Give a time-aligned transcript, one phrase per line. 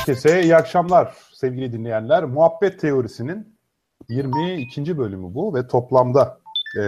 [0.00, 2.24] Herkese iyi akşamlar sevgili dinleyenler.
[2.24, 3.56] Muhabbet Teorisi'nin
[4.08, 4.98] 22.
[4.98, 6.40] bölümü bu ve toplamda
[6.80, 6.82] e,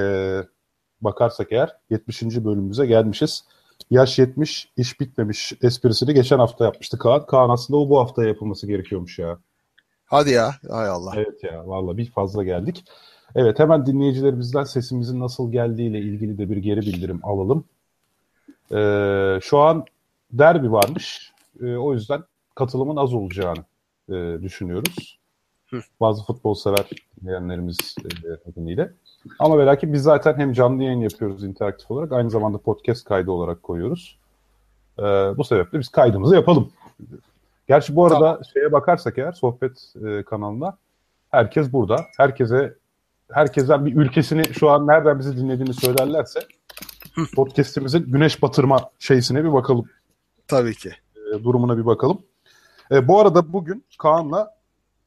[1.00, 2.22] bakarsak eğer 70.
[2.22, 3.44] bölümümüze gelmişiz.
[3.90, 7.26] Yaş 70, iş bitmemiş esprisini geçen hafta yapmıştı Kaan.
[7.26, 9.38] Kaan aslında o bu hafta yapılması gerekiyormuş ya.
[10.06, 11.12] Hadi ya, hay Allah.
[11.16, 12.84] Evet ya, valla bir fazla geldik.
[13.34, 17.64] Evet, hemen dinleyicilerimizden sesimizin nasıl geldiğiyle ilgili de bir geri bildirim alalım.
[18.72, 19.84] Ee, şu an
[20.30, 21.32] derbi varmış.
[21.62, 22.22] Ee, o yüzden
[22.54, 23.64] katılımın az olacağını
[24.08, 25.18] e, düşünüyoruz.
[25.70, 25.80] Hı.
[26.00, 28.92] Bazı futbol sever dinleyenlerimiz e, nedeniyle.
[29.38, 33.30] Ama ve lakin biz zaten hem canlı yayın yapıyoruz interaktif olarak aynı zamanda podcast kaydı
[33.30, 34.18] olarak koyuyoruz.
[34.98, 35.02] Ee,
[35.36, 36.72] bu sebeple biz kaydımızı yapalım.
[37.68, 38.44] Gerçi bu arada tamam.
[38.54, 40.78] şeye bakarsak eğer sohbet e, kanalına
[41.30, 42.06] herkes burada.
[42.16, 42.74] Herkese
[43.30, 46.40] herkesten bir ülkesini şu an nereden bizi dinlediğini söylerlerse
[47.34, 49.84] podcast'imizin güneş batırma şeysine bir bakalım.
[50.48, 50.90] Tabii ki.
[51.16, 52.22] E, durumuna bir bakalım.
[52.92, 54.54] E, bu arada bugün Kaan'la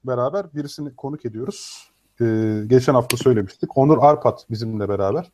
[0.04, 1.90] beraber birisini konuk ediyoruz.
[2.22, 2.26] E,
[2.68, 3.78] geçen hafta söylemiştik.
[3.78, 5.32] Onur Arpat bizimle beraber.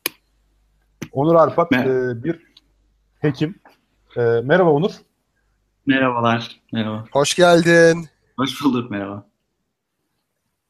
[1.12, 2.40] Onur Arpat e, bir
[3.20, 3.54] hekim.
[4.16, 4.92] E, merhaba Onur.
[5.86, 6.60] Merhabalar.
[6.72, 7.04] Merhaba.
[7.12, 8.06] Hoş geldin.
[8.36, 8.90] Hoş bulduk.
[8.90, 9.26] Merhaba.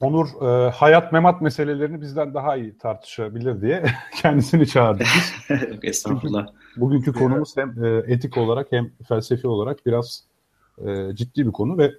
[0.00, 3.84] Onur e, hayat memat meselelerini bizden daha iyi tartışabilir diye
[4.22, 5.58] kendisini çağırdık biz.
[5.82, 6.46] Estağfurullah.
[6.46, 10.31] Çünkü bugünkü konumuz hem e, etik olarak hem felsefi olarak biraz
[10.78, 11.92] e, ciddi bir konu ve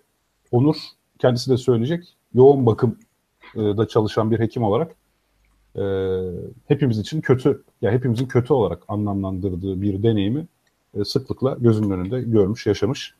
[0.52, 0.75] Onur
[1.19, 2.97] kendisi de söyleyecek yoğun bakım
[3.55, 4.95] e, da çalışan bir hekim olarak
[5.75, 5.83] e,
[6.67, 10.48] hepimiz için kötü ya yani hepimizin kötü olarak anlamlandırdığı bir deneyimi
[10.93, 13.14] e, sıklıkla gözünün önünde görmüş, yaşamış.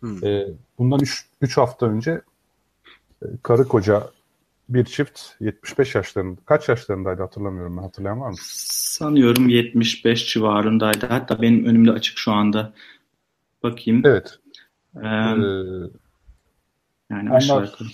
[0.00, 0.24] Hmm.
[0.24, 1.00] E, bundan
[1.40, 2.20] 3 hafta önce
[3.22, 4.10] e, karı koca
[4.68, 6.40] bir çift 75 yaşlarında.
[6.46, 7.82] Kaç yaşlarındaydı hatırlamıyorum ben.
[7.82, 8.36] Hatırlayan var mı?
[8.40, 11.06] Sanıyorum 75 civarındaydı.
[11.06, 12.72] Hatta benim önümde açık şu anda.
[13.62, 14.02] Bakayım.
[14.04, 14.38] Evet.
[14.96, 15.06] Ee,
[17.10, 17.88] yani aşağı yukarı.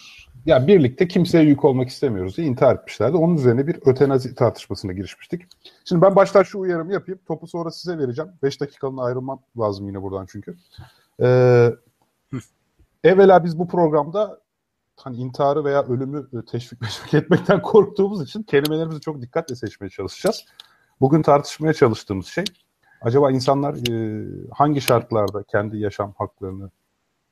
[0.46, 3.16] Ya birlikte kimseye yük olmak istemiyoruz diye intihar etmişlerdi.
[3.16, 5.42] Onun üzerine bir ötenazi tartışmasına girişmiştik.
[5.84, 7.20] Şimdi ben baştan şu uyarımı yapayım.
[7.26, 8.30] Topu sonra size vereceğim.
[8.42, 10.56] 5 dakikalığına ayrılmam lazım yine buradan çünkü.
[11.22, 11.70] Ee,
[13.04, 14.40] evvela biz bu programda
[14.96, 20.44] hani intiharı veya ölümü teşvik teşvik etmekten korktuğumuz için kelimelerimizi çok dikkatle seçmeye çalışacağız.
[21.00, 22.44] Bugün tartışmaya çalıştığımız şey
[23.00, 26.70] acaba insanlar e, hangi şartlarda kendi yaşam haklarını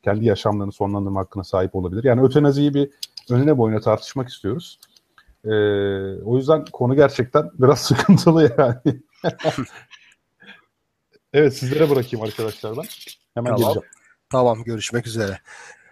[0.06, 2.04] kendi yaşamlarını sonlandırma hakkına sahip olabilir?
[2.04, 2.90] Yani ötenaziyi bir
[3.30, 4.78] önüne boyuna tartışmak istiyoruz.
[5.44, 5.50] E,
[6.24, 9.00] o yüzden konu gerçekten biraz sıkıntılı yani.
[11.32, 12.84] evet sizlere bırakayım arkadaşlar ben.
[13.34, 13.60] Hemen tamam.
[13.60, 13.88] geleceğim.
[14.30, 15.38] Tamam görüşmek üzere.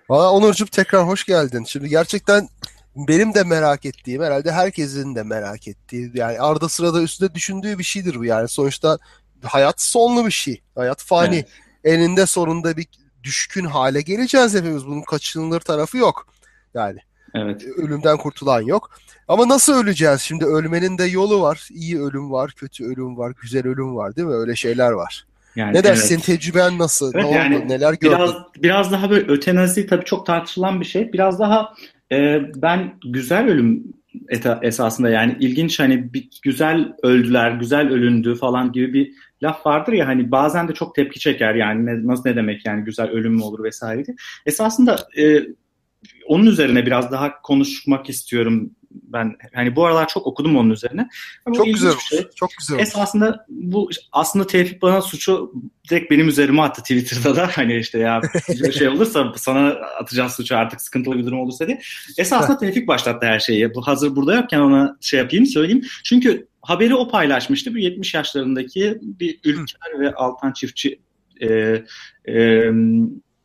[0.08, 1.64] Valla Onurcuğum tekrar hoş geldin.
[1.64, 2.48] Şimdi gerçekten
[2.96, 7.84] benim de merak ettiğim herhalde herkesin de merak ettiği yani arada sırada üstünde düşündüğü bir
[7.84, 8.98] şeydir bu yani sonuçta
[9.42, 10.62] hayat sonlu bir şey.
[10.74, 11.36] Hayat fani.
[11.36, 11.48] Evet.
[11.84, 12.86] Eninde sonunda bir
[13.24, 14.86] düşkün hale geleceğiz hepimiz.
[14.86, 16.26] Bunun kaçınılır tarafı yok.
[16.74, 16.98] Yani
[17.34, 17.64] evet.
[17.76, 18.90] ölümden kurtulan yok.
[19.28, 20.20] Ama nasıl öleceğiz?
[20.20, 21.68] Şimdi ölmenin de yolu var.
[21.70, 24.34] İyi ölüm var, kötü ölüm var, güzel ölüm var değil mi?
[24.34, 25.26] Öyle şeyler var.
[25.56, 26.14] Yani, ne dersin?
[26.14, 26.24] Evet.
[26.24, 27.12] Tecrüben nasıl?
[27.14, 27.68] Evet, ne yani oldu?
[27.68, 28.16] Neler gördün?
[28.16, 31.12] Biraz, biraz daha böyle ötenazi tabii çok tartışılan bir şey.
[31.12, 31.74] Biraz daha
[32.12, 33.84] e, ben güzel ölüm
[34.62, 39.12] esasında yani ilginç hani bir güzel öldüler, güzel ölündü falan gibi bir
[39.44, 42.84] laf vardır ya hani bazen de çok tepki çeker yani ne, nasıl ne demek yani
[42.84, 44.16] güzel ölüm mü olur vesaire diye.
[44.46, 45.42] Esasında e,
[46.26, 51.08] onun üzerine biraz daha konuşmak istiyorum ben hani bu aralar çok okudum onun üzerine.
[51.46, 52.26] Ama çok güzel şey.
[52.36, 52.78] Çok güzel.
[52.78, 55.52] Esasında bu aslında Tevfik bana suçu
[55.90, 59.68] direkt benim üzerime attı Twitter'da da hani işte ya bir şey olursa sana
[60.00, 61.80] atacağız suçu artık sıkıntılı bir durum olursa diye.
[62.18, 63.74] Esasında Tevfik başlattı her şeyi.
[63.74, 65.84] Bu hazır burada yokken ona şey yapayım söyleyeyim.
[66.04, 67.74] Çünkü haberi o paylaşmıştı.
[67.74, 71.00] Bir 70 yaşlarındaki bir Ülker ve Altan çiftçi
[71.40, 71.48] e,
[72.28, 72.64] e,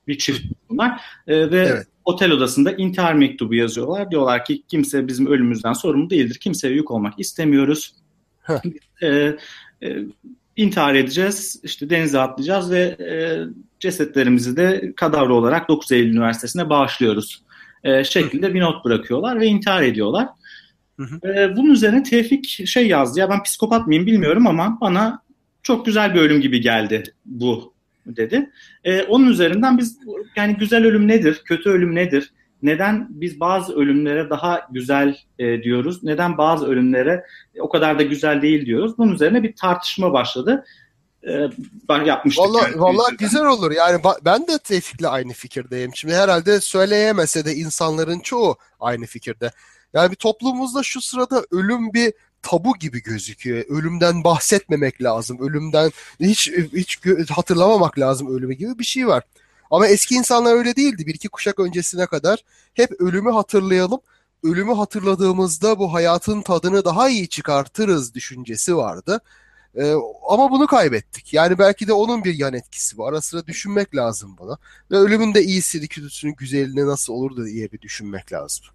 [0.07, 1.01] bir çift bunlar.
[1.27, 4.11] E, ve evet otel odasında intihar mektubu yazıyorlar.
[4.11, 6.35] Diyorlar ki kimse bizim ölümümüzden sorumlu değildir.
[6.35, 7.95] Kimseye yük olmak istemiyoruz.
[9.01, 9.97] e, e,
[10.55, 13.17] intihar edeceğiz, işte denize atlayacağız ve e,
[13.79, 17.43] cesetlerimizi de kadavra olarak 9 Eylül Üniversitesi'ne bağışlıyoruz.
[17.83, 20.27] E, şeklinde bir not bırakıyorlar ve intihar ediyorlar.
[21.23, 23.19] E, bunun üzerine Tevfik şey yazdı.
[23.19, 25.21] Ya ben psikopat mıyım bilmiyorum ama bana
[25.63, 27.73] çok güzel bir ölüm gibi geldi bu
[28.05, 28.49] dedi.
[28.83, 29.97] E, onun üzerinden biz
[30.35, 32.33] yani güzel ölüm nedir, kötü ölüm nedir?
[32.63, 36.03] Neden biz bazı ölümlere daha güzel e, diyoruz?
[36.03, 37.25] Neden bazı ölümlere
[37.59, 38.97] o kadar da güzel değil diyoruz?
[38.97, 40.65] Bunun üzerine bir tartışma başladı.
[41.27, 41.49] E,
[41.89, 42.45] ben yapmıştık.
[42.45, 43.71] Valla yani, vallahi güzel olur.
[43.71, 45.91] Yani ben de Tevfik'le aynı fikirdeyim.
[45.95, 49.51] Şimdi herhalde söyleyemese de insanların çoğu aynı fikirde.
[49.93, 53.65] Yani toplumumuzda şu sırada ölüm bir tabu gibi gözüküyor.
[53.69, 55.37] Ölümden bahsetmemek lazım.
[55.41, 56.99] Ölümden hiç hiç
[57.29, 59.23] hatırlamamak lazım ölümü gibi bir şey var.
[59.71, 61.07] Ama eski insanlar öyle değildi.
[61.07, 62.43] Bir iki kuşak öncesine kadar
[62.73, 63.99] hep ölümü hatırlayalım.
[64.43, 69.21] Ölümü hatırladığımızda bu hayatın tadını daha iyi çıkartırız düşüncesi vardı.
[69.75, 69.93] Ee,
[70.29, 71.33] ama bunu kaybettik.
[71.33, 73.09] Yani belki de onun bir yan etkisi var.
[73.13, 74.57] Ara sıra düşünmek lazım buna.
[74.91, 78.65] Ve ölümün de iyisini, kötüsünü, güzelliğini nasıl olur diye bir düşünmek lazım.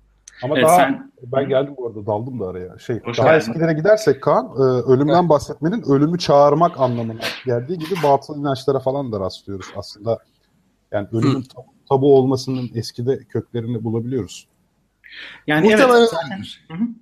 [0.45, 1.13] Ama evet, daha sen...
[1.23, 2.79] ben geldim bu arada daldım da araya.
[2.79, 3.39] Şey, Hoş daha geldin.
[3.39, 5.29] eskilere gidersek Kaan, e, ölümden evet.
[5.29, 10.19] bahsetmenin ölümü çağırmak anlamına geldiği gibi batıl inançlara falan da rastlıyoruz aslında.
[10.93, 11.65] Yani ölümün Hı.
[11.89, 14.49] tabu olmasının eskide köklerini bulabiliyoruz.
[15.47, 16.09] Yani Muhtemelen evet.
[16.11, 16.97] Zaten...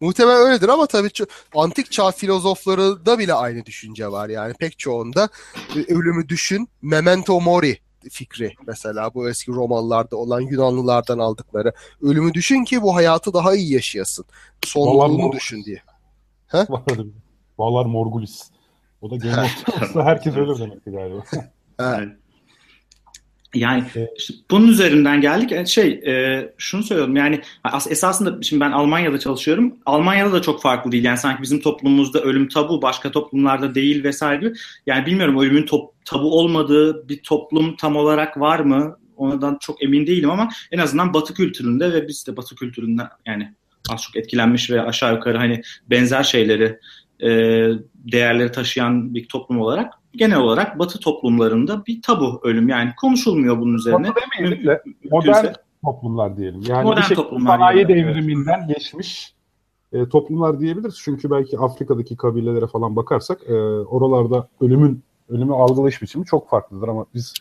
[0.00, 1.10] Muhtemelen öyledir ama tabii
[1.54, 4.28] antik çağ filozofları da bile aynı düşünce var.
[4.28, 5.28] Yani pek çoğunda
[5.76, 7.78] e, ölümü düşün, memento mori
[8.10, 11.72] fikri mesela bu eski Romalılarda olan Yunanlılardan aldıkları.
[12.02, 14.24] Ölümü düşün ki bu hayatı daha iyi yaşayasın.
[14.64, 15.82] Sonluğunu düşün diye.
[16.46, 16.66] Ha?
[17.58, 18.50] Valar Morgulis.
[19.00, 19.50] O da Game
[19.82, 21.22] of herkes ölür demekti galiba.
[21.78, 22.08] evet.
[23.54, 23.84] Yani
[24.16, 25.52] işte bunun üzerinden geldik.
[25.52, 27.40] E, şey, e, şunu söylüyorum yani
[27.90, 29.74] esasında şimdi ben Almanya'da çalışıyorum.
[29.86, 31.04] Almanya'da da çok farklı değil.
[31.04, 34.52] Yani sanki bizim toplumumuzda ölüm tabu, başka toplumlarda değil vesaire.
[34.86, 38.98] Yani bilmiyorum ölümün top, tabu olmadığı bir toplum tam olarak var mı?
[39.16, 43.54] Ondan çok emin değilim ama en azından Batı kültüründe ve biz de Batı kültüründen yani
[43.90, 46.78] az çok etkilenmiş ve aşağı yukarı hani benzer şeyleri
[47.20, 47.28] e,
[47.94, 52.68] değerleri taşıyan bir toplum olarak genel olarak Batı toplumlarında bir tabu ölüm.
[52.68, 54.08] Yani konuşulmuyor bunun üzerine.
[54.08, 55.46] Batı demeyelim de modern
[55.84, 56.62] toplumlar diyelim.
[56.68, 58.76] Yani modern bir toplumlar sanayi devriminden evet.
[58.76, 59.34] geçmiş
[59.92, 61.00] e, toplumlar diyebiliriz.
[61.04, 67.06] Çünkü belki Afrika'daki kabilelere falan bakarsak e, oralarda ölümün ölümü algılayış biçimi çok farklıdır ama
[67.14, 67.34] biz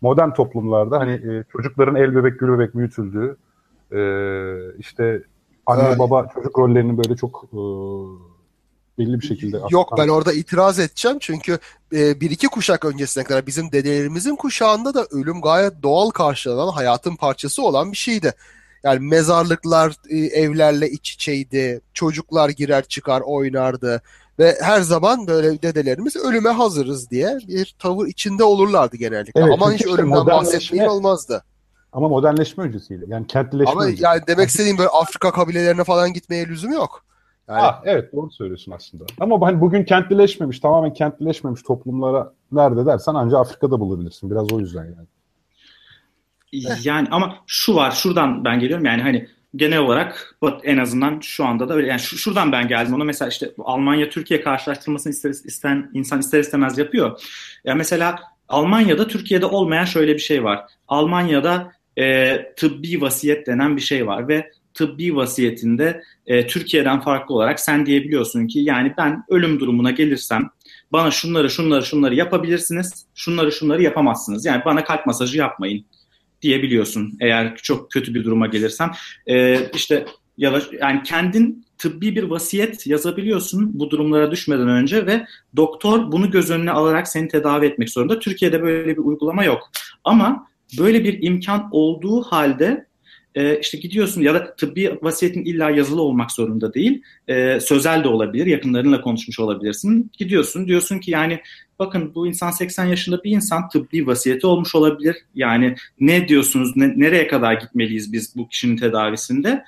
[0.00, 3.36] modern toplumlarda hani e, çocukların el bebek gül bebek büyütüldüğü
[3.92, 4.00] e,
[4.78, 5.22] işte
[5.66, 5.98] anne evet.
[5.98, 7.60] baba çocuk rollerinin böyle çok e,
[8.98, 9.60] belli bir şekilde.
[9.70, 11.58] Yok ben orada itiraz edeceğim çünkü
[11.92, 17.16] e, bir iki kuşak öncesine kadar bizim dedelerimizin kuşağında da ölüm gayet doğal karşılanan hayatın
[17.16, 18.32] parçası olan bir şeydi.
[18.82, 21.80] Yani mezarlıklar e, evlerle iç içeydi.
[21.94, 24.02] Çocuklar girer çıkar oynardı.
[24.38, 29.40] Ve her zaman böyle dedelerimiz ölüme hazırız diye bir tavır içinde olurlardı genellikle.
[29.40, 31.44] Evet, Aman hiç işte ölümden bahsetmeyin olmazdı.
[31.92, 33.04] Ama modernleşme öncesiyle.
[33.08, 34.04] Yani kentlileşme Ama öncesi.
[34.04, 37.04] yani demek istediğim böyle Afrika kabilelerine falan gitmeye lüzum yok.
[37.48, 37.60] Yani...
[37.60, 39.04] Ha, evet doğru söylüyorsun aslında.
[39.20, 44.30] Ama hani bugün kentlileşmemiş, tamamen kentlileşmemiş toplumlara nerede dersen ancak Afrika'da bulabilirsin.
[44.30, 45.06] Biraz o yüzden yani.
[46.84, 51.68] Yani ama şu var, şuradan ben geliyorum yani hani genel olarak en azından şu anda
[51.68, 51.86] da öyle.
[51.86, 56.78] Yani şuradan ben geldim ona mesela işte Almanya Türkiye karşılaştırmasını ister, isten, insan ister istemez
[56.78, 57.08] yapıyor.
[57.08, 57.16] Ya
[57.64, 60.64] yani mesela Almanya'da Türkiye'de olmayan şöyle bir şey var.
[60.88, 67.60] Almanya'da e, tıbbi vasiyet denen bir şey var ve tıbbi vasiyetinde e, Türkiye'den farklı olarak
[67.60, 70.50] sen diyebiliyorsun ki yani ben ölüm durumuna gelirsem
[70.92, 74.44] bana şunları şunları şunları yapabilirsiniz, şunları şunları yapamazsınız.
[74.44, 75.84] Yani bana kalp masajı yapmayın
[76.42, 78.90] diyebiliyorsun eğer çok kötü bir duruma gelirsem.
[79.26, 80.06] E, işte
[80.36, 86.30] ya da yani kendin tıbbi bir vasiyet yazabiliyorsun bu durumlara düşmeden önce ve doktor bunu
[86.30, 88.18] göz önüne alarak seni tedavi etmek zorunda.
[88.18, 89.70] Türkiye'de böyle bir uygulama yok.
[90.04, 92.87] Ama böyle bir imkan olduğu halde
[93.34, 97.02] e, işte gidiyorsun ya da tıbbi vasiyetin illa yazılı olmak zorunda değil.
[97.28, 98.46] E, sözel de olabilir.
[98.46, 100.10] Yakınlarınla konuşmuş olabilirsin.
[100.18, 101.40] Gidiyorsun diyorsun ki yani
[101.78, 105.16] bakın bu insan 80 yaşında bir insan tıbbi vasiyeti olmuş olabilir.
[105.34, 109.64] Yani ne diyorsunuz ne, nereye kadar gitmeliyiz biz bu kişinin tedavisinde?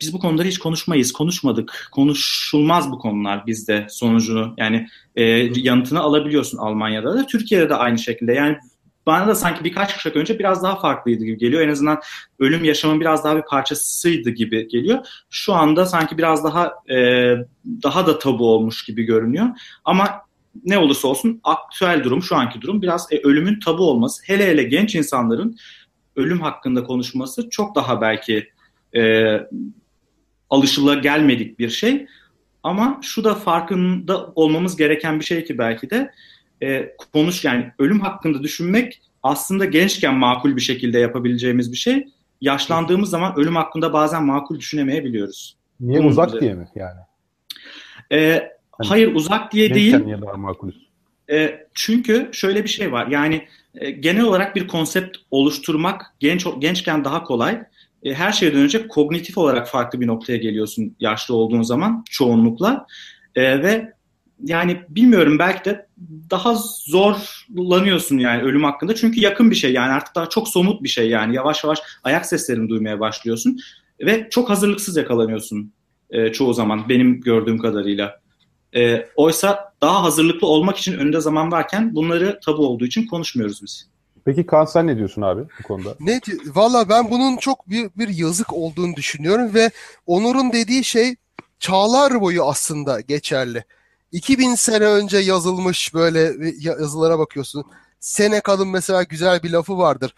[0.00, 1.88] Biz bu konuları hiç konuşmayız, konuşmadık.
[1.92, 4.54] Konuşulmaz bu konular bizde sonucunu.
[4.58, 7.26] Yani e, yanıtını alabiliyorsun Almanya'da da.
[7.26, 8.32] Türkiye'de de aynı şekilde.
[8.32, 8.56] Yani
[9.10, 11.62] bana da sanki birkaç kuşak önce biraz daha farklıydı gibi geliyor.
[11.62, 12.00] En azından
[12.38, 15.06] ölüm yaşamın biraz daha bir parçasıydı gibi geliyor.
[15.30, 16.96] Şu anda sanki biraz daha e,
[17.82, 19.46] daha da tabu olmuş gibi görünüyor.
[19.84, 20.08] Ama
[20.64, 24.22] ne olursa olsun aktüel durum, şu anki durum biraz e, ölümün tabu olması.
[24.26, 25.56] Hele hele genç insanların
[26.16, 28.48] ölüm hakkında konuşması çok daha belki
[28.96, 29.34] e,
[30.50, 32.06] alışıla gelmedik bir şey.
[32.62, 36.10] Ama şu da farkında olmamız gereken bir şey ki belki de
[36.62, 42.06] e, konuş yani ölüm hakkında düşünmek aslında gençken makul bir şekilde yapabileceğimiz bir şey.
[42.40, 45.56] Yaşlandığımız zaman ölüm hakkında bazen makul düşünemeyebiliyoruz.
[45.80, 46.40] Niye Bunun uzak üzere.
[46.40, 47.00] diye mi yani?
[48.12, 49.98] E, hani, hayır uzak diye değil.
[49.98, 50.72] Niye daha makul?
[51.30, 53.06] E, çünkü şöyle bir şey var.
[53.06, 57.62] Yani e, genel olarak bir konsept oluşturmak genç gençken daha kolay.
[58.02, 62.86] E, her şeyden önce kognitif olarak farklı bir noktaya geliyorsun yaşlı olduğun zaman çoğunlukla.
[63.34, 63.92] E, ve
[64.44, 65.86] yani bilmiyorum belki de
[66.30, 66.54] daha
[66.84, 68.94] zorlanıyorsun yani ölüm hakkında.
[68.94, 71.36] Çünkü yakın bir şey yani artık daha çok somut bir şey yani.
[71.36, 73.58] Yavaş yavaş ayak seslerini duymaya başlıyorsun.
[74.00, 75.72] Ve çok hazırlıksız yakalanıyorsun
[76.10, 78.20] e, çoğu zaman benim gördüğüm kadarıyla.
[78.76, 83.90] E, oysa daha hazırlıklı olmak için önünde zaman varken bunları tabu olduğu için konuşmuyoruz biz.
[84.24, 85.94] Peki Kaan sen ne diyorsun abi bu konuda?
[86.00, 89.70] Ne Valla ben bunun çok bir, bir yazık olduğunu düşünüyorum ve
[90.06, 91.16] Onur'un dediği şey
[91.58, 93.64] çağlar boyu aslında geçerli.
[94.12, 97.64] 2000 sene önce yazılmış böyle yazılara bakıyorsun.
[98.00, 100.14] Seneca'nın mesela güzel bir lafı vardır.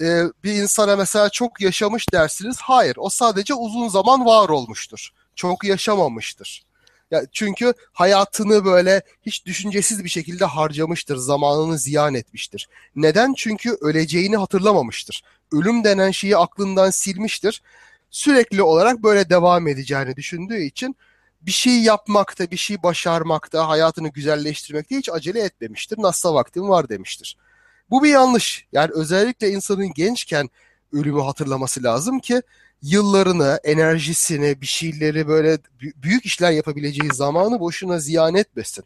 [0.00, 2.56] Ee, bir insana mesela çok yaşamış dersiniz.
[2.60, 5.10] Hayır, o sadece uzun zaman var olmuştur.
[5.36, 6.64] Çok yaşamamıştır.
[7.10, 12.68] Ya çünkü hayatını böyle hiç düşüncesiz bir şekilde harcamıştır, zamanını ziyan etmiştir.
[12.96, 13.34] Neden?
[13.34, 15.22] Çünkü öleceğini hatırlamamıştır.
[15.52, 17.62] Ölüm denen şeyi aklından silmiştir.
[18.10, 20.96] Sürekli olarak böyle devam edeceğini düşündüğü için
[21.46, 25.98] bir şey yapmakta, bir şey başarmakta, hayatını güzelleştirmekte hiç acele etmemiştir.
[26.02, 27.36] Nasıl vaktim var demiştir.
[27.90, 28.66] Bu bir yanlış.
[28.72, 30.50] Yani özellikle insanın gençken
[30.92, 32.42] ölümü hatırlaması lazım ki
[32.82, 38.84] yıllarını, enerjisini, bir şeyleri böyle büyük işler yapabileceği zamanı boşuna ziyan etmesin.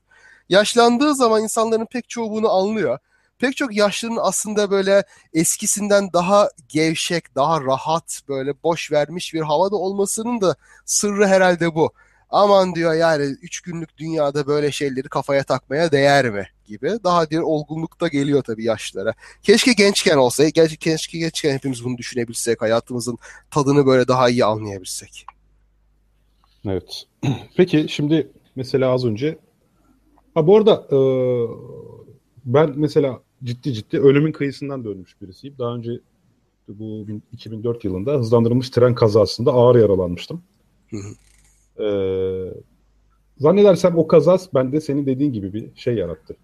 [0.49, 2.99] Yaşlandığı zaman insanların pek çoğu bunu anlıyor.
[3.39, 9.77] Pek çok yaşlının aslında böyle eskisinden daha gevşek, daha rahat, böyle boş vermiş bir havada
[9.77, 11.93] olmasının da sırrı herhalde bu
[12.31, 16.91] aman diyor yani üç günlük dünyada böyle şeyleri kafaya takmaya değer mi gibi.
[17.05, 19.15] Daha bir olgunlukta geliyor tabii yaşlara.
[19.43, 23.19] Keşke gençken olsa, keşke gençken hepimiz bunu düşünebilsek, hayatımızın
[23.51, 25.27] tadını böyle daha iyi anlayabilsek.
[26.65, 27.05] Evet.
[27.57, 29.39] Peki şimdi mesela az önce
[30.35, 30.99] ha bu arada e,
[32.45, 35.55] ben mesela ciddi ciddi ölümün kıyısından dönmüş birisiyim.
[35.59, 35.91] Daha önce
[36.69, 40.43] bu 2004 yılında hızlandırılmış tren kazasında ağır yaralanmıştım.
[40.91, 41.28] Hı hı.
[41.81, 42.53] Ee,
[43.39, 46.37] zannedersem o kazas bende senin dediğin gibi bir şey yarattı.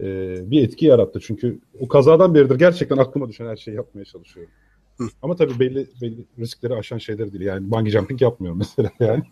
[0.00, 1.20] Ee, bir etki yarattı.
[1.20, 4.52] Çünkü o kazadan beridir gerçekten aklıma düşen her şeyi yapmaya çalışıyorum.
[4.98, 5.04] Hı.
[5.22, 7.44] Ama tabii belli, belli riskleri aşan şeyler değil.
[7.44, 9.22] Yani bungee jumping yapmıyorum mesela yani.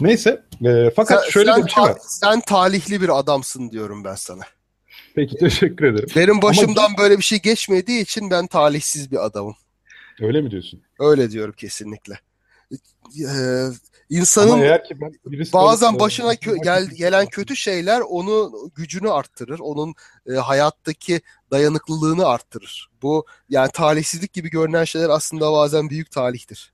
[0.00, 0.42] Neyse.
[0.64, 1.96] E, fakat sen, şöyle sen, bir şey var.
[2.00, 4.42] Sen talihli bir adamsın diyorum ben sana.
[5.14, 6.08] Peki teşekkür ederim.
[6.16, 6.98] Benim başımdan Ama...
[6.98, 9.54] böyle bir şey geçmediği için ben talihsiz bir adamım.
[10.20, 10.82] Öyle mi diyorsun?
[10.98, 12.20] Öyle diyorum kesinlikle.
[12.72, 13.66] Ee,
[14.10, 15.12] insanın eğer ki ben
[15.52, 19.58] bazen başına kö- gel, gelen kötü şeyler onu gücünü arttırır.
[19.58, 19.94] Onun
[20.26, 21.20] e, hayattaki
[21.50, 22.90] dayanıklılığını arttırır.
[23.02, 26.72] Bu yani talihsizlik gibi görünen şeyler aslında bazen büyük talihtir.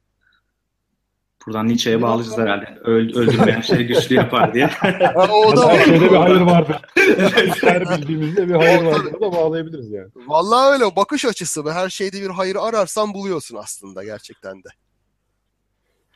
[1.46, 2.78] Buradan Nietzsche'ye bağlayacağız herhalde.
[2.84, 4.70] Öl, öldürmeyen şey güçlü yapar diye.
[5.16, 5.84] o da var.
[5.84, 6.76] Şeyde bir hayır vardır.
[7.60, 9.12] Her bildiğimizde bir hayır vardır.
[9.12, 10.08] da bağlayabiliriz yani.
[10.26, 10.96] Vallahi öyle.
[10.96, 11.72] Bakış açısı.
[11.72, 14.68] Her şeyde bir hayır ararsan buluyorsun aslında gerçekten de.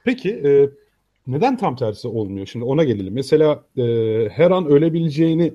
[0.07, 0.71] Peki e,
[1.27, 2.47] neden tam tersi olmuyor?
[2.47, 3.15] Şimdi ona gelelim.
[3.15, 3.83] Mesela e,
[4.33, 5.55] her an ölebileceğini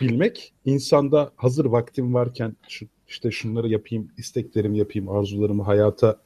[0.00, 6.20] bilmek insanda hazır vaktim varken şu, işte şunları yapayım, isteklerimi yapayım, arzularımı hayata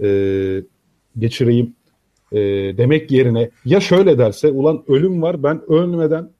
[0.00, 0.62] e,
[1.18, 1.74] geçireyim
[2.32, 2.38] e,
[2.78, 6.30] demek yerine ya şöyle derse ulan ölüm var ben ölmeden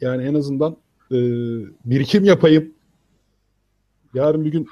[0.00, 0.76] yani en azından
[1.12, 1.18] e,
[1.84, 2.74] birikim yapayım
[4.14, 4.66] yarın bir gün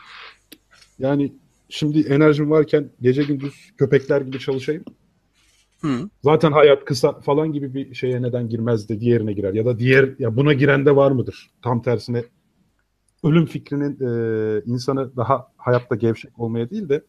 [0.99, 1.33] yani
[1.69, 4.85] şimdi enerjim varken gece gündüz köpekler gibi çalışayım.
[5.81, 6.11] Hı.
[6.23, 9.55] Zaten hayat kısa falan gibi bir şeye neden girmez de diğerine girer.
[9.55, 11.51] Ya da diğer ya buna giren de var mıdır?
[11.63, 12.25] Tam tersine
[13.25, 17.05] ölüm fikrinin e, insanı daha hayatta gevşek olmaya değil de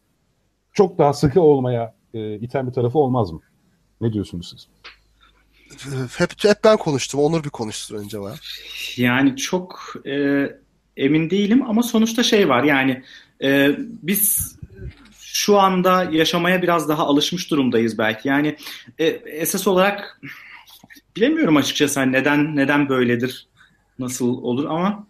[0.74, 3.42] çok daha sıkı olmaya e, iten bir tarafı olmaz mı?
[4.02, 4.68] Ne diyorsunuz siz?
[6.18, 7.20] Hep, hep ben konuştum.
[7.20, 8.40] Onur bir konuşsun önce var.
[8.98, 10.46] Yani çok e,
[10.98, 13.04] emin değilim ama sonuçta şey var yani
[13.44, 14.56] e, biz
[15.20, 18.28] şu anda yaşamaya biraz daha alışmış durumdayız belki.
[18.28, 18.56] Yani
[19.00, 20.22] e, esas olarak
[21.16, 23.48] bilemiyorum açıkçası hani neden neden böyledir,
[24.00, 25.08] nasıl olur ama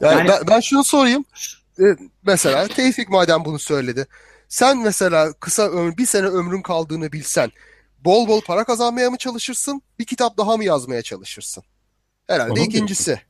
[0.00, 1.24] yani, yani ben, ben şunu sorayım.
[1.80, 4.06] Ee, mesela Tevfik madem bunu söyledi.
[4.48, 7.50] Sen mesela kısa ömür, bir sene ömrün kaldığını bilsen
[8.04, 9.82] bol bol para kazanmaya mı çalışırsın?
[9.98, 11.64] Bir kitap daha mı yazmaya çalışırsın?
[12.26, 13.20] Herhalde Bana ikincisi.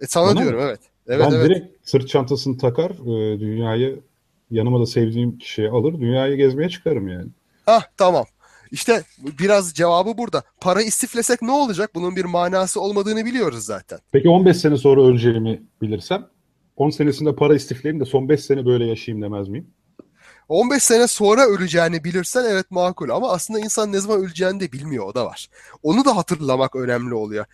[0.00, 0.66] E, sana Bana diyorum mı?
[0.66, 0.80] evet.
[1.08, 1.50] Evet, ben evet.
[1.50, 4.00] direkt sırt çantasını takar, e, dünyayı
[4.50, 7.28] yanıma da sevdiğim kişiyi alır, dünyayı gezmeye çıkarım yani.
[7.66, 8.24] Hah tamam.
[8.70, 9.02] İşte
[9.38, 10.42] biraz cevabı burada.
[10.60, 11.90] Para istiflesek ne olacak?
[11.94, 13.98] Bunun bir manası olmadığını biliyoruz zaten.
[14.12, 16.26] Peki 15 sene sonra öleceğimi bilirsem
[16.76, 19.66] 10 senesinde para istifleyeyim de son 5 sene böyle yaşayayım demez miyim?
[20.48, 25.04] 15 sene sonra öleceğini bilirsen evet makul ama aslında insan ne zaman öleceğini de bilmiyor
[25.06, 25.48] o da var.
[25.82, 27.44] Onu da hatırlamak önemli oluyor.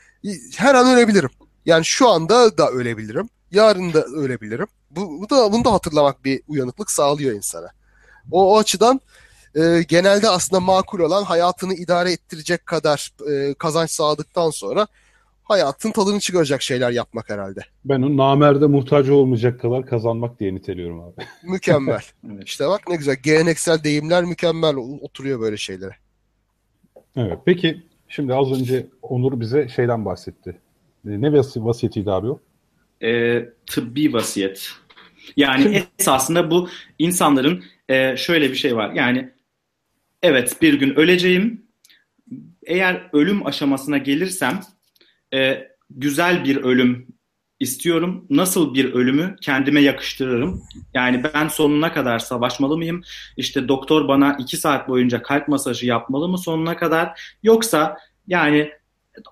[0.57, 1.31] Her an ölebilirim.
[1.67, 3.29] Yani şu anda da ölebilirim.
[3.55, 4.67] Yarın da ölebilirim.
[4.91, 7.69] Bu, bu da bunu da hatırlamak bir uyanıklık sağlıyor insana.
[8.31, 9.01] O, o açıdan
[9.57, 14.87] e, genelde aslında makul olan hayatını idare ettirecek kadar e, kazanç sağladıktan sonra
[15.45, 17.61] hayatın tadını çıkaracak şeyler yapmak herhalde.
[17.85, 21.15] Ben o namerde muhtaç olmayacak kadar kazanmak diye niteliyorum abi.
[21.43, 22.03] Mükemmel.
[22.33, 22.43] evet.
[22.47, 23.17] İşte bak ne güzel.
[23.23, 25.97] Geleneksel deyimler mükemmel oturuyor böyle şeylere.
[27.17, 27.39] Evet.
[27.45, 30.61] Peki şimdi az önce Onur bize şeyden bahsetti.
[31.05, 32.41] Ne vasiyetiydi abi o?
[33.03, 34.71] E, tıbbi vasiyet.
[35.37, 38.93] Yani esasında bu insanların e, şöyle bir şey var.
[38.93, 39.31] Yani
[40.23, 41.67] evet bir gün öleceğim.
[42.67, 44.61] Eğer ölüm aşamasına gelirsem
[45.35, 47.07] e, güzel bir ölüm
[47.61, 48.27] istiyorum.
[48.31, 50.63] Nasıl bir ölümü kendime yakıştırırım.
[50.95, 53.03] Yani ben sonuna kadar savaşmalı mıyım?
[53.37, 57.37] İşte doktor bana iki saat boyunca kalp masajı yapmalı mı sonuna kadar?
[57.43, 58.71] Yoksa yani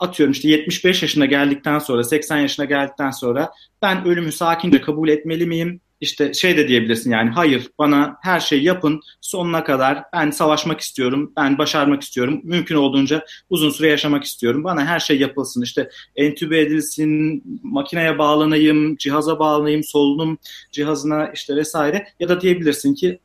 [0.00, 3.50] atıyorum işte 75 yaşına geldikten sonra 80 yaşına geldikten sonra
[3.82, 5.80] ben ölümü sakince kabul etmeli miyim?
[6.02, 11.32] işte şey de diyebilirsin yani hayır bana her şeyi yapın sonuna kadar ben savaşmak istiyorum
[11.36, 12.40] ben başarmak istiyorum.
[12.44, 14.64] Mümkün olduğunca uzun süre yaşamak istiyorum.
[14.64, 15.62] Bana her şey yapılsın.
[15.62, 20.38] İşte entübe edilsin makineye bağlanayım cihaza bağlanayım solunum
[20.72, 22.06] cihazına işte vesaire.
[22.20, 23.18] Ya da diyebilirsin ki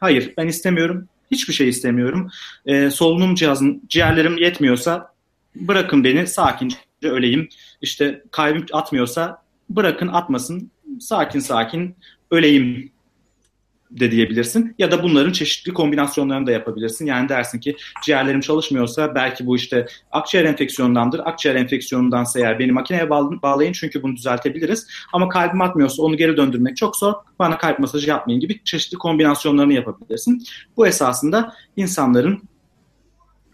[0.00, 2.30] hayır ben istemiyorum hiçbir şey istemiyorum.
[2.66, 5.13] Ee, solunum cihazın ciğerlerim yetmiyorsa
[5.56, 7.48] bırakın beni sakince öleyim
[7.80, 10.70] işte kalbim atmıyorsa bırakın atmasın
[11.00, 11.96] sakin sakin
[12.30, 12.94] öleyim
[13.90, 14.74] de diyebilirsin.
[14.78, 17.06] Ya da bunların çeşitli kombinasyonlarını da yapabilirsin.
[17.06, 21.20] Yani dersin ki ciğerlerim çalışmıyorsa belki bu işte akciğer enfeksiyonundandır.
[21.24, 24.86] Akciğer enfeksiyonundansa eğer beni makineye bağlayın çünkü bunu düzeltebiliriz.
[25.12, 27.14] Ama kalbim atmıyorsa onu geri döndürmek çok zor.
[27.38, 30.44] Bana kalp masajı yapmayın gibi çeşitli kombinasyonlarını yapabilirsin.
[30.76, 32.42] Bu esasında insanların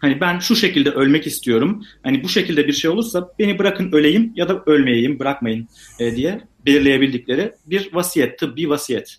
[0.01, 1.83] hani ben şu şekilde ölmek istiyorum.
[2.03, 5.67] Hani bu şekilde bir şey olursa beni bırakın öleyim ya da ölmeyeyim bırakmayın
[5.99, 9.17] e, diye belirleyebildikleri bir vasiyet, tıbbi vasiyet.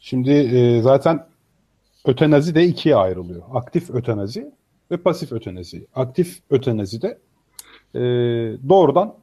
[0.00, 1.26] Şimdi e, zaten
[2.04, 3.42] ötenazi de ikiye ayrılıyor.
[3.52, 4.50] Aktif ötenazi
[4.90, 5.86] ve pasif ötenazi.
[5.94, 7.18] Aktif ötenazi de
[7.94, 8.00] e,
[8.68, 9.14] doğrudan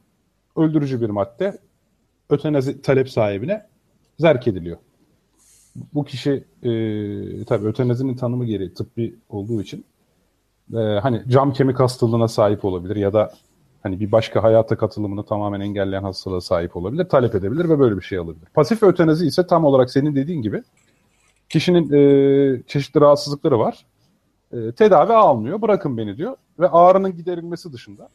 [0.56, 1.58] öldürücü bir madde
[2.30, 3.66] ötenazi talep sahibine
[4.18, 4.76] zerk ediliyor.
[5.94, 6.70] Bu kişi e,
[7.44, 9.84] tabii ötenazinin tanımı gereği tıbbi olduğu için
[10.74, 13.32] e, hani cam kemik hastalığına sahip olabilir ya da
[13.82, 18.02] hani bir başka hayata katılımını tamamen engelleyen hastalığa sahip olabilir, talep edebilir ve böyle bir
[18.02, 18.48] şey alabilir.
[18.54, 20.62] Pasif ötenazi ise tam olarak senin dediğin gibi
[21.48, 23.86] kişinin e, çeşitli rahatsızlıkları var.
[24.52, 28.08] E, tedavi almıyor, bırakın beni diyor ve ağrının giderilmesi dışında,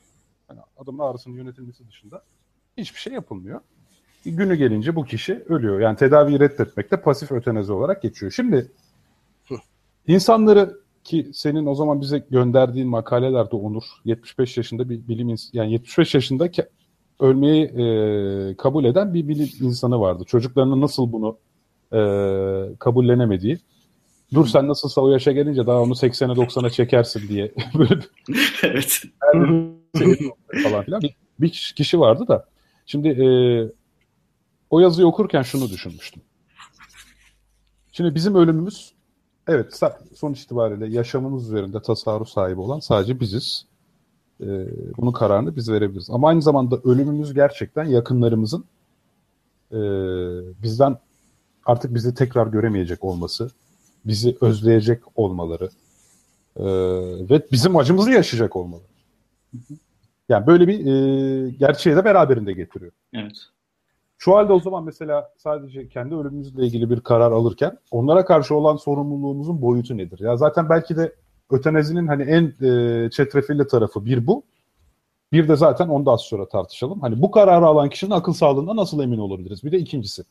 [0.50, 2.22] yani adamın ağrısının yönetilmesi dışında
[2.78, 3.60] hiçbir şey yapılmıyor.
[4.26, 5.80] Günü gelince bu kişi ölüyor.
[5.80, 8.32] Yani tedaviyi reddetmek de pasif ötenazi olarak geçiyor.
[8.32, 8.72] Şimdi
[10.08, 16.16] insanları ki senin o zaman bize gönderdiğin makalelerde Onur 75 yaşında bir bilim yani 75
[16.16, 16.50] yaşında
[17.20, 20.24] ölmeyi e, kabul eden bir bilim insanı vardı.
[20.28, 21.38] Çocuklarının nasıl bunu
[21.94, 22.00] e,
[22.80, 23.58] kabullenemediği.
[24.34, 28.00] Dur sen nasılsa o yaşa gelince daha onu 80'e 90'a çekersin diye böyle
[28.64, 29.04] evet.
[30.64, 32.46] falan filan bir, bir kişi vardı da
[32.86, 33.28] şimdi e,
[34.70, 36.22] o yazıyı okurken şunu düşünmüştüm.
[37.92, 38.94] Şimdi bizim ölümümüz
[39.48, 39.80] Evet,
[40.16, 43.66] sonuç itibariyle yaşamımız üzerinde tasarruf sahibi olan sadece biziz.
[44.42, 46.10] Ee, bunun kararını biz verebiliriz.
[46.10, 48.66] Ama aynı zamanda ölümümüz gerçekten yakınlarımızın
[49.72, 49.80] e,
[50.64, 50.98] bizden
[51.66, 53.52] artık bizi tekrar göremeyecek olması,
[54.06, 55.70] bizi özleyecek olmaları
[56.56, 56.66] e,
[57.30, 58.84] ve bizim acımızı yaşayacak olmaları.
[60.30, 62.92] Yani böyle bir e, gerçeği de beraberinde getiriyor.
[63.14, 63.38] Evet.
[64.24, 68.76] Şu halde o zaman mesela sadece kendi ölümümüzle ilgili bir karar alırken onlara karşı olan
[68.76, 70.20] sorumluluğumuzun boyutu nedir?
[70.20, 71.16] Ya zaten belki de
[71.52, 74.44] ötenezinin hani en e, çetrefilli tarafı bir bu.
[75.32, 77.02] Bir de zaten onu az sonra tartışalım.
[77.02, 79.64] Hani bu kararı alan kişinin akıl sağlığında nasıl emin olabiliriz?
[79.64, 80.24] Bir de ikincisi.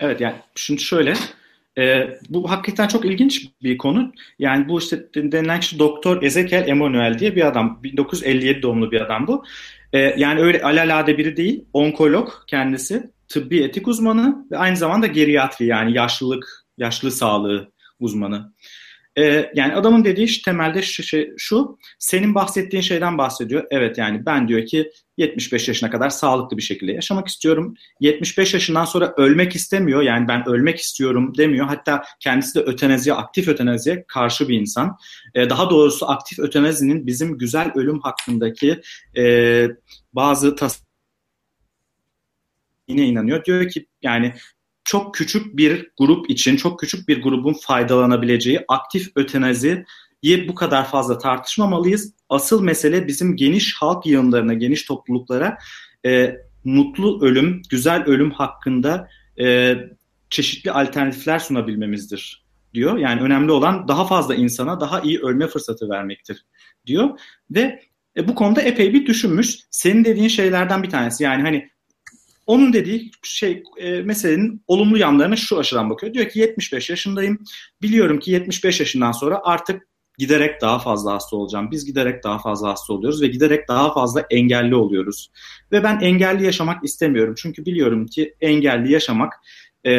[0.00, 1.14] Evet yani şimdi şöyle
[1.78, 4.12] e, bu hakikaten çok ilginç bir konu.
[4.38, 7.80] Yani bu işte denilen kişi Doktor Ezekiel Emanuel diye bir adam.
[7.82, 9.44] 1957 doğumlu bir adam bu.
[9.92, 11.64] E, yani öyle alalade biri değil.
[11.72, 18.52] Onkolog kendisi tıbbi etik uzmanı ve aynı zamanda geriatri yani yaşlılık, yaşlı sağlığı uzmanı.
[19.18, 23.64] Ee, yani adamın dediği temelde şu, şey, şu, senin bahsettiğin şeyden bahsediyor.
[23.70, 27.74] Evet yani ben diyor ki 75 yaşına kadar sağlıklı bir şekilde yaşamak istiyorum.
[28.00, 30.02] 75 yaşından sonra ölmek istemiyor.
[30.02, 31.66] Yani ben ölmek istiyorum demiyor.
[31.66, 34.96] Hatta kendisi de ötenaziye, aktif ötenaziye karşı bir insan.
[35.34, 38.80] Ee, daha doğrusu aktif ötenazinin bizim güzel ölüm hakkındaki
[39.16, 39.68] e,
[40.12, 40.82] bazı tas
[42.88, 43.44] yine inanıyor.
[43.44, 44.34] Diyor ki yani
[44.84, 49.84] çok küçük bir grup için, çok küçük bir grubun faydalanabileceği aktif ötenazi
[50.48, 52.14] bu kadar fazla tartışmamalıyız.
[52.28, 55.58] Asıl mesele bizim geniş halk yığınlarına, geniş topluluklara
[56.06, 59.08] e, mutlu ölüm, güzel ölüm hakkında
[59.40, 59.76] e,
[60.30, 62.98] çeşitli alternatifler sunabilmemizdir diyor.
[62.98, 66.46] Yani önemli olan daha fazla insana daha iyi ölme fırsatı vermektir
[66.86, 67.18] diyor.
[67.50, 67.82] Ve
[68.16, 69.58] e, bu konuda epey bir düşünmüş.
[69.70, 71.71] Senin dediğin şeylerden bir tanesi yani hani
[72.46, 76.14] onun dediği şey e, meselenin olumlu yanlarına şu açıdan bakıyor.
[76.14, 77.38] Diyor ki 75 yaşındayım.
[77.82, 81.70] Biliyorum ki 75 yaşından sonra artık giderek daha fazla hasta olacağım.
[81.70, 85.30] Biz giderek daha fazla hasta oluyoruz ve giderek daha fazla engelli oluyoruz.
[85.72, 87.34] Ve ben engelli yaşamak istemiyorum.
[87.38, 89.32] Çünkü biliyorum ki engelli yaşamak
[89.86, 89.92] e,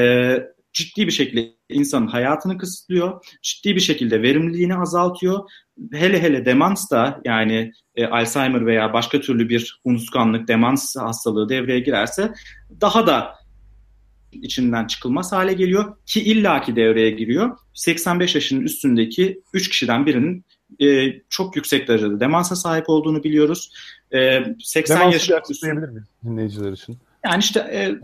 [0.73, 3.25] ciddi bir şekilde insanın hayatını kısıtlıyor.
[3.41, 5.49] Ciddi bir şekilde verimliliğini azaltıyor.
[5.91, 11.79] Hele hele demans da yani e, Alzheimer veya başka türlü bir unutkanlık, demans hastalığı devreye
[11.79, 12.33] girerse
[12.81, 13.35] daha da
[14.31, 17.57] içinden çıkılmaz hale geliyor ki illaki devreye giriyor.
[17.73, 20.45] 85 yaşının üstündeki 3 kişiden birinin
[20.79, 23.71] e, çok yüksek derecede demansa sahip olduğunu biliyoruz.
[24.13, 26.97] E, 80 Demansı yaş açıklayabilir miyiz dinleyiciler için?
[27.25, 27.95] Yani işte e,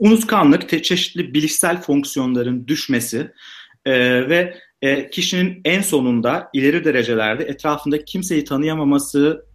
[0.00, 3.32] unutkanlık, çeşitli bilişsel fonksiyonların düşmesi
[3.84, 3.92] e,
[4.28, 9.46] ve e, kişinin en sonunda ileri derecelerde etrafında kimseyi tanıyamaması,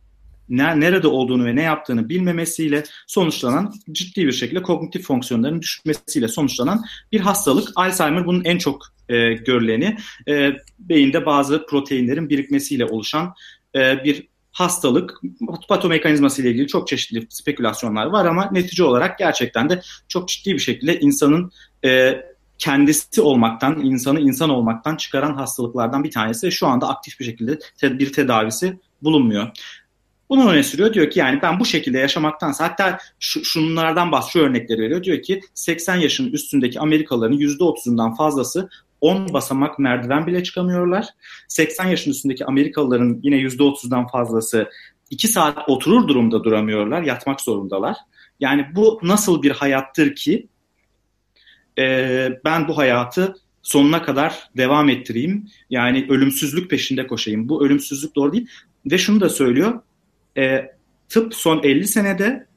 [0.50, 6.84] ne, nerede olduğunu ve ne yaptığını bilmemesiyle sonuçlanan ciddi bir şekilde kognitif fonksiyonların düşmesiyle sonuçlanan
[7.12, 7.70] bir hastalık.
[7.76, 13.34] Alzheimer bunun en çok e, görüleni e, beyinde bazı proteinlerin birikmesiyle oluşan
[13.76, 15.22] e, bir hastalık.
[15.70, 20.60] Patomekanizması ile ilgili çok çeşitli spekülasyonlar var ama netice olarak gerçekten de çok ciddi bir
[20.60, 21.52] şekilde insanın
[21.86, 22.22] e,
[22.58, 26.52] kendisi olmaktan, insanı insan olmaktan çıkaran hastalıklardan bir tanesi.
[26.52, 29.50] Şu anda aktif bir şekilde te- bir tedavisi bulunmuyor.
[30.30, 30.94] Bunu öne sürüyor.
[30.94, 35.04] Diyor ki yani ben bu şekilde yaşamaktansa hatta şu, şunlardan bahsediyor, örnekleri veriyor.
[35.04, 38.70] Diyor ki 80 yaşın üstündeki Amerikalıların %30'undan fazlası
[39.06, 41.06] 10 basamak merdiven bile çıkamıyorlar.
[41.48, 44.70] 80 yaşın üstündeki Amerikalıların yine %30'dan fazlası
[45.10, 47.02] 2 saat oturur durumda duramıyorlar.
[47.02, 47.98] Yatmak zorundalar.
[48.40, 50.48] Yani bu nasıl bir hayattır ki
[51.80, 55.48] e, ben bu hayatı sonuna kadar devam ettireyim.
[55.70, 57.50] Yani ölümsüzlük peşinde koşayım.
[57.50, 58.48] Bu ölümsüzlük doğru değil.
[58.92, 59.82] Ve şunu da söylüyor
[60.38, 60.72] e,
[61.10, 62.48] tıp son 50 senede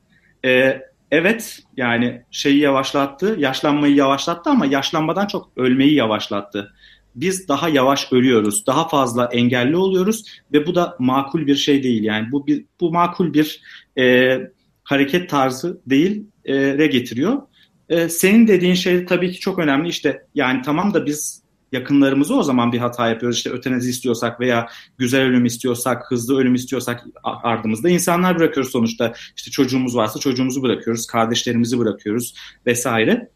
[0.44, 6.74] e, evet yani şeyi yavaşlattı, yaşlanmayı yavaşlattı ama yaşlanmadan çok ölmeyi yavaşlattı.
[7.14, 12.02] Biz daha yavaş ölüyoruz, daha fazla engelli oluyoruz ve bu da makul bir şey değil.
[12.02, 13.60] Yani bu bir, bu makul bir
[13.98, 14.38] e,
[14.84, 17.42] hareket tarzı değil e, re getiriyor.
[17.88, 19.88] E, senin dediğin şey tabii ki çok önemli.
[19.88, 21.42] İşte yani tamam da biz
[21.72, 23.36] yakınlarımızı o zaman bir hata yapıyoruz.
[23.36, 29.12] İşte ötenazi istiyorsak veya güzel ölüm istiyorsak, hızlı ölüm istiyorsak ardımızda insanlar bırakıyoruz sonuçta.
[29.36, 32.34] İşte çocuğumuz varsa çocuğumuzu bırakıyoruz, kardeşlerimizi bırakıyoruz
[32.66, 33.30] vesaire.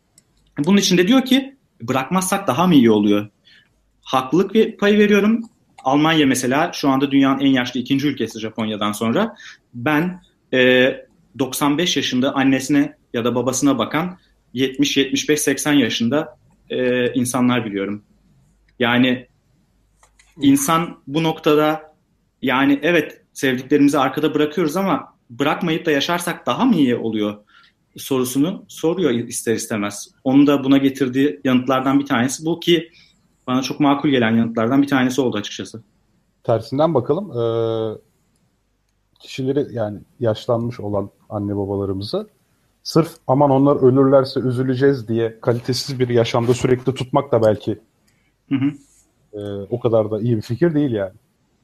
[0.59, 3.29] Bunun için de diyor ki bırakmazsak daha mı iyi oluyor?
[4.03, 5.41] Haklılık bir pay veriyorum.
[5.85, 9.37] Almanya mesela şu anda dünyanın en yaşlı ikinci ülkesi Japonya'dan sonra.
[9.75, 10.93] Ben e,
[11.39, 14.19] 95 yaşında annesine ya da babasına bakan
[14.55, 16.37] 70, 75, 80 yaşında
[16.71, 18.03] e, insanlar biliyorum.
[18.79, 19.27] Yani
[20.41, 21.95] insan bu noktada
[22.43, 27.37] yani evet sevdiklerimizi arkada bırakıyoruz ama bırakmayıp da yaşarsak daha mı iyi oluyor
[27.97, 30.09] sorusunu soruyor ister istemez.
[30.25, 32.91] Onun da buna getirdiği yanıtlardan bir tanesi bu ki
[33.47, 35.83] bana çok makul gelen yanıtlardan bir tanesi oldu açıkçası.
[36.45, 37.39] Tersinden bakalım.
[37.39, 37.99] Ee,
[39.21, 42.29] kişileri yani yaşlanmış olan anne babalarımızı
[42.83, 47.79] sırf aman onlar ölürlerse üzüleceğiz diye kalitesiz bir yaşamda sürekli tutmak da belki
[48.49, 48.73] Hı hı.
[49.39, 51.13] E, o kadar da iyi bir fikir değil yani.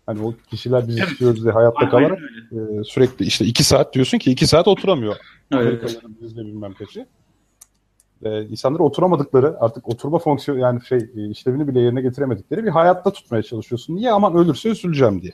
[0.07, 1.09] Hani o kişiler biz evet.
[1.11, 2.19] istiyoruz diye hayatta Aynen kalarak
[2.53, 5.17] e, sürekli işte iki saat diyorsun ki iki saat oturamıyor.
[5.51, 7.07] Amerikalıların yüzde bilmem kaçı.
[8.25, 13.13] E, insanları oturamadıkları artık oturma fonksiyonu yani şey e, işlevini bile yerine getiremedikleri bir hayatta
[13.13, 13.97] tutmaya çalışıyorsun.
[13.97, 14.13] Niye?
[14.13, 15.33] Aman ölürse üzüleceğim diye.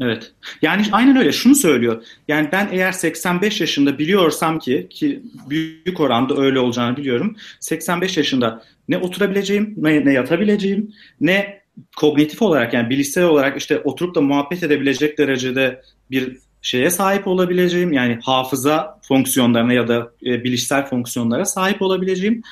[0.00, 0.32] Evet.
[0.62, 1.32] Yani aynen öyle.
[1.32, 2.04] Şunu söylüyor.
[2.28, 7.36] Yani ben eğer 85 yaşında biliyorsam ki ki büyük oranda öyle olacağını biliyorum.
[7.60, 11.62] 85 yaşında ne oturabileceğim, ne, ne yatabileceğim, ne
[11.96, 17.92] kognitif olarak yani bilişsel olarak işte oturup da muhabbet edebilecek derecede bir şeye sahip olabileceğim
[17.92, 22.42] yani hafıza fonksiyonlarına ya da e, bilişsel fonksiyonlara sahip olabileceğim.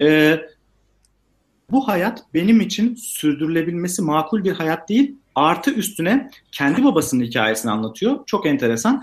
[0.00, 0.40] E,
[1.70, 5.16] bu hayat benim için sürdürülebilmesi makul bir hayat değil.
[5.34, 8.20] Artı üstüne kendi babasının hikayesini anlatıyor.
[8.26, 9.02] Çok enteresan.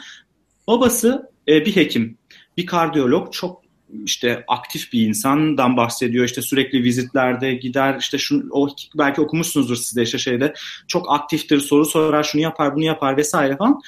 [0.67, 2.17] Babası e, bir hekim,
[2.57, 3.61] bir kardiyolog, çok
[4.05, 6.25] işte aktif bir insandan bahsediyor.
[6.25, 10.53] İşte sürekli vizitlerde gider işte şunu o belki okumuşsunuzdur siz de işte şeyde
[10.87, 13.81] çok aktiftir soru sorar şunu yapar bunu yapar vesaire falan.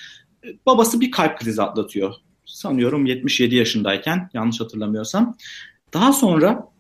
[0.66, 2.14] Babası bir kalp krizi atlatıyor.
[2.46, 5.38] Sanıyorum 77 yaşındayken yanlış hatırlamıyorsam.
[5.94, 6.72] Daha sonra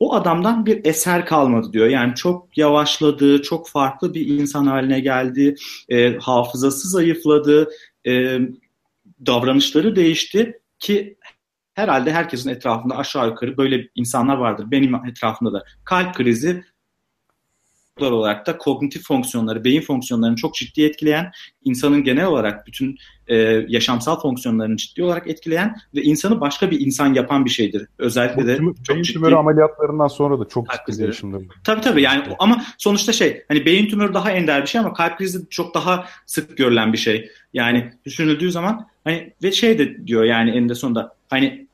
[0.00, 1.86] o adamdan bir eser kalmadı diyor.
[1.86, 5.54] Yani çok yavaşladı, çok farklı bir insan haline geldi,
[5.88, 7.70] e, hafızası zayıfladı,
[8.06, 8.38] e,
[9.26, 11.16] davranışları değişti ki
[11.74, 14.66] herhalde herkesin etrafında aşağı yukarı böyle insanlar vardır.
[14.70, 16.64] Benim etrafımda da kalp krizi
[18.06, 21.30] olarak da kognitif fonksiyonları, beyin fonksiyonlarını çok ciddi etkileyen,
[21.64, 23.36] insanın genel olarak bütün e,
[23.68, 27.86] yaşamsal fonksiyonlarını ciddi olarak etkileyen ve insanı başka bir insan yapan bir şeydir.
[27.98, 29.14] Özellikle de tümü, çok beyin ciddi.
[29.14, 31.40] tümörü ameliyatlarından sonra da çok ciddi değişimler.
[31.64, 35.18] Tabii tabii yani ama sonuçta şey hani beyin tümörü daha ender bir şey ama kalp
[35.18, 37.30] krizi çok daha sık görülen bir şey.
[37.52, 41.69] Yani düşünüldüğü zaman hani ve şey de diyor yani eninde sonunda hani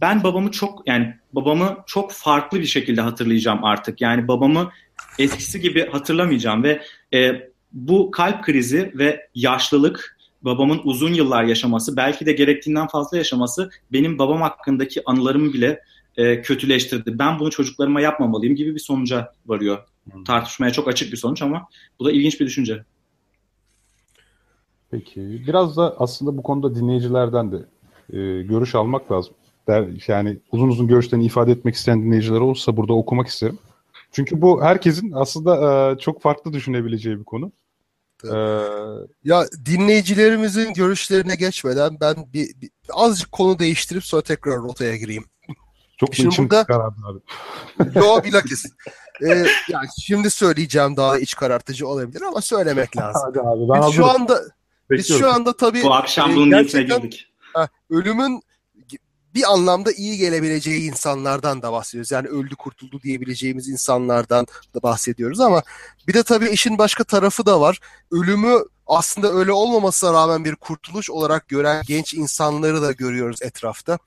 [0.00, 4.00] ben babamı çok yani babamı çok farklı bir şekilde hatırlayacağım artık.
[4.00, 4.70] Yani babamı
[5.18, 6.82] eskisi gibi hatırlamayacağım ve
[7.14, 13.70] e, bu kalp krizi ve yaşlılık babamın uzun yıllar yaşaması belki de gerektiğinden fazla yaşaması
[13.92, 15.80] benim babam hakkındaki anılarımı bile
[16.16, 17.18] e, kötüleştirdi.
[17.18, 19.78] Ben bunu çocuklarıma yapmamalıyım gibi bir sonuca varıyor.
[20.12, 20.24] Hmm.
[20.24, 21.68] Tartışmaya çok açık bir sonuç ama
[22.00, 22.84] bu da ilginç bir düşünce.
[24.90, 25.20] Peki.
[25.46, 27.56] Biraz da aslında bu konuda dinleyicilerden de
[28.12, 29.34] e, görüş almak lazım.
[29.68, 33.58] Der, yani uzun uzun görüşlerini ifade etmek isteyen dinleyiciler olursa burada okumak isterim.
[34.12, 35.56] Çünkü bu herkesin aslında
[35.92, 37.52] e, çok farklı düşünebileceği bir konu.
[38.18, 38.32] Tabii.
[38.36, 38.60] E,
[39.24, 45.24] Ya dinleyicilerimizin görüşlerine geçmeden ben bir, bir azıcık konu değiştirip sonra tekrar rotaya gireyim.
[45.96, 47.18] çok Şimdi içim burada- karardı abi.
[47.98, 48.64] Yo bilakis.
[49.22, 49.28] Ee,
[49.68, 53.22] yani şimdi söyleyeceğim daha iç karartıcı olabilir ama söylemek lazım.
[53.24, 54.22] Hadi abi ben Biz şu hazırım.
[54.22, 54.40] anda
[54.90, 55.26] biz Bekliyorum.
[55.26, 57.26] şu anda tabii Bu akşam e, bunun gerçekten girdik.
[57.54, 58.42] ha, ölümün
[59.36, 62.10] bir anlamda iyi gelebileceği insanlardan da bahsediyoruz.
[62.10, 65.62] Yani öldü kurtuldu diyebileceğimiz insanlardan da bahsediyoruz ama
[66.08, 67.80] bir de tabii işin başka tarafı da var.
[68.10, 73.98] Ölümü aslında öyle olmamasına rağmen bir kurtuluş olarak gören genç insanları da görüyoruz etrafta.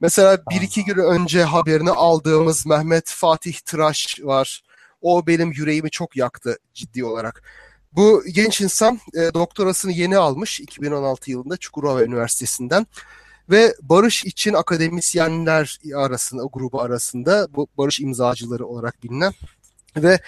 [0.00, 4.62] Mesela bir iki gün önce haberini aldığımız Mehmet Fatih Tıraş var.
[5.02, 7.42] O benim yüreğimi çok yaktı ciddi olarak.
[7.92, 12.86] Bu genç insan e, doktorasını yeni almış 2016 yılında Çukurova Üniversitesi'nden
[13.50, 19.32] ve barış için akademisyenler arasında, o grubu arasında bu barış imzacıları olarak bilinen
[19.96, 20.20] ve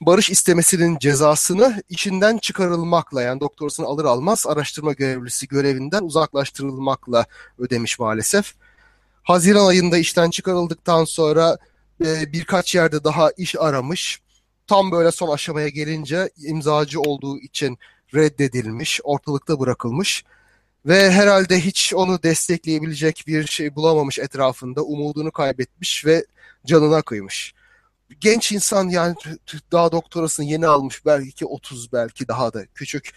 [0.00, 7.26] barış istemesinin cezasını içinden çıkarılmakla yani doktorasını alır almaz araştırma görevlisi görevinden uzaklaştırılmakla
[7.58, 8.54] ödemiş maalesef.
[9.22, 11.58] Haziran ayında işten çıkarıldıktan sonra
[12.04, 14.20] e, birkaç yerde daha iş aramış.
[14.66, 17.78] Tam böyle son aşamaya gelince imzacı olduğu için
[18.14, 20.24] reddedilmiş, ortalıkta bırakılmış
[20.86, 26.24] ve herhalde hiç onu destekleyebilecek bir şey bulamamış etrafında, umudunu kaybetmiş ve
[26.66, 27.54] canına kıymış.
[28.20, 29.14] Genç insan yani
[29.72, 33.10] daha doktorasını yeni almış, belki 30 belki daha da küçük.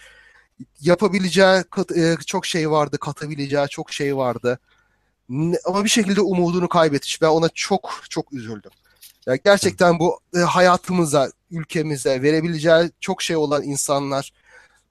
[0.81, 1.63] Yapabileceği
[1.95, 4.59] e, çok şey vardı, katabileceği çok şey vardı.
[5.65, 8.71] Ama bir şekilde umudunu kaybetmiş ve ona çok çok üzüldüm.
[9.25, 14.33] Ya gerçekten bu e, hayatımıza, ülkemize verebileceği çok şey olan insanlar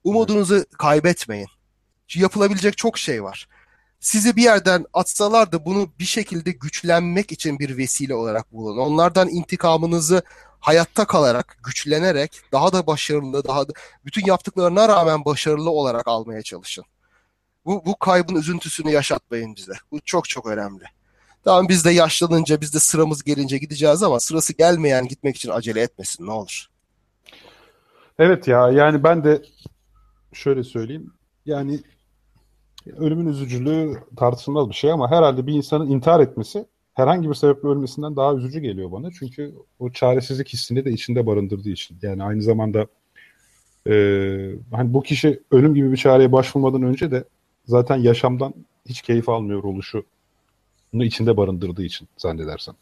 [0.04, 1.48] umudunuzu kaybetmeyin.
[2.14, 3.48] Yapılabilecek çok şey var.
[4.00, 8.78] Sizi bir yerden atsalar da bunu bir şekilde güçlenmek için bir vesile olarak bulun.
[8.78, 10.22] Onlardan intikamınızı
[10.60, 13.72] hayatta kalarak, güçlenerek, daha da başarılı, daha da
[14.04, 16.84] bütün yaptıklarına rağmen başarılı olarak almaya çalışın.
[17.64, 19.72] Bu, bu kaybın üzüntüsünü yaşatmayın bize.
[19.90, 20.84] Bu çok çok önemli.
[21.44, 25.80] Tamam biz de yaşlanınca, biz de sıramız gelince gideceğiz ama sırası gelmeyen gitmek için acele
[25.80, 26.66] etmesin ne olur.
[28.18, 29.42] Evet ya yani ben de
[30.32, 31.12] şöyle söyleyeyim.
[31.46, 31.80] Yani
[32.86, 38.16] ölümün üzücülüğü tartışılmaz bir şey ama herhalde bir insanın intihar etmesi herhangi bir sebeple ölmesinden
[38.16, 39.10] daha üzücü geliyor bana.
[39.18, 41.98] Çünkü o çaresizlik hissini de içinde barındırdığı için.
[42.02, 42.86] Yani aynı zamanda
[43.86, 43.94] e,
[44.72, 47.24] hani bu kişi ölüm gibi bir çareye başvurmadan önce de
[47.66, 48.54] zaten yaşamdan
[48.88, 50.04] hiç keyif almıyor oluşu
[50.92, 52.74] bunu içinde barındırdığı için zannedersem.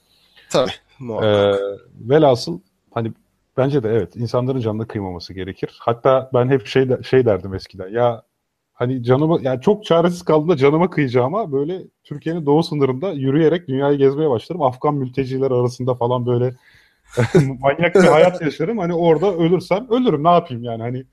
[0.51, 0.71] Tabii.
[0.71, 1.61] Ee, muhakkak.
[2.01, 2.61] velhasıl
[2.91, 3.13] hani
[3.57, 5.77] bence de evet insanların canına kıymaması gerekir.
[5.81, 7.89] Hatta ben hep şey de- şey derdim eskiden.
[7.89, 8.23] Ya
[8.83, 14.31] hani canıma yani çok çaresiz kaldığımda canıma kıyacağıma böyle Türkiye'nin doğu sınırında yürüyerek dünyayı gezmeye
[14.31, 14.63] başlarım.
[14.63, 16.55] Afgan mülteciler arasında falan böyle
[17.61, 18.79] manyak bir hayat yaşarım.
[18.79, 21.05] Hani orada ölürsem ölürüm ne yapayım yani hani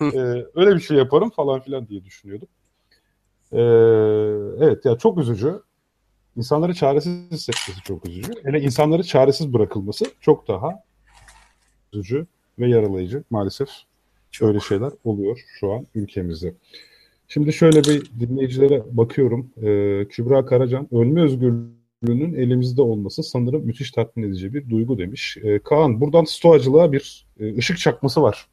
[0.00, 0.18] e,
[0.54, 2.48] öyle bir şey yaparım falan filan diye düşünüyordum.
[3.52, 3.58] Ee,
[4.64, 5.62] evet ya çok üzücü.
[6.36, 8.32] İnsanları çaresiz hissetmesi çok üzücü.
[8.44, 10.82] Hele insanları çaresiz bırakılması çok daha
[11.92, 12.26] üzücü
[12.58, 13.24] ve yaralayıcı.
[13.30, 13.68] Maalesef
[14.40, 16.54] öyle şeyler oluyor şu an ülkemizde.
[17.28, 19.50] Şimdi şöyle bir dinleyicilere bakıyorum.
[19.56, 25.36] Ee, Kübra Karacan, ölme özgürlüğünün elimizde olması sanırım müthiş tatmin edici bir duygu demiş.
[25.42, 28.48] Ee, Kaan, buradan stoacılığa bir e, ışık çakması var.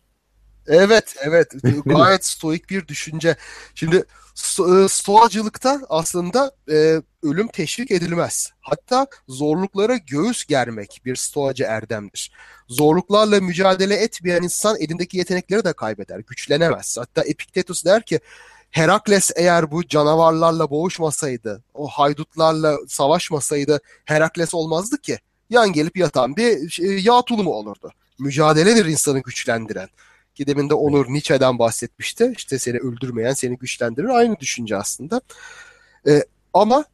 [0.67, 1.53] Evet, evet.
[1.85, 3.35] Gayet stoik bir düşünce.
[3.75, 4.03] Şimdi
[4.35, 8.51] sto- e, stoacılıkta aslında e, ölüm teşvik edilmez.
[8.61, 12.31] Hatta zorluklara göğüs germek bir stoacı erdemdir.
[12.67, 16.97] Zorluklarla mücadele etmeyen insan elindeki yetenekleri de kaybeder, güçlenemez.
[16.99, 18.19] Hatta Epiktetus der ki
[18.75, 25.19] Herakles eğer bu canavarlarla boğuşmasaydı, o haydutlarla savaşmasaydı Herakles olmazdı ki.
[25.49, 27.91] Yan gelip yatan bir şey, yağ tulumu olurdu.
[28.19, 29.87] mücadeledir insanı güçlendiren.
[30.33, 32.33] Ki demin de Onur Nietzsche'den bahsetmişti.
[32.37, 34.09] İşte seni öldürmeyen seni güçlendirir.
[34.09, 35.21] Aynı düşünce aslında.
[36.07, 36.85] E, ama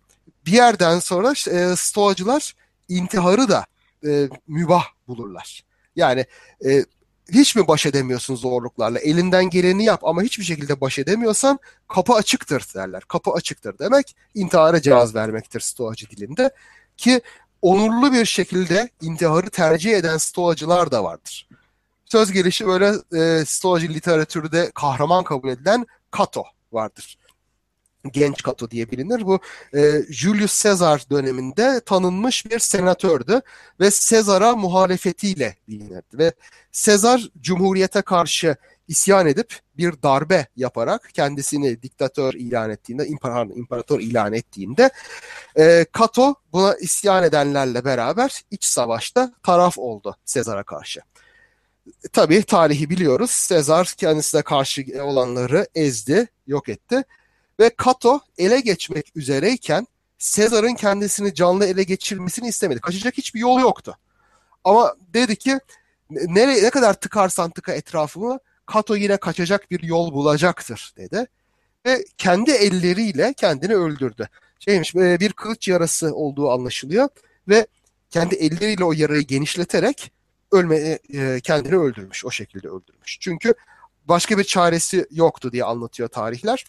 [0.45, 2.55] bir yerden sonra e, stoacılar
[2.89, 3.65] intiharı da
[4.05, 5.63] e, mübah bulurlar.
[5.95, 6.25] Yani
[6.65, 6.85] e,
[7.31, 8.99] hiç mi baş edemiyorsun zorluklarla?
[8.99, 13.03] Elinden geleni yap ama hiçbir şekilde baş edemiyorsan kapı açıktır derler.
[13.07, 16.51] Kapı açıktır demek intihara cevaz vermektir stoacı dilinde.
[16.97, 17.21] Ki
[17.61, 21.47] onurlu bir şekilde intiharı tercih eden stoacılar da vardır.
[22.05, 25.85] Söz gelişi böyle e, stoacı literatürde kahraman kabul edilen
[26.17, 27.17] Cato vardır
[28.09, 29.25] genç Kato diye bilinir.
[29.25, 29.39] Bu
[29.75, 33.41] e, Julius Caesar döneminde tanınmış bir senatördü
[33.79, 36.17] ve Caesar'a muhalefetiyle bilinirdi.
[36.17, 36.33] Ve
[36.71, 38.55] Caesar Cumhuriyete karşı
[38.87, 44.89] isyan edip bir darbe yaparak kendisini diktatör ilan ettiğinde, imparator, imparator ilan ettiğinde
[45.55, 51.01] e, Kato buna isyan edenlerle beraber iç savaşta taraf oldu Sezar'a karşı.
[52.13, 53.31] Tabii tarihi biliyoruz.
[53.31, 57.03] Sezar kendisine karşı olanları ezdi, yok etti
[57.61, 62.81] ve Kato ele geçmek üzereyken Sezar'ın kendisini canlı ele geçirmesini istemedi.
[62.81, 63.97] Kaçacak hiçbir yol yoktu.
[64.63, 65.59] Ama dedi ki
[66.09, 71.27] nereye ne kadar tıkarsan tıka etrafımı Kato yine kaçacak bir yol bulacaktır dedi.
[71.85, 74.29] Ve kendi elleriyle kendini öldürdü.
[74.59, 77.09] Şeymiş e, bir kılıç yarası olduğu anlaşılıyor
[77.47, 77.67] ve
[78.09, 80.11] kendi elleriyle o yarayı genişleterek
[80.51, 82.25] ölme e, e, kendini öldürmüş.
[82.25, 83.17] O şekilde öldürmüş.
[83.19, 83.53] Çünkü
[84.05, 86.65] başka bir çaresi yoktu diye anlatıyor tarihler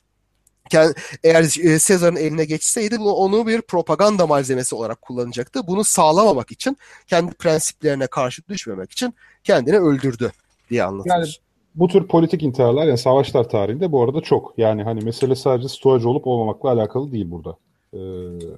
[1.24, 5.66] eğer e, Sezar'ın eline geçseydi onu bir propaganda malzemesi olarak kullanacaktı.
[5.66, 10.32] Bunu sağlamamak için kendi prensiplerine karşı düşmemek için kendini öldürdü
[10.70, 11.14] diye anlatılır.
[11.14, 11.26] Yani
[11.74, 14.58] bu tür politik intiharlar yani savaşlar tarihinde bu arada çok.
[14.58, 17.56] Yani hani mesele sadece stoacı olup olmamakla alakalı değil burada.
[17.94, 17.98] Ee,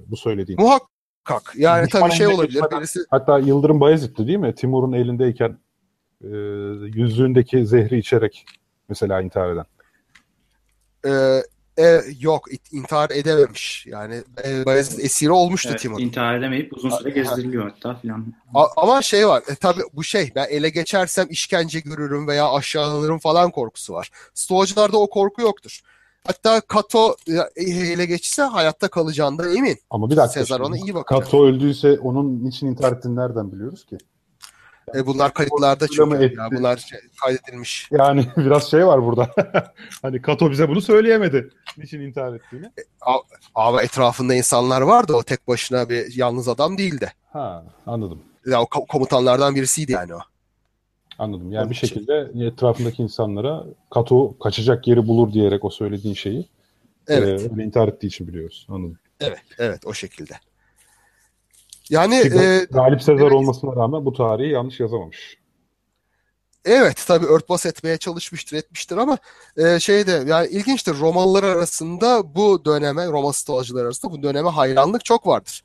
[0.07, 0.61] bu söylediğin.
[0.61, 1.53] Muhakkak.
[1.55, 2.63] Yani tabii şey olabilir.
[2.71, 2.99] Birisi...
[3.09, 4.55] hatta Yıldırım Bayezid'ti değil mi?
[4.55, 5.57] Timur'un elindeyken
[6.21, 6.27] e,
[6.99, 8.45] yüzüğündeki zehri içerek
[8.89, 9.65] mesela intihar eden.
[11.07, 11.41] Ee,
[11.79, 13.85] e, yok intihar edememiş.
[13.87, 15.99] Yani e, Bayezid esiri olmuştu evet, Timur.
[15.99, 18.25] İntihar edemeyip uzun süre gezdiriliyor hatta filan.
[18.77, 23.51] Ama şey var e, tabi bu şey ben ele geçersem işkence görürüm veya aşağılanırım falan
[23.51, 24.09] korkusu var.
[24.33, 25.81] Stoacılarda o korku yoktur.
[26.27, 27.15] Hatta Kato
[27.55, 29.77] e, ele geçse hayatta kalacağından emin.
[29.89, 30.39] Ama bir dakika.
[30.39, 31.23] Sezar ona iyi bakacak.
[31.23, 33.97] Kato öldüyse onun için intihar ettiğini nereden biliyoruz ki?
[34.95, 36.33] E bunlar kayıtlarda çünkü.
[36.37, 37.87] Ya bunlar şey, kaydedilmiş.
[37.91, 39.29] Yani biraz şey var burada.
[40.01, 41.49] hani Kato bize bunu söyleyemedi.
[41.77, 42.65] Niçin intihar ettiğini.
[42.65, 42.81] E,
[43.55, 45.13] ama etrafında insanlar vardı.
[45.13, 47.13] O tek başına bir yalnız adam değildi.
[47.33, 48.21] Ha anladım.
[48.45, 50.19] Ya o komutanlardan birisiydi yani o.
[51.19, 51.51] Anladım.
[51.51, 52.39] Yani Onun bir şekilde için.
[52.39, 56.47] etrafındaki insanlara Kato kaçacak yeri bulur diyerek o söylediğin şeyi
[57.07, 57.51] evet.
[57.57, 58.67] e, intihar ettiği için biliyoruz.
[58.69, 58.97] Anladım.
[59.19, 60.33] Evet, evet o şekilde.
[61.89, 65.37] Yani e, Galip Sezar evet, olmasına rağmen bu tarihi yanlış yazamamış.
[66.65, 69.17] Evet tabii örtbas etmeye çalışmıştır etmiştir ama
[69.57, 75.27] e, şeyde yani ilginçtir Romalılar arasında bu döneme Roma stoacılar arasında bu döneme hayranlık çok
[75.27, 75.63] vardır.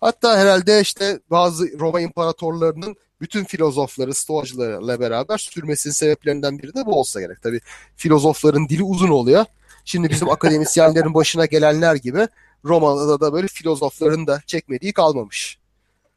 [0.00, 6.98] Hatta herhalde işte bazı Roma imparatorlarının bütün filozofları stoacılarla beraber sürmesinin sebeplerinden biri de bu
[6.98, 7.42] olsa gerek.
[7.42, 7.60] Tabii
[7.96, 9.44] filozofların dili uzun oluyor.
[9.84, 12.28] Şimdi bizim akademisyenlerin başına gelenler gibi
[12.64, 15.61] Roma'da da böyle filozofların da çekmediği kalmamış.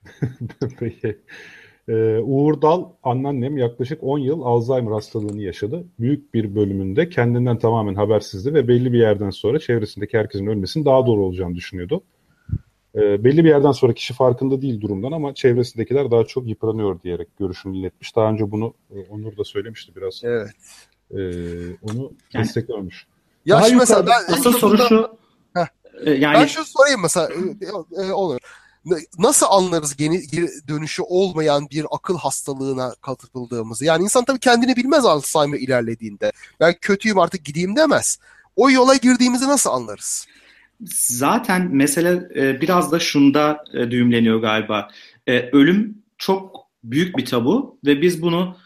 [0.79, 1.17] Peki.
[1.89, 5.85] Ee, Uğur Dal, anneannem yaklaşık 10 yıl Alzheimer hastalığını yaşadı.
[5.99, 11.05] Büyük bir bölümünde kendinden tamamen habersizdi ve belli bir yerden sonra çevresindeki herkesin ölmesinin daha
[11.05, 12.03] doğru olacağını düşünüyordu.
[12.95, 17.37] Ee, belli bir yerden sonra kişi farkında değil durumdan ama çevresindekiler daha çok yıpranıyor diyerek
[17.39, 18.15] görüşünü iletmiş.
[18.15, 20.21] Daha önce bunu e, Onur da söylemişti biraz.
[20.23, 20.49] Evet.
[21.11, 21.17] Ee,
[21.81, 23.07] onu yani, desteklemiş.
[23.45, 25.17] Ya daha mesela ben asıl soru şu.
[26.05, 27.29] E, yani ben şu sorayım mesela
[28.01, 28.39] e, e, olur
[29.19, 33.85] nasıl anlarız geri, geri dönüşü olmayan bir akıl hastalığına katıldığımızı?
[33.85, 36.31] Yani insan tabii kendini bilmez Alzheimer ilerlediğinde.
[36.59, 38.19] Ben kötüyüm artık gideyim demez.
[38.55, 40.27] O yola girdiğimizi nasıl anlarız?
[41.09, 44.87] Zaten mesele e, biraz da şunda e, düğümleniyor galiba.
[45.27, 48.57] E, ölüm çok büyük bir tabu ve biz bunu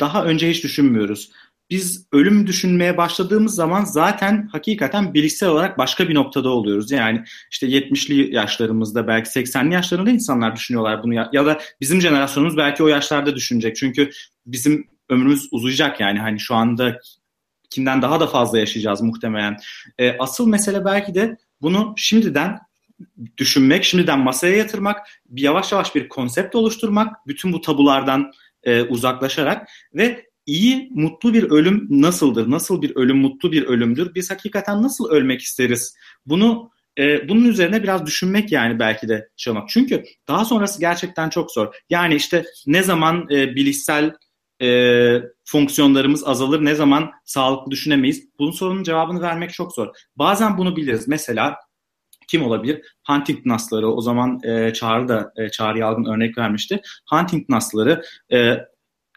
[0.00, 1.30] daha önce hiç düşünmüyoruz
[1.70, 6.90] biz ölüm düşünmeye başladığımız zaman zaten hakikaten bilişsel olarak başka bir noktada oluyoruz.
[6.90, 12.56] Yani işte 70'li yaşlarımızda belki 80'li yaşlarında insanlar düşünüyorlar bunu ya, ya da bizim jenerasyonumuz
[12.56, 13.76] belki o yaşlarda düşünecek.
[13.76, 14.10] Çünkü
[14.46, 17.00] bizim ömrümüz uzayacak yani hani şu anda
[17.70, 19.56] kimden daha da fazla yaşayacağız muhtemelen.
[19.98, 22.58] E, asıl mesele belki de bunu şimdiden
[23.38, 29.68] düşünmek, şimdiden masaya yatırmak, bir yavaş yavaş bir konsept oluşturmak, bütün bu tabulardan e, uzaklaşarak
[29.94, 32.50] ve iyi, mutlu bir ölüm nasıldır?
[32.50, 34.14] Nasıl bir ölüm mutlu bir ölümdür?
[34.14, 35.96] Biz hakikaten nasıl ölmek isteriz?
[36.26, 39.68] Bunu e, bunun üzerine biraz düşünmek yani belki de olmak.
[39.68, 41.74] Çünkü daha sonrası gerçekten çok zor.
[41.90, 44.12] Yani işte ne zaman e, bilişsel
[44.62, 48.28] e, fonksiyonlarımız azalır, ne zaman sağlıklı düşünemeyiz?
[48.38, 49.88] Bunun sorunun cevabını vermek çok zor.
[50.16, 51.08] Bazen bunu biliriz.
[51.08, 51.56] Mesela
[52.28, 52.82] kim olabilir?
[53.06, 53.88] Huntington hastaları.
[53.88, 56.80] O zaman e, Çağrı da e, Çağrı Yalgın örnek vermişti.
[57.10, 58.58] Huntington hastaları e,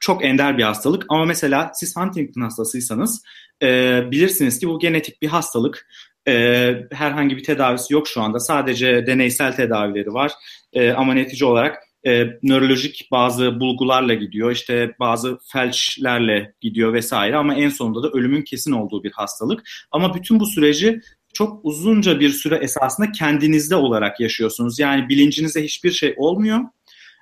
[0.01, 3.23] çok ender bir hastalık ama mesela siz Huntington hastasıysanız
[3.63, 5.87] e, bilirsiniz ki bu genetik bir hastalık.
[6.27, 8.39] E, herhangi bir tedavisi yok şu anda.
[8.39, 10.31] Sadece deneysel tedavileri var.
[10.73, 11.77] E, ama netice olarak
[12.07, 18.41] e, nörolojik bazı bulgularla gidiyor, işte bazı felçlerle gidiyor vesaire ama en sonunda da ölümün
[18.41, 19.63] kesin olduğu bir hastalık.
[19.91, 21.01] Ama bütün bu süreci
[21.33, 24.79] çok uzunca bir süre esasında kendinizde olarak yaşıyorsunuz.
[24.79, 26.59] Yani bilincinize hiçbir şey olmuyor.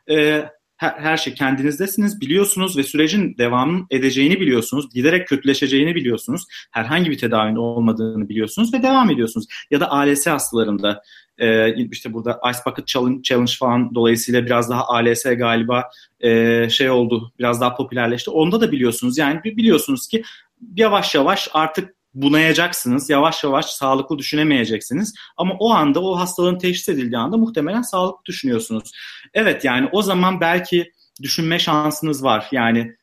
[0.10, 0.44] E,
[0.78, 4.94] her, her şey kendinizdesiniz, biliyorsunuz ve sürecin devam edeceğini biliyorsunuz.
[4.94, 6.46] Giderek kötüleşeceğini biliyorsunuz.
[6.72, 9.48] Herhangi bir tedavinin olmadığını biliyorsunuz ve devam ediyorsunuz.
[9.72, 11.02] Ya da ALS hastalarında
[11.38, 15.84] e, işte burada Ice Bucket Challenge, falan dolayısıyla biraz daha ALS galiba
[16.20, 18.30] e, şey oldu, biraz daha popülerleşti.
[18.30, 20.24] Onda da biliyorsunuz yani biliyorsunuz ki
[20.76, 23.10] yavaş yavaş artık bunayacaksınız.
[23.10, 25.14] Yavaş yavaş sağlıklı düşünemeyeceksiniz.
[25.38, 28.92] Ama o anda o hastalığın teşhis edildiği anda muhtemelen sağlıklı düşünüyorsunuz.
[29.34, 30.92] Evet yani o zaman belki
[31.22, 32.48] düşünme şansınız var.
[32.52, 32.96] Yani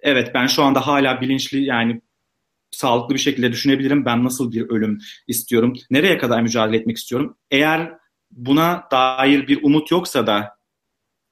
[0.00, 2.00] evet ben şu anda hala bilinçli yani
[2.70, 4.04] sağlıklı bir şekilde düşünebilirim.
[4.04, 5.76] Ben nasıl bir ölüm istiyorum?
[5.90, 7.36] Nereye kadar mücadele etmek istiyorum?
[7.50, 7.92] Eğer
[8.30, 10.59] buna dair bir umut yoksa da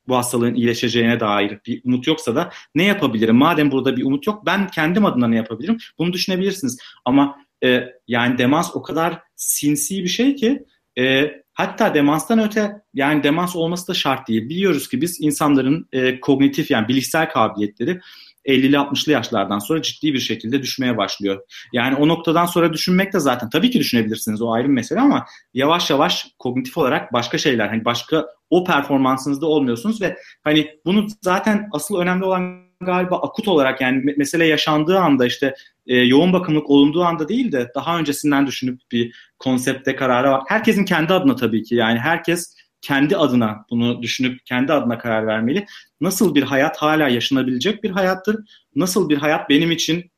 [0.08, 3.36] bu hastalığın iyileşeceğine dair bir umut yoksa da ne yapabilirim?
[3.36, 5.78] Madem burada bir umut yok ben kendim adına ne yapabilirim?
[5.98, 6.78] Bunu düşünebilirsiniz.
[7.04, 10.64] Ama e, yani demans o kadar sinsi bir şey ki
[10.98, 14.48] e, hatta demanstan öte yani demans olması da şart değil.
[14.48, 18.00] Biliyoruz ki biz insanların e, kognitif yani bilişsel kabiliyetleri
[18.48, 21.40] 50'li 60'lı yaşlardan sonra ciddi bir şekilde düşmeye başlıyor.
[21.72, 25.26] Yani o noktadan sonra düşünmek de zaten tabii ki düşünebilirsiniz o ayrı bir mesele ama
[25.54, 31.68] yavaş yavaş kognitif olarak başka şeyler hani başka o performansınızda olmuyorsunuz ve hani bunu zaten
[31.72, 35.54] asıl önemli olan galiba akut olarak yani mesele yaşandığı anda işte
[35.86, 40.42] e, yoğun bakımlık olunduğu anda değil de daha öncesinden düşünüp bir konsepte karara var.
[40.48, 45.66] Herkesin kendi adına tabii ki yani herkes kendi adına bunu düşünüp kendi adına karar vermeli.
[46.00, 48.36] Nasıl bir hayat hala yaşanabilecek bir hayattır?
[48.74, 50.10] Nasıl bir hayat benim için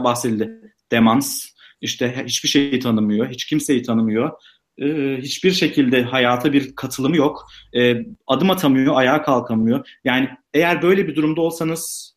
[0.00, 0.74] bahsedildi?
[0.92, 1.46] Demans,
[1.80, 4.30] işte hiçbir şeyi tanımıyor, hiç kimseyi tanımıyor.
[4.78, 7.46] Ee, hiçbir şekilde hayata bir katılımı yok.
[7.76, 9.88] Ee, adım atamıyor, ayağa kalkamıyor.
[10.04, 12.13] Yani eğer böyle bir durumda olsanız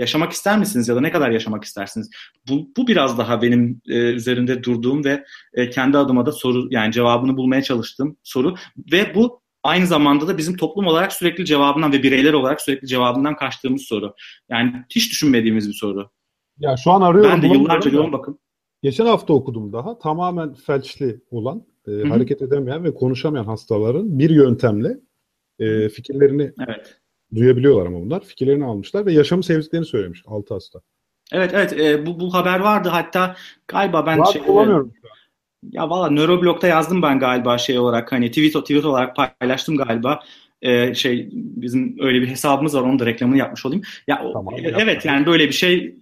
[0.00, 2.10] yaşamak ister misiniz ya da ne kadar yaşamak istersiniz?
[2.48, 5.24] Bu, bu biraz daha benim e, üzerinde durduğum ve
[5.54, 8.54] e, kendi adıma da soru yani cevabını bulmaya çalıştığım soru
[8.92, 13.36] ve bu aynı zamanda da bizim toplum olarak sürekli cevabından ve bireyler olarak sürekli cevabından
[13.36, 14.14] kaçtığımız soru.
[14.48, 16.10] Yani hiç düşünmediğimiz bir soru.
[16.58, 17.30] Ya şu an arıyorum.
[17.30, 18.38] Ben de yıllarca yoğun bakın.
[18.82, 19.98] Geçen hafta okudum daha.
[19.98, 25.00] Tamamen felçli olan, e, hareket edemeyen ve konuşamayan hastaların bir yöntemle
[25.58, 26.99] e, fikirlerini evet
[27.34, 28.24] duyabiliyorlar ama bunlar.
[28.24, 30.80] Fikirlerini almışlar ve yaşamı sevdiklerini söylemiş 6 hasta.
[31.32, 33.36] Evet evet e, bu, bu haber vardı hatta
[33.68, 34.92] galiba ben Rahat şey, bulamıyorum.
[35.62, 40.20] Ya valla nöroblogda yazdım ben galiba şey olarak hani tweet, tweet olarak paylaştım galiba.
[40.62, 43.82] Ee, şey bizim öyle bir hesabımız var onun da reklamını yapmış olayım.
[44.06, 45.96] Ya tamam, e, evet yani böyle bir şey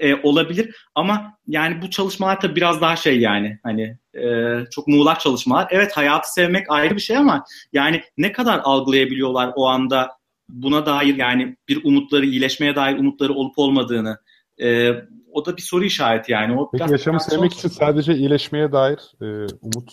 [0.00, 5.20] e, olabilir ama yani bu çalışmalar tabii biraz daha şey yani hani e, çok muğlak
[5.20, 5.68] çalışmalar.
[5.70, 10.10] Evet hayatı sevmek ayrı bir şey ama yani ne kadar algılayabiliyorlar o anda
[10.48, 14.18] buna dair yani bir umutları, iyileşmeye dair umutları olup olmadığını
[14.62, 14.90] e,
[15.32, 16.60] o da bir soru işareti yani.
[16.60, 19.92] O Peki yaşamı sevmek için sadece iyileşmeye dair e, umut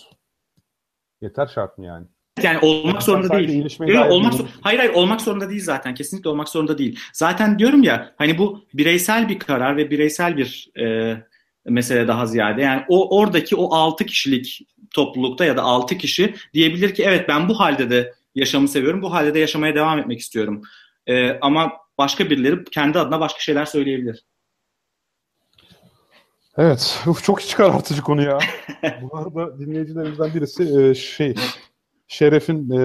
[1.20, 2.06] yeter şart mı yani?
[2.42, 3.78] Yani olmak yani zorunda değil.
[3.80, 5.94] Yok, olmak zor- hayır hayır olmak zorunda değil zaten.
[5.94, 6.98] Kesinlikle olmak zorunda değil.
[7.12, 11.16] Zaten diyorum ya hani bu bireysel bir karar ve bireysel bir e,
[11.64, 12.62] mesele daha ziyade.
[12.62, 17.48] Yani o oradaki o 6 kişilik toplulukta ya da 6 kişi diyebilir ki evet ben
[17.48, 19.02] bu halde de yaşamı seviyorum.
[19.02, 20.62] Bu halde de yaşamaya devam etmek istiyorum.
[21.06, 24.24] E, ama başka birileri kendi adına başka şeyler söyleyebilir.
[26.56, 27.04] Evet.
[27.06, 28.38] Uf, çok iç karartıcı konu ya.
[29.02, 31.34] Bu arada dinleyicilerimizden birisi e, şey
[32.08, 32.78] Şeref'in e,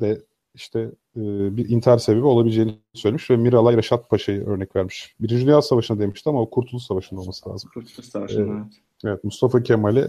[0.00, 0.22] de
[0.54, 0.80] işte
[1.16, 1.20] e,
[1.56, 5.14] bir intihar sebebi olabileceğini söylemiş ve Miralay Reşat Paşa'yı örnek vermiş.
[5.20, 7.70] Birinci Dünya Savaşı'nda demişti ama o Kurtuluş Savaşı'nda olması lazım.
[7.74, 8.72] Kurtuluş Savaşı'nda evet.
[9.04, 10.08] Evet Mustafa Kemal'e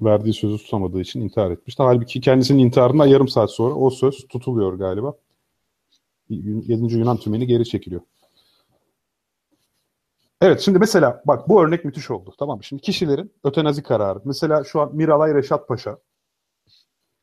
[0.00, 1.82] verdiği sözü tutamadığı için intihar etmişti.
[1.82, 5.14] Halbuki kendisinin intiharından yarım saat sonra o söz tutuluyor galiba.
[6.28, 6.94] 7.
[6.94, 8.00] Yunan tümeni geri çekiliyor.
[10.40, 12.34] Evet şimdi mesela bak bu örnek müthiş oldu.
[12.38, 14.20] Tamam Şimdi kişilerin ötenazi kararı.
[14.24, 15.98] Mesela şu an Miralay Reşat Paşa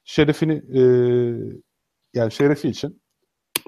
[0.04, 0.82] şerefini e,
[2.14, 3.02] yani şerefi için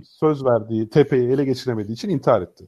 [0.04, 2.68] söz verdiği tepeyi ele geçiremediği için intihar etti.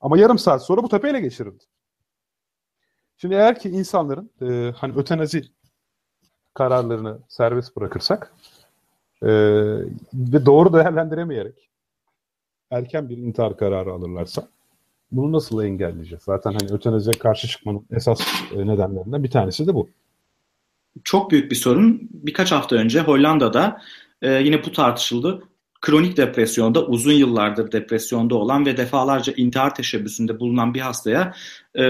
[0.00, 1.64] Ama yarım saat sonra bu tepe ele geçirildi.
[3.16, 5.42] Şimdi eğer ki insanların e, hani ötenazi
[6.54, 8.32] kararlarını serbest bırakırsak
[9.22, 9.28] e,
[10.14, 11.70] ve doğru değerlendiremeyerek
[12.70, 14.48] erken bir intihar kararı alırlarsa
[15.12, 16.22] bunu nasıl engelleyeceğiz?
[16.22, 18.20] Zaten hani ötenaziye karşı çıkmanın esas
[18.56, 19.88] e, nedenlerinden bir tanesi de bu.
[21.04, 22.08] Çok büyük bir sorun.
[22.12, 23.80] Birkaç hafta önce Hollanda'da
[24.22, 25.42] e, yine bu tartışıldı.
[25.80, 31.34] Kronik depresyonda uzun yıllardır depresyonda olan ve defalarca intihar teşebbüsünde bulunan bir hastaya
[31.78, 31.84] e,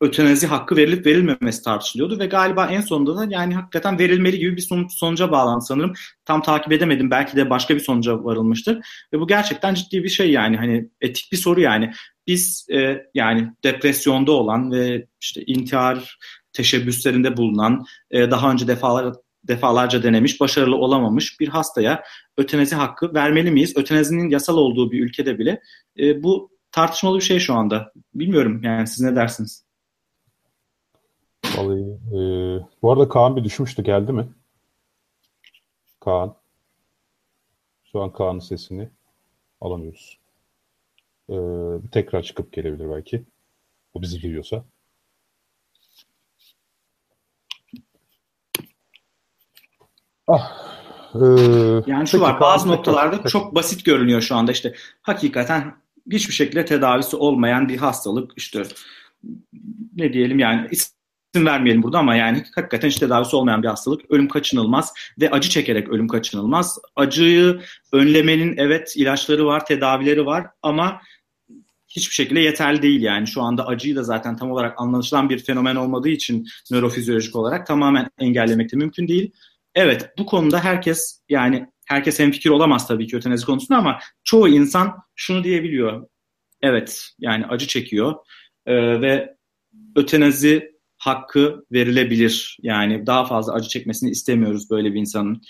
[0.00, 4.62] ötenazi hakkı verilip verilmemesi tartışılıyordu ve galiba en sonunda da yani hakikaten verilmeli gibi bir
[4.62, 5.92] sonuç, sonuca bağlandı sanırım.
[6.24, 7.10] Tam takip edemedim.
[7.10, 8.78] Belki de başka bir sonuca varılmıştır.
[9.12, 11.92] Ve bu gerçekten ciddi bir şey yani hani etik bir soru yani.
[12.26, 16.18] Biz e, yani depresyonda olan ve işte intihar
[16.52, 22.02] teşebbüslerinde bulunan, e, daha önce defalar defalarca denemiş, başarılı olamamış bir hastaya
[22.36, 23.76] ötenazi hakkı vermeli miyiz?
[23.76, 25.60] Ötenazinin yasal olduğu bir ülkede bile
[25.98, 27.92] e, bu tartışmalı bir şey şu anda.
[28.14, 29.67] Bilmiyorum yani siz ne dersiniz?
[31.58, 32.18] Vallahi e,
[32.82, 33.82] bu arada Kaan bir düşmüştü.
[33.82, 34.28] Geldi mi?
[36.00, 36.34] Kaan.
[37.92, 38.88] Şu an Kaan'ın sesini
[39.60, 40.18] alamıyoruz.
[41.30, 41.36] E,
[41.92, 43.24] tekrar çıkıp gelebilir belki.
[43.94, 44.64] O bizi duyuyorsa.
[50.26, 50.52] Ah,
[51.14, 51.24] e,
[51.86, 55.74] yani şu var bazı noktalarda çok basit görünüyor şu anda işte hakikaten
[56.10, 58.62] hiçbir şekilde tedavisi olmayan bir hastalık işte
[59.96, 60.68] ne diyelim yani
[61.34, 64.10] isim vermeyelim burada ama yani hakikaten hiç tedavisi olmayan bir hastalık.
[64.10, 66.78] Ölüm kaçınılmaz ve acı çekerek ölüm kaçınılmaz.
[66.96, 67.60] Acıyı
[67.92, 71.00] önlemenin evet ilaçları var, tedavileri var ama
[71.88, 73.26] hiçbir şekilde yeterli değil yani.
[73.26, 78.10] Şu anda acıyı da zaten tam olarak anlaşılan bir fenomen olmadığı için nörofizyolojik olarak tamamen
[78.18, 79.32] engellemek de mümkün değil.
[79.74, 84.96] Evet bu konuda herkes yani herkes hemfikir olamaz tabii ki ötenazi konusunda ama çoğu insan
[85.16, 86.06] şunu diyebiliyor.
[86.62, 88.14] Evet yani acı çekiyor
[88.66, 89.36] ee, ve
[89.96, 92.58] ötenazi hakkı verilebilir.
[92.62, 95.42] Yani daha fazla acı çekmesini istemiyoruz böyle bir insanın.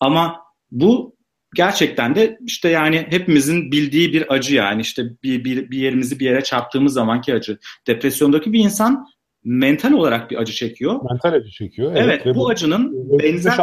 [0.00, 0.36] Ama
[0.70, 1.16] bu
[1.54, 6.24] gerçekten de işte yani hepimizin bildiği bir acı yani işte bir, bir, bir yerimizi bir
[6.24, 7.58] yere çarptığımız zamanki acı.
[7.86, 9.06] Depresyondaki bir insan
[9.44, 11.00] mental olarak bir acı çekiyor.
[11.10, 11.92] Mental acı çekiyor.
[11.96, 13.58] Evet, evet bu, bu acının benzer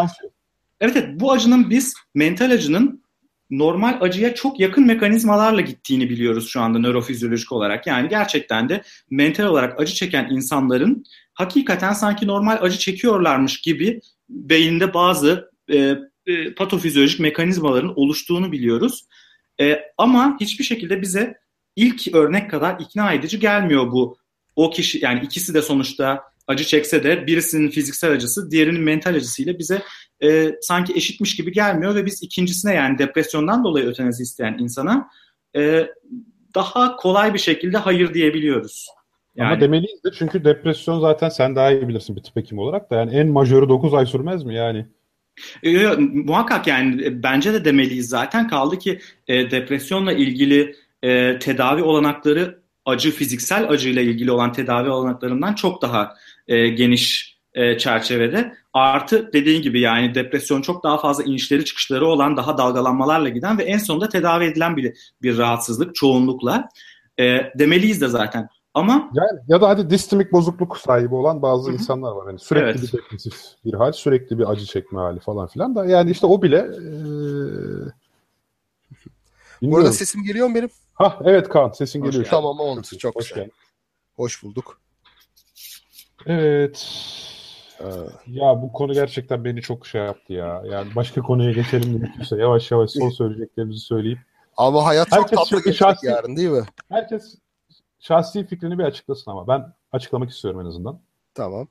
[0.80, 3.04] Evet, evet bu acının biz mental acının
[3.50, 7.88] normal acıya çok yakın mekanizmalarla gittiğini biliyoruz şu anda nörofizyolojik olarak.
[7.88, 11.04] Yani gerçekten de mental olarak acı çeken insanların
[11.38, 19.06] hakikaten sanki normal acı çekiyorlarmış gibi beyinde bazı e, e, patofizyolojik mekanizmaların oluştuğunu biliyoruz.
[19.62, 21.38] E, ama hiçbir şekilde bize
[21.76, 24.18] ilk örnek kadar ikna edici gelmiyor bu.
[24.56, 29.60] O kişi yani ikisi de sonuçta acı çekse de birisinin fiziksel acısı diğerinin mental acısıyla
[29.60, 29.82] bize
[30.24, 35.10] e, sanki eşitmiş gibi gelmiyor ve biz ikincisine yani depresyondan dolayı ötenazi isteyen insana
[35.56, 35.88] e,
[36.56, 38.88] daha kolay bir şekilde hayır diyebiliyoruz.
[39.38, 42.92] Yani, Ama demeliyiz de çünkü depresyon zaten sen daha iyi bilirsin bir tıp hekimi olarak
[42.92, 44.86] da yani en majörü 9 ay sürmez mi yani?
[45.64, 51.84] E, muhakkak yani e, bence de demeliyiz zaten kaldı ki e, depresyonla ilgili e, tedavi
[51.84, 56.16] olanakları acı fiziksel acıyla ilgili olan tedavi olanaklarından çok daha
[56.48, 58.54] e, geniş e, çerçevede.
[58.74, 63.64] Artı dediğin gibi yani depresyon çok daha fazla inişleri çıkışları olan daha dalgalanmalarla giden ve
[63.64, 66.70] en sonunda tedavi edilen bir, bir rahatsızlık çoğunlukla.
[67.20, 68.50] E, demeliyiz de zaten.
[68.78, 71.74] Ama yani ya da hadi distimik bozukluk sahibi olan bazı Hı-hı.
[71.74, 72.28] insanlar var.
[72.28, 72.82] Yani sürekli evet.
[72.82, 73.34] bir depresif
[73.66, 77.92] bir hal, sürekli bir acı çekme hali falan filan da yani işte o bile ee...
[79.62, 80.70] Burada sesim geliyor mu benim?
[80.94, 82.24] Ha evet Kaan sesin geliyor.
[82.24, 82.82] Hoş tamam oldu.
[82.82, 83.44] Çok, çok Hoş güzel.
[83.44, 83.54] Geldin.
[84.16, 84.82] Hoş bulduk.
[86.26, 86.88] Evet.
[87.80, 87.86] Ee,
[88.28, 90.64] ya bu konu gerçekten beni çok şey yaptı ya.
[90.66, 92.36] Yani başka konuya geçelim mümkünse.
[92.36, 94.20] Yavaş yavaş son söyleyeceklerimizi söyleyip.
[94.58, 96.64] Ama hayat çok herkes tatlı geçecek şahsi, yarın değil mi?
[96.90, 97.38] Herkes
[98.00, 99.48] şahsi fikrini bir açıklasın ama.
[99.48, 101.00] Ben açıklamak istiyorum en azından.
[101.34, 101.68] Tamam.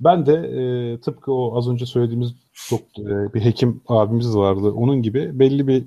[0.00, 4.72] Ben de e, tıpkı o az önce söylediğimiz çok e, bir hekim abimiz vardı.
[4.72, 5.84] Onun gibi belli bir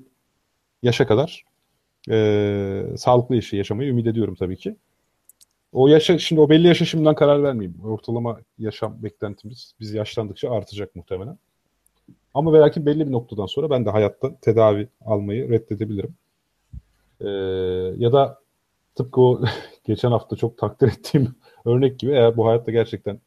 [0.83, 1.45] yaşa kadar
[2.09, 4.75] e, sağlıklı işi yaşamayı ümit ediyorum tabii ki.
[5.73, 7.81] O yaşa şimdi o belli yaşa şimdiden karar vermeyeyim.
[7.83, 11.37] Ortalama yaşam beklentimiz biz yaşlandıkça artacak muhtemelen.
[12.33, 16.15] Ama belki belli bir noktadan sonra ben de hayatta tedavi almayı reddedebilirim.
[17.21, 17.27] Ee,
[17.97, 18.42] ya da
[18.95, 19.41] tıpkı o
[19.85, 21.35] geçen hafta çok takdir ettiğim
[21.65, 23.19] örnek gibi eğer bu hayatta gerçekten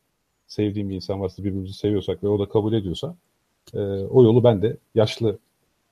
[0.46, 3.16] sevdiğim bir insan varsa birbirimizi seviyorsak ve o da kabul ediyorsa
[3.74, 3.78] e,
[4.10, 5.38] o yolu ben de yaşlı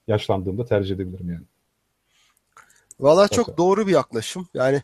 [0.09, 1.45] yaşlandığımda tercih edebilirim yani.
[3.01, 4.49] Valla çok doğru bir yaklaşım.
[4.55, 4.83] Yani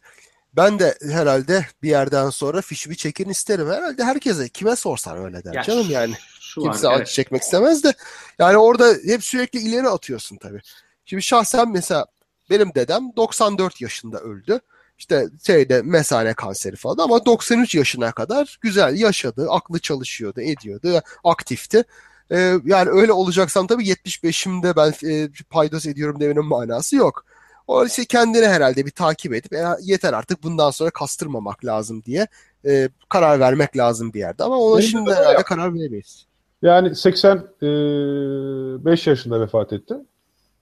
[0.57, 3.68] ben de herhalde bir yerden sonra fişi bir çekin isterim.
[3.68, 6.14] Herhalde herkese kime sorsan öyle der ya canım yani.
[6.41, 7.09] Şu Kimse var, acı evet.
[7.09, 7.95] çekmek istemez de.
[8.38, 10.61] Yani orada hep sürekli ileri atıyorsun tabii.
[11.05, 12.07] Şimdi şahsen mesela
[12.51, 14.61] benim dedem 94 yaşında öldü.
[15.01, 19.46] İşte şeyde mesane kanseri falan ama 93 yaşına kadar güzel yaşadı.
[19.51, 21.84] Aklı çalışıyordu, ediyordu, aktifti.
[22.30, 27.24] E, yani öyle olacaksam tabii 75'imde ben e, paydos ediyorum demenin manası yok.
[27.66, 32.26] O işte kendini herhalde bir takip edip e, yeter artık bundan sonra kastırmamak lazım diye
[32.66, 34.44] e, karar vermek lazım bir yerde.
[34.44, 36.26] Ama ona Benim şimdi herhalde yap- karar veremeyiz.
[36.62, 39.94] Yani 85 yaşında vefat etti.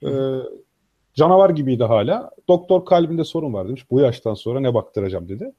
[0.03, 0.09] Ee,
[1.19, 2.31] canavar gibiydi hala.
[2.49, 3.91] Doktor kalbinde sorun var demiş.
[3.91, 5.53] Bu yaştan sonra ne baktıracağım dedi.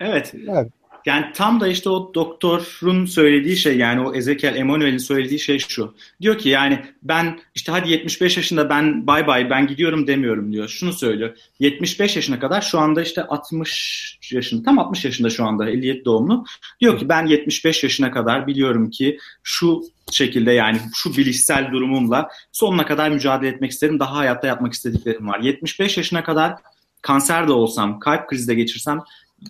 [0.00, 0.34] Evet.
[0.46, 0.68] Yani
[1.06, 5.94] Yani tam da işte o doktorun söylediği şey yani o Ezekiel Emanuel'in söylediği şey şu.
[6.20, 10.68] Diyor ki yani ben işte hadi 75 yaşında ben bay bay ben gidiyorum demiyorum diyor.
[10.68, 11.36] Şunu söylüyor.
[11.58, 16.44] 75 yaşına kadar şu anda işte 60 yaşında tam 60 yaşında şu anda 57 doğumlu.
[16.80, 19.82] Diyor ki ben 75 yaşına kadar biliyorum ki şu
[20.12, 24.00] şekilde yani şu bilişsel durumumla sonuna kadar mücadele etmek isterim.
[24.00, 25.40] Daha hayatta yapmak istediklerim var.
[25.40, 26.54] 75 yaşına kadar
[27.02, 29.00] kanser de olsam, kalp krizi de geçirsem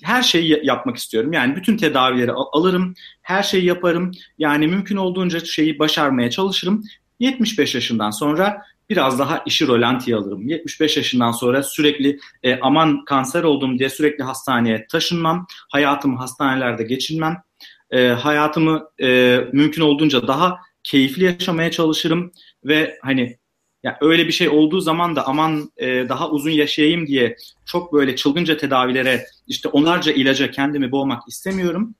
[0.03, 1.33] her şeyi ya- yapmak istiyorum.
[1.33, 4.13] Yani bütün tedavileri al- alırım, her şeyi yaparım.
[4.39, 6.85] Yani mümkün olduğunca şeyi başarmaya çalışırım.
[7.21, 10.49] 75 yaşından sonra biraz daha işi rolantiye alırım.
[10.49, 15.47] 75 yaşından sonra sürekli e, aman kanser oldum diye sürekli hastaneye taşınmam.
[15.73, 17.43] Hayatımı hastanelerde geçirmem.
[17.91, 22.33] E, hayatımı e, mümkün olduğunca daha keyifli yaşamaya çalışırım
[22.65, 23.37] ve hani
[23.85, 28.17] ya öyle bir şey olduğu zaman da aman e, daha uzun yaşayayım diye çok böyle
[28.17, 31.95] çılgınca tedavilere işte onlarca ilaca kendimi boğmak istemiyorum.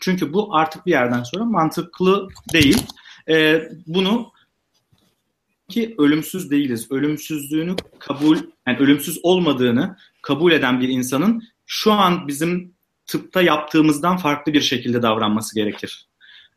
[0.00, 2.82] Çünkü bu artık bir yerden sonra mantıklı değil.
[3.28, 4.32] E, bunu
[5.68, 6.92] ki ölümsüz değiliz.
[6.92, 12.74] Ölümsüzlüğünü kabul, yani ölümsüz olmadığını kabul eden bir insanın şu an bizim
[13.06, 16.08] tıpta yaptığımızdan farklı bir şekilde davranması gerekir.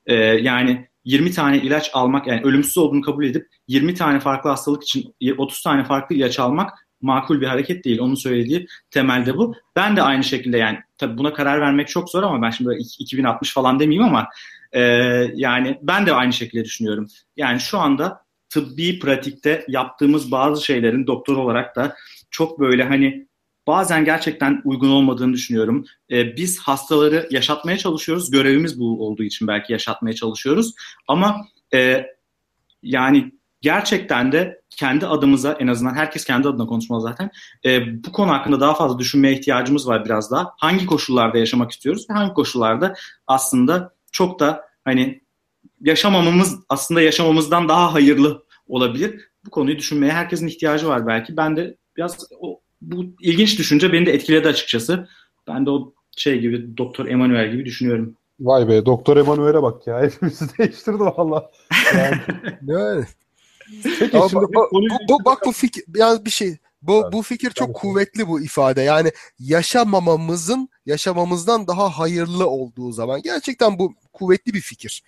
[0.05, 4.83] E, yani 20 tane ilaç almak, yani ölümsüz olduğunu kabul edip 20 tane farklı hastalık
[4.83, 7.99] için 30 tane farklı ilaç almak makul bir hareket değil.
[7.99, 9.55] Onun söylediği temelde bu.
[9.75, 12.79] Ben de aynı şekilde yani tabii buna karar vermek çok zor ama ben şimdi böyle
[12.99, 14.27] 2060 falan demeyeyim ama
[14.71, 14.81] e,
[15.35, 17.07] yani ben de aynı şekilde düşünüyorum.
[17.37, 21.95] Yani şu anda tıbbi pratikte yaptığımız bazı şeylerin doktor olarak da
[22.31, 23.27] çok böyle hani
[23.67, 25.85] bazen gerçekten uygun olmadığını düşünüyorum.
[26.11, 28.31] E, biz hastaları yaşatmaya çalışıyoruz.
[28.31, 30.73] Görevimiz bu olduğu için belki yaşatmaya çalışıyoruz.
[31.07, 32.05] Ama e,
[32.83, 33.31] yani
[33.61, 37.31] gerçekten de kendi adımıza en azından herkes kendi adına konuşmalı zaten.
[37.65, 40.53] E, bu konu hakkında daha fazla düşünmeye ihtiyacımız var biraz daha.
[40.57, 42.93] Hangi koşullarda yaşamak istiyoruz ve hangi koşullarda
[43.27, 45.21] aslında çok da hani
[45.81, 49.21] yaşamamamız aslında yaşamamızdan daha hayırlı olabilir.
[49.45, 51.37] Bu konuyu düşünmeye herkesin ihtiyacı var belki.
[51.37, 55.07] Ben de biraz o, bu ilginç düşünce beni de etkiledi açıkçası.
[55.47, 58.15] Ben de o şey gibi Doktor Emanuel gibi düşünüyorum.
[58.39, 60.01] vay be Doktor Emanuel'e bak ya.
[60.03, 61.51] Hepimizi değiştirdi valla.
[61.95, 62.17] Yani,
[62.67, 63.05] Yani.
[63.99, 64.89] Peki Ama şimdi bu, bu, konuyu...
[65.09, 67.13] bu- bak bu fikir yani bir şey bu Evet.
[67.13, 67.77] bu fikir çok Evet.
[67.77, 68.81] kuvvetli bu ifade.
[68.81, 75.03] Yani yaşamamamızın yaşamamızdan daha hayırlı olduğu zaman gerçekten bu kuvvetli bir fikir.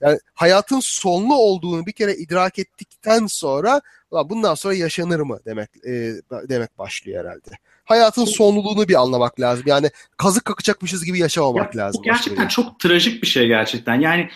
[0.00, 5.68] Yani hayatın sonlu olduğunu bir kere idrak ettikten sonra "Ulan bundan sonra yaşanır mı demek
[5.86, 6.14] e,
[6.48, 7.50] demek başlıyor herhalde.
[7.84, 9.64] Hayatın sonluluğunu bir anlamak lazım.
[9.66, 11.98] Yani kazık kakacakmışız gibi yaşamamak Ya, lazım.
[11.98, 14.00] Bu gerçekten çok trajik bir şey gerçekten.
[14.00, 14.28] Yani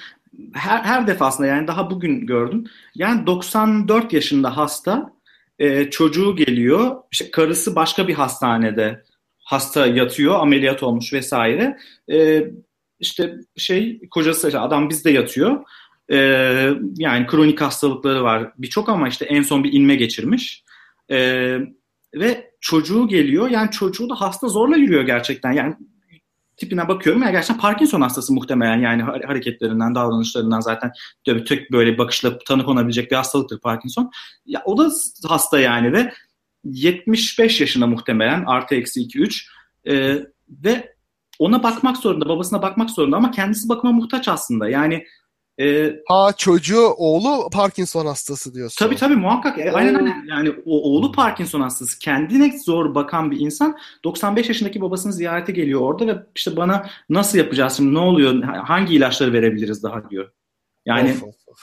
[0.54, 2.64] her, her defasında yani daha bugün gördüm.
[2.94, 5.12] Yani 94 yaşında hasta
[5.58, 6.96] e, çocuğu geliyor.
[7.12, 9.04] İşte karısı başka bir hastanede
[9.38, 11.76] hasta yatıyor, ameliyat olmuş vesaire.
[12.12, 12.44] E,
[13.00, 15.64] işte şey kocası adam bizde yatıyor.
[16.12, 16.16] E,
[16.96, 20.64] yani kronik hastalıkları var birçok ama işte en son bir inme geçirmiş.
[21.10, 21.18] E,
[22.14, 23.50] ve çocuğu geliyor.
[23.50, 25.52] Yani çocuğu da hasta zorla yürüyor gerçekten.
[25.52, 25.74] Yani
[26.56, 30.92] tipine bakıyorum ya gerçekten Parkinson hastası muhtemelen yani ha- hareketlerinden, davranışlarından zaten
[31.24, 34.10] tek böyle bakışla tanı konabilecek bir hastalıktır Parkinson.
[34.46, 34.90] Ya o da
[35.28, 36.12] hasta yani ve
[36.64, 39.56] 75 yaşında muhtemelen artı eksi 2 3
[39.88, 40.94] Ee, ve
[41.38, 44.68] ona bakmak zorunda, babasına bakmak zorunda ama kendisi bakıma muhtaç aslında.
[44.68, 45.04] Yani
[45.60, 48.86] e, Ha çocuğu oğlu Parkinson hastası diyorsun.
[48.86, 49.58] Tabii tabii muhakkak.
[49.58, 50.24] E, Aynen aynen.
[50.28, 51.98] Yani o oğlu Parkinson hastası.
[51.98, 57.38] Kendine zor bakan bir insan 95 yaşındaki babasını ziyarete geliyor orada ve işte bana nasıl
[57.38, 60.30] yapacağız şimdi ne oluyor hangi ilaçları verebiliriz daha diyor.
[60.86, 61.58] Yani Of, of, of.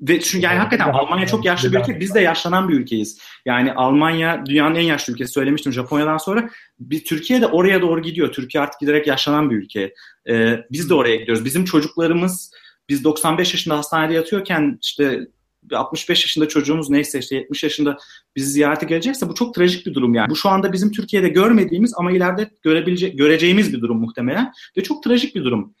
[0.00, 2.00] ve çünkü yani hakikaten Almanya çok yaşlı bir ülke.
[2.00, 3.20] Biz de yaşlanan bir ülkeyiz.
[3.46, 6.50] Yani Almanya dünyanın en yaşlı ülkesi söylemiştim Japonya'dan sonra.
[6.80, 8.32] Bir Türkiye de oraya doğru gidiyor.
[8.32, 9.94] Türkiye artık giderek yaşlanan bir ülke.
[10.28, 11.44] Ee, biz de oraya gidiyoruz.
[11.44, 12.50] Bizim çocuklarımız
[12.88, 15.26] biz 95 yaşında hastanede yatıyorken işte
[15.72, 17.96] 65 yaşında çocuğumuz neyse işte 70 yaşında
[18.36, 20.30] bizi ziyarete gelecekse bu çok trajik bir durum yani.
[20.30, 25.02] Bu şu anda bizim Türkiye'de görmediğimiz ama ileride görebilecek göreceğimiz bir durum muhtemelen ve çok
[25.02, 25.74] trajik bir durum.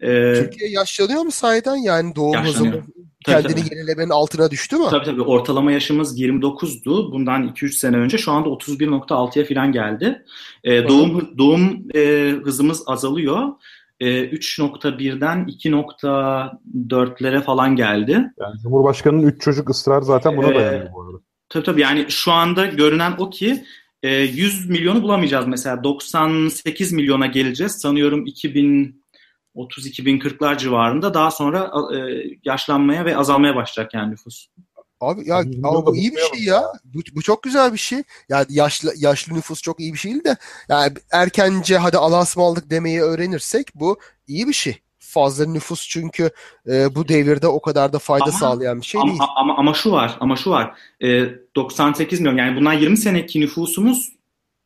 [0.00, 1.76] Ee, Türkiye yaşlanıyor mu sahiden?
[1.76, 2.82] Yani doğum hızı
[3.24, 3.74] kendini tabii.
[3.74, 4.84] yenilemenin altına düştü mü?
[4.90, 7.12] Tabii tabii ortalama yaşımız 29'du.
[7.12, 10.24] Bundan 2-3 sene önce şu anda 31.6'ya falan geldi.
[10.64, 13.48] Ee, doğum doğum e, hızımız azalıyor.
[14.00, 18.12] E, 3.1'den 2.4'lere falan geldi.
[18.12, 21.18] Yani Cumhurbaşkanı'nın 3 çocuk ısrar zaten buna Ee, dayanıyor bu arada.
[21.48, 23.64] Tabii tabii yani şu anda görünen o ki
[24.02, 28.24] e, 100 milyonu bulamayacağız mesela 98 milyona geleceğiz sanıyorum
[29.56, 31.98] 2030-2040'lar civarında daha sonra e,
[32.44, 34.46] yaşlanmaya ve azalmaya başlayacak yani nüfus.
[35.00, 36.64] Abi ya da bu iyi bir şey ya.
[36.84, 38.02] Bu, bu çok güzel bir şey.
[38.28, 40.36] Yani yaşlı yaşlı nüfus çok iyi bir şey değil de
[40.68, 44.78] yani erkence hadi Allah'a ısmarladık demeyi öğrenirsek bu iyi bir şey.
[44.98, 46.30] Fazla nüfus çünkü
[46.68, 49.20] e, bu devirde o kadar da fayda Ama- sağlayan bir şey Ama, değil.
[49.36, 50.78] ama ama şu var, ama şu var.
[51.02, 51.24] E,
[51.56, 54.12] 98 milyon yani bundan 20 seneki nüfusumuz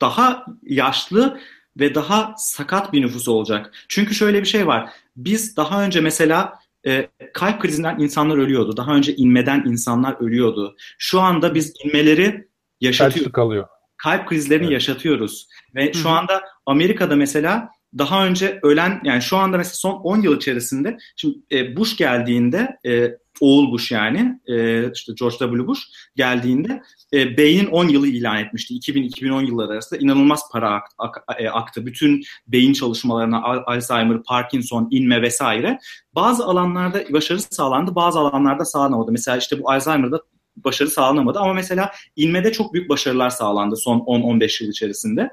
[0.00, 1.40] daha yaşlı
[1.80, 3.72] ve daha sakat bir nüfus olacak.
[3.88, 4.90] Çünkü şöyle bir şey var.
[5.16, 8.76] Biz daha önce mesela e, kalp krizinden insanlar ölüyordu.
[8.76, 10.76] Daha önce inmeden insanlar ölüyordu.
[10.98, 12.48] Şu anda biz inmeleri
[12.80, 13.32] yaşatıyoruz.
[13.32, 13.66] Kalıyor.
[13.96, 14.72] kalp krizlerini Evet.
[14.72, 15.46] yaşatıyoruz.
[15.74, 16.12] Ve şu Hı hı.
[16.12, 17.68] anda Amerika'da mesela
[17.98, 22.76] daha önce ölen yani şu anda mesela son 10 yıl içerisinde şimdi e, Bush geldiğinde
[22.86, 23.10] e,
[23.40, 25.66] oğul Bush yani e, işte George W.
[25.66, 25.80] Bush
[26.16, 26.82] geldiğinde
[27.12, 28.74] e, beynin 10 yılı ilan etmişti.
[28.74, 31.86] 2000-2010 yılları arasında inanılmaz para ak- ak- e, aktı.
[31.86, 35.78] Bütün beyin çalışmalarına Al- Alzheimer, Parkinson, inme vesaire.
[36.14, 39.12] Bazı alanlarda başarı sağlandı, bazı alanlarda sağlanamadı.
[39.12, 40.22] Mesela işte bu Alzheimer'da
[40.56, 45.30] başarı sağlanamadı ama mesela inmede çok büyük başarılar sağlandı son 10-15 yıl içerisinde.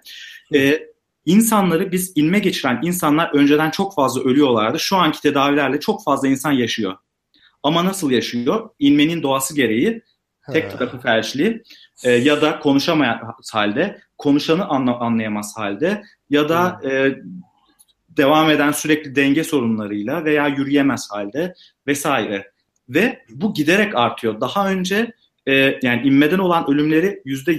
[0.56, 0.80] Ee,
[1.28, 4.80] insanları biz inme geçiren insanlar önceden çok fazla ölüyorlardı.
[4.80, 6.96] Şu anki tedavilerle çok fazla insan yaşıyor.
[7.64, 8.70] Ama nasıl yaşıyor?
[8.80, 10.02] İnmenin doğası gereği
[10.54, 11.64] tek tarafı felçli
[12.04, 13.18] e, ya da konuşamaz
[13.54, 17.16] halde, konuşanı anla- anlayamaz halde ya da e,
[18.10, 21.54] devam eden sürekli denge sorunlarıyla veya yürüyemez halde
[21.88, 22.52] vesaire.
[22.90, 24.42] Ve bu giderek artıyor.
[24.42, 25.12] Daha önce
[25.48, 27.54] e, yani inmeden olan ölümleri yüzde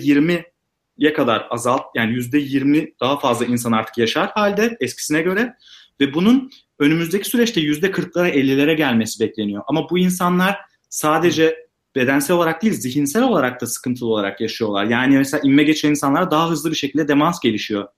[0.98, 5.54] %20'ye kadar azalt yani yüzde 20 daha fazla insan artık yaşar halde eskisine göre
[6.00, 9.62] ve bunun önümüzdeki süreçte yüzde 40'lara 50'lere gelmesi bekleniyor.
[9.66, 14.84] Ama bu insanlar sadece bedensel olarak değil zihinsel olarak da sıkıntılı olarak yaşıyorlar.
[14.84, 17.88] Yani mesela inme geçiren insanlara daha hızlı bir şekilde demans gelişiyor.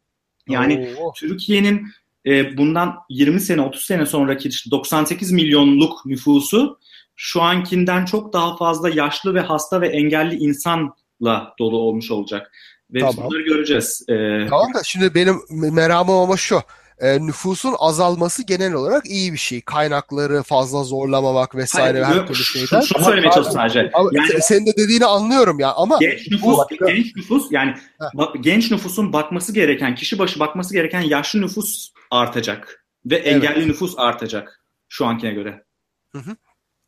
[0.48, 1.12] Yani Oo.
[1.16, 1.86] Türkiye'nin
[2.26, 6.78] e, bundan 20 sene 30 sene sonraki işte 98 milyonluk nüfusu
[7.16, 12.52] şu ankinden çok daha fazla yaşlı ve hasta ve engelli insanla dolu olmuş olacak.
[12.94, 13.14] Ve Tamam.
[13.16, 14.02] bunları göreceğiz.
[14.08, 16.62] E, Tamam da şimdi benim meramım ama şu.
[16.98, 19.60] E, nüfusun azalması genel olarak iyi bir şey.
[19.60, 22.80] Kaynakları fazla zorlamamak vesaire hayır, her türlü şeyden.
[22.80, 23.90] şunu söylemeye çalıştım sadece.
[23.94, 27.74] Ama Yani se- senin de dediğini anlıyorum ya ama genç nüfus, başka- genç nüfus yani
[28.14, 33.94] bak, genç nüfusun bakması gereken, kişi başı bakması gereken yaşlı nüfus artacak ve engelli nüfus
[33.98, 35.64] artacak şu ankine göre.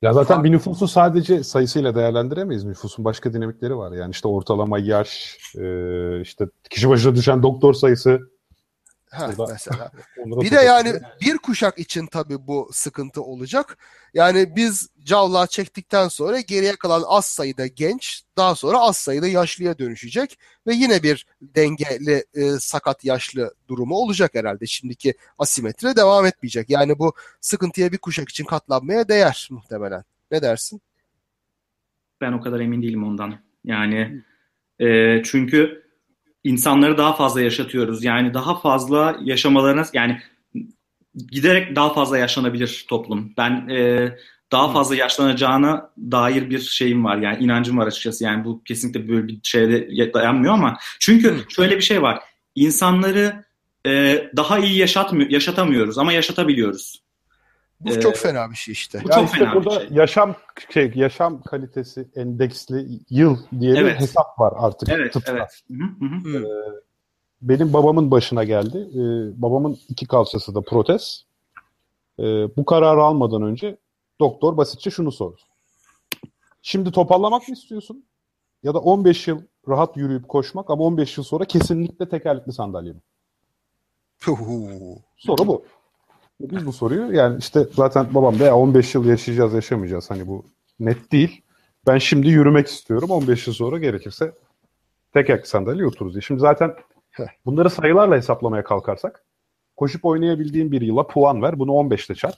[0.02, 2.64] Ya zaten bir nüfusu sadece sayısıyla değerlendiremeyiz.
[2.64, 3.92] Nüfusun başka dinamikleri var.
[3.92, 8.31] Yani işte ortalama yaş, e, işte kişi başına düşen doktor sayısı.
[9.12, 9.90] Ha, Burada- mesela.
[10.26, 13.78] Bir de yani bir kuşak için tabii bu sıkıntı olacak.
[14.14, 19.78] Yani biz cavlağı çektikten sonra geriye kalan az sayıda genç daha sonra az sayıda yaşlıya
[19.78, 24.66] dönüşecek ve yine bir dengeli e, sakat yaşlı durumu olacak herhalde.
[24.66, 26.70] Şimdiki asimetri devam etmeyecek.
[26.70, 30.04] Yani bu sıkıntıya bir kuşak için katlanmaya değer muhtemelen.
[30.30, 30.80] Ne dersin?
[32.20, 33.38] Ben o kadar emin değilim ondan.
[33.64, 34.22] Yani
[34.80, 35.91] e, çünkü
[36.44, 38.04] insanları daha fazla yaşatıyoruz.
[38.04, 40.20] Yani daha fazla yaşamalarına yani
[41.30, 43.32] giderek daha fazla yaşlanabilir toplum.
[43.38, 44.10] Ben e,
[44.52, 47.16] daha fazla yaşlanacağına dair bir şeyim var.
[47.16, 48.24] Yani inancım var açıkçası.
[48.24, 52.18] Yani bu kesinlikle böyle bir şeye dayanmıyor ama çünkü şöyle bir şey var.
[52.54, 53.44] İnsanları
[53.86, 57.01] e, daha iyi yaşatmıyor, yaşatamıyoruz ama yaşatabiliyoruz.
[57.84, 59.00] Bu Ee, çok fena bir şey işte.
[59.04, 59.88] bu Ya çok işte fena bir burada şey.
[59.96, 60.34] yaşam
[60.70, 64.00] şey yaşam kalitesi endeksli yıl diye bir Evet.
[64.00, 65.32] hesap var artık Evet, tıpta.
[65.32, 65.62] evet.
[65.70, 66.38] Hı hı.
[66.38, 66.82] Hı.
[67.42, 68.78] Benim babamın başına geldi.
[68.94, 71.24] Ee, babamın iki kalçası da protez.
[72.18, 72.22] Ee,
[72.56, 73.76] bu kararı almadan önce
[74.20, 75.40] doktor basitçe şunu sordu.
[76.62, 78.04] Şimdi toparlamak mı istiyorsun?
[78.62, 83.00] Ya da 15 yıl rahat yürüyüp koşmak ama 15 yıl sonra kesinlikle tekerlekli sandalye mi?
[85.16, 85.64] Soru bu.
[86.50, 90.44] Biz bu soruyu yani işte zaten babam da ya 15 yıl yaşayacağız yaşamayacağız hani bu
[90.80, 91.42] net değil.
[91.86, 94.32] Ben şimdi yürümek istiyorum 15 yıl sonra gerekirse
[95.14, 96.22] tekerlekli sandalye otururuz diye.
[96.22, 96.74] Şimdi zaten
[97.46, 99.24] bunları sayılarla hesaplamaya kalkarsak
[99.76, 101.58] koşup oynayabildiğin bir yıla puan ver.
[101.58, 102.36] Bunu 15 ile çarp.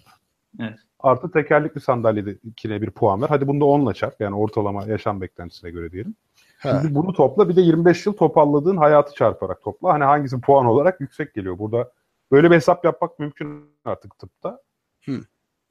[0.60, 0.78] Evet.
[1.00, 3.28] Artı tekerlekli sandalyedekine bir puan ver.
[3.28, 4.20] Hadi bunu da 10 ile çarp.
[4.20, 6.14] Yani ortalama yaşam beklentisine göre diyelim.
[6.62, 9.92] Şimdi bunu topla bir de 25 yıl toparladığın hayatı çarparak topla.
[9.92, 11.58] Hani hangisi puan olarak yüksek geliyor.
[11.58, 11.90] Burada
[12.32, 14.62] böyle bir hesap yapmak mümkün artık tıpta.
[15.04, 15.20] Hı.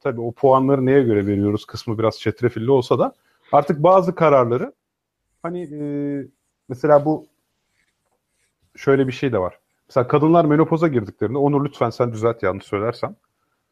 [0.00, 3.12] Tabii o puanları neye göre veriyoruz kısmı biraz çetrefilli olsa da
[3.52, 4.72] artık bazı kararları
[5.42, 5.82] hani e,
[6.68, 7.26] mesela bu
[8.76, 9.58] şöyle bir şey de var.
[9.88, 13.16] Mesela kadınlar menopoza girdiklerinde Onur lütfen sen düzelt yanlış söylersem.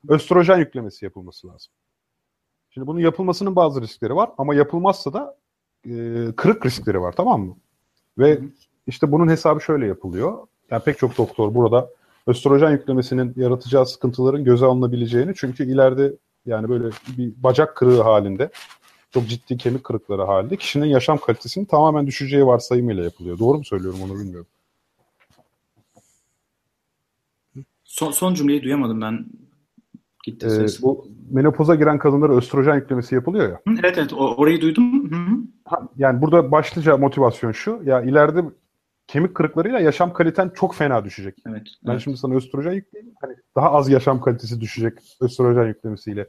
[0.09, 1.73] östrojen yüklemesi yapılması lazım.
[2.71, 5.37] Şimdi bunun yapılmasının bazı riskleri var ama yapılmazsa da
[5.85, 5.91] e,
[6.37, 7.57] kırık riskleri var tamam mı?
[8.19, 8.41] Ve
[8.87, 10.47] işte bunun hesabı şöyle yapılıyor.
[10.71, 11.91] Yani pek çok doktor burada
[12.27, 16.13] östrojen yüklemesinin yaratacağı sıkıntıların göze alınabileceğini çünkü ileride
[16.47, 16.85] yani böyle
[17.19, 18.51] bir bacak kırığı halinde
[19.11, 23.39] çok ciddi kemik kırıkları halinde kişinin yaşam kalitesinin tamamen düşeceği varsayımıyla yapılıyor.
[23.39, 24.47] Doğru mu söylüyorum onu bilmiyorum.
[27.85, 29.27] Son, son cümleyi duyamadım ben.
[30.25, 33.61] Gitti ee, bu menopoza giren kadınlara östrojen yüklemesi yapılıyor ya.
[33.81, 35.11] Evet evet orayı duydum.
[35.11, 35.45] Hı -hı.
[35.65, 37.81] Ha, yani burada başlıca motivasyon şu.
[37.85, 38.45] Ya ileride
[39.13, 41.35] kemik kırıklarıyla yaşam kaliten çok fena düşecek.
[41.49, 41.63] Evet.
[41.87, 42.03] Ben evet.
[42.05, 43.15] şimdi sana östrojen yükleyeyim.
[43.21, 46.29] Hani daha az yaşam kalitesi düşecek östrojen yüklemesiyle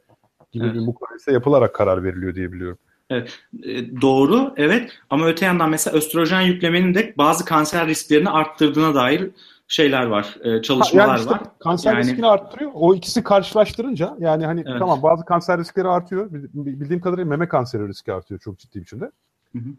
[0.51, 0.75] gibi evet.
[0.75, 2.77] bir mukayese yapılarak karar veriliyor diye biliyorum.
[3.09, 8.95] Evet, e, doğru evet ama öte yandan mesela östrojen yüklemenin de bazı kanser risklerini arttırdığına
[8.95, 9.31] dair
[9.67, 11.41] şeyler var, e, çalışmalar yani işte var.
[11.59, 12.03] Kanser yani...
[12.03, 12.71] riskini arttırıyor.
[12.73, 14.79] O ikisi karşılaştırınca yani hani evet.
[14.79, 16.31] tamam bazı kanser riskleri artıyor.
[16.31, 19.11] Bildiğim kadarıyla meme kanseri riski artıyor çok ciddi biçimde.
[19.53, 19.69] Hı hı.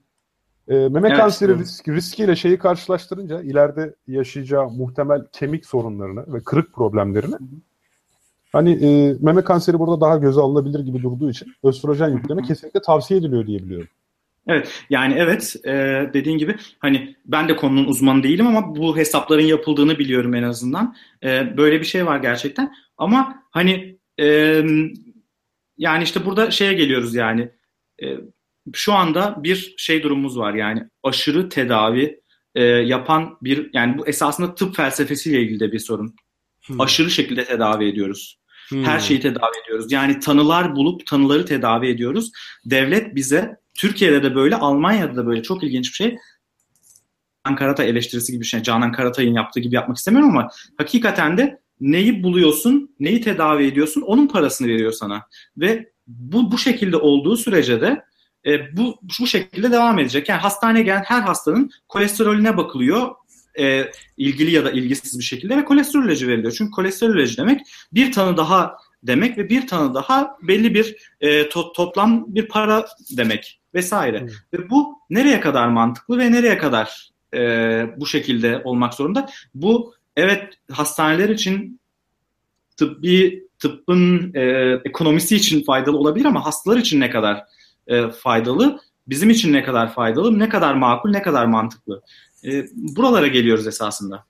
[0.69, 1.61] E, meme evet, kanseri evet.
[1.61, 7.61] risk, riskiyle şeyi karşılaştırınca ileride yaşayacağı muhtemel kemik sorunlarını ve kırık problemlerini hı hı.
[8.53, 13.21] hani e, meme kanseri burada daha göze alınabilir gibi durduğu için östrojen yükleme kesinlikle tavsiye
[13.21, 13.89] ediliyor diye biliyorum.
[14.47, 15.73] Evet yani evet e,
[16.15, 20.97] dediğin gibi hani ben de konunun uzmanı değilim ama bu hesapların yapıldığını biliyorum en azından.
[21.23, 24.27] E, böyle bir şey var gerçekten ama hani e,
[25.79, 27.51] yani işte burada şeye geliyoruz yani
[28.03, 28.07] e,
[28.73, 32.21] şu anda bir şey durumumuz var yani aşırı tedavi
[32.55, 36.15] e, yapan bir yani bu esasında tıp felsefesiyle ilgili de bir sorun.
[36.67, 36.81] Hmm.
[36.81, 38.39] Aşırı şekilde tedavi ediyoruz.
[38.69, 38.85] Hmm.
[38.85, 39.93] Her şeyi tedavi ediyoruz.
[39.93, 42.31] Yani tanılar bulup tanıları tedavi ediyoruz.
[42.65, 46.17] Devlet bize Türkiye'de de böyle, Almanya'da da böyle çok ilginç bir şey.
[47.47, 48.63] Canan Karatay eleştirisi gibi bir şey.
[48.63, 54.29] Canan Karatay'ın yaptığı gibi yapmak istemiyorum ama hakikaten de neyi buluyorsun, neyi tedavi ediyorsun onun
[54.29, 55.23] parasını veriyor sana.
[55.57, 58.05] Ve bu bu şekilde olduğu sürece de
[58.47, 60.29] e, bu bu şekilde devam edecek.
[60.29, 63.11] Yani hastaneye gelen her hastanın kolesterolüne bakılıyor
[63.59, 66.55] e, ilgili ya da ilgisiz bir şekilde ve kolesterol ilacı veriliyor.
[66.59, 67.61] Çünkü kolesterol ilacı demek
[67.93, 72.87] bir tanı daha demek ve bir tanı daha belli bir e, to- toplam bir para
[73.17, 74.21] demek vesaire.
[74.21, 74.29] Hmm.
[74.53, 77.41] Ve bu nereye kadar mantıklı ve nereye kadar e,
[77.97, 79.29] bu şekilde olmak zorunda?
[79.55, 81.81] Bu evet hastaneler için
[82.77, 87.45] tıbbi tıbbın e, ekonomisi için faydalı olabilir ama hastalar için ne kadar
[87.87, 92.03] e, faydalı, bizim için ne kadar faydalı, ne kadar makul, ne kadar mantıklı.
[92.45, 94.25] E, buralara geliyoruz esasında.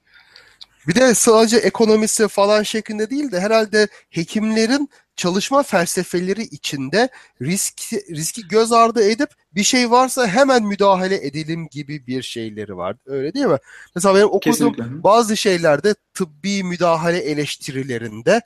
[0.87, 7.09] Bir de sadece ekonomisi falan şeklinde değil de herhalde hekimlerin çalışma felsefeleri içinde
[7.41, 12.95] risk, riski göz ardı edip bir şey varsa hemen müdahale edelim gibi bir şeyleri var.
[13.05, 13.57] Öyle değil mi?
[13.95, 15.03] Mesela benim okuduğum Kesinlikle.
[15.03, 18.41] bazı şeylerde tıbbi müdahale eleştirilerinde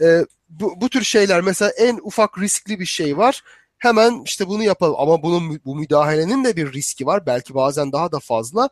[0.00, 3.42] e, bu, bu tür şeyler mesela en ufak riskli bir şey var
[3.84, 8.12] hemen işte bunu yapalım ama bunun bu müdahalenin de bir riski var belki bazen daha
[8.12, 8.68] da fazla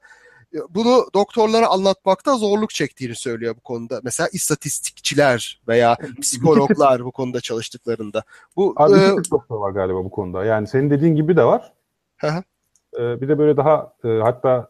[0.70, 4.00] bunu doktorlara anlatmakta zorluk çektiğini söylüyor bu konuda.
[4.04, 8.22] Mesela istatistikçiler veya psikologlar bu konuda çalıştıklarında.
[8.56, 10.44] Bu Abi e, doktor var galiba bu konuda.
[10.44, 11.72] Yani senin dediğin gibi de var.
[12.98, 14.68] ee, bir de böyle daha e, hatta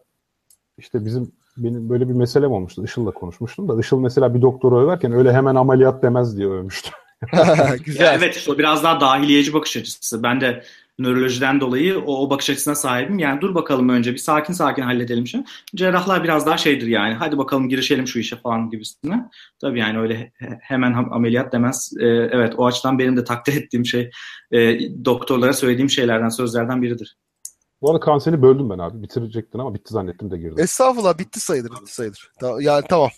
[0.78, 2.84] işte bizim benim böyle bir meselem olmuştu.
[2.84, 6.90] Işıl'la konuşmuştum da Işıl mesela bir doktoru överken öyle hemen ameliyat demez diye övmüştü.
[7.84, 8.04] Güzel.
[8.04, 10.22] Ya evet o biraz daha dahiliyeci bakış açısı.
[10.22, 10.64] Ben de
[10.98, 13.18] nörolojiden dolayı o, o bakış açısına sahibim.
[13.18, 15.44] Yani dur bakalım önce bir sakin sakin halledelim şimdi.
[15.74, 17.14] Cerrahlar biraz daha şeydir yani.
[17.14, 19.30] Hadi bakalım girişelim şu işe falan gibisine.
[19.60, 21.92] Tabii yani öyle hemen ameliyat demez.
[22.00, 24.10] Ee, evet o açıdan benim de takdir ettiğim şey
[24.52, 27.16] e, doktorlara söylediğim şeylerden, sözlerden biridir.
[27.82, 29.02] Bu arada kanseri böldüm ben abi.
[29.02, 30.58] Bitirecektin ama bitti zannettim de girdim.
[30.58, 31.70] Estağfurullah bitti sayılır.
[31.70, 32.30] Bitti sayılır.
[32.60, 33.10] Yani tamam.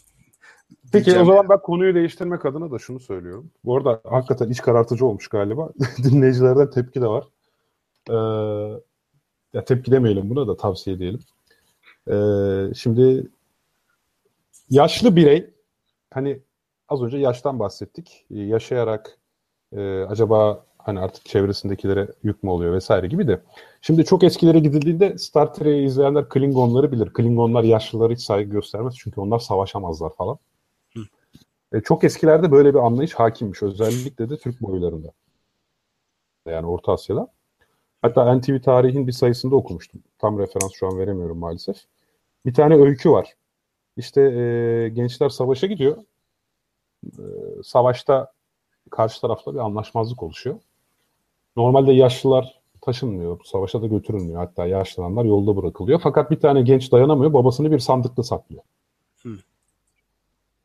[0.93, 1.23] Peki Diyeceğim.
[1.23, 3.51] o zaman ben konuyu değiştirmek adına da şunu söylüyorum.
[3.65, 5.71] Bu arada hakikaten iç karartıcı olmuş galiba.
[6.05, 7.25] Dinleyicilerden tepki de var.
[8.11, 8.15] Ee,
[9.53, 11.21] ya tepki demeyelim buna da tavsiye edelim.
[12.11, 13.27] Ee, şimdi
[14.71, 15.51] yaşlı birey
[16.11, 16.41] hani
[16.89, 18.27] az önce yaştan bahsettik.
[18.31, 19.19] Ee, yaşayarak
[19.73, 23.41] e, acaba hani artık çevresindekilere yük mü oluyor vesaire gibi de.
[23.81, 27.13] Şimdi çok eskilere gidildiğinde Star Trek'i izleyenler Klingonları bilir.
[27.13, 30.39] Klingonlar yaşlılara hiç saygı göstermez çünkü onlar savaşamazlar falan.
[31.73, 33.63] E, çok eskilerde böyle bir anlayış hakimmiş.
[33.63, 35.13] Özellikle de Türk boylarında.
[36.47, 37.29] Yani Orta Asya'da.
[38.03, 40.03] Hatta NTV tarihin bir sayısında okumuştum.
[40.19, 41.77] Tam referans şu an veremiyorum maalesef.
[42.47, 43.35] Bir tane öykü var.
[43.97, 45.97] İşte e, gençler savaşa gidiyor.
[47.05, 47.23] E,
[47.65, 48.33] savaşta
[48.91, 50.61] karşı tarafla bir anlaşmazlık oluşuyor.
[51.57, 53.41] Normalde yaşlılar taşınmıyor.
[53.45, 54.39] Savaşa da götürülmüyor.
[54.39, 56.01] Hatta yaşlananlar yolda bırakılıyor.
[56.03, 57.33] Fakat bir tane genç dayanamıyor.
[57.33, 58.63] Babasını bir sandıkta saklıyor.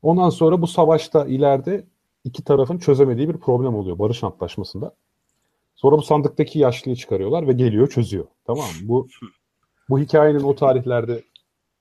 [0.02, 1.84] Ondan sonra bu savaşta ileride
[2.24, 4.94] iki tarafın çözemediği bir problem oluyor barış antlaşmasında.
[5.76, 8.26] Sonra bu sandıktaki yaşlıyı çıkarıyorlar ve geliyor çözüyor.
[8.46, 8.88] Tamam mı?
[8.88, 9.08] Bu
[9.90, 11.22] bu hikayenin o tarihlerde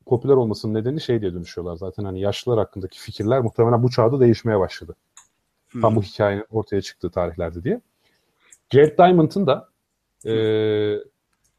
[0.06, 4.60] popüler olmasının nedeni şey diye dönüşüyorlar zaten hani yaşlılar hakkındaki fikirler muhtemelen bu çağda değişmeye
[4.60, 4.96] başladı.
[5.70, 5.82] Hmm.
[5.82, 7.82] Tam bu hikayenin ortaya çıktığı tarihlerde diye.
[8.70, 9.70] Jared Diamond'ın da
[10.26, 10.34] e,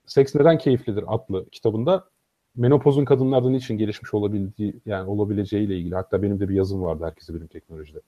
[0.07, 2.10] Seks Neden Keyiflidir adlı kitabında
[2.57, 7.35] menopozun kadınlardan için gelişmiş olabildiği yani olabileceğiyle ilgili hatta benim de bir yazım vardı herkese
[7.35, 8.01] bilim teknolojide.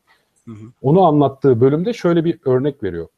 [0.44, 0.72] Hı hı.
[0.82, 3.08] Onu anlattığı bölümde şöyle bir örnek veriyor.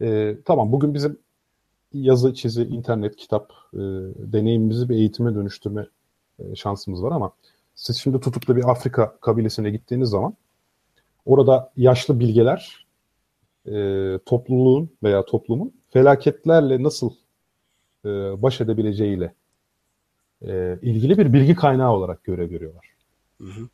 [0.00, 1.18] Ee, tamam bugün bizim
[1.92, 3.78] yazı, çizi, internet, kitap e,
[4.16, 5.86] deneyimimizi bir eğitime dönüştürme
[6.38, 7.32] e, şansımız var ama
[7.74, 10.34] siz şimdi tutup da bir Afrika kabilesine gittiğiniz zaman
[11.26, 12.86] orada yaşlı bilgeler
[13.66, 17.10] e, topluluğun veya toplumun felaketlerle nasıl
[18.04, 18.08] e,
[18.42, 19.34] baş edebileceğiyle
[20.46, 22.86] e, ilgili bir bilgi kaynağı olarak görev görüyorlar.
[23.40, 23.68] Hı hı.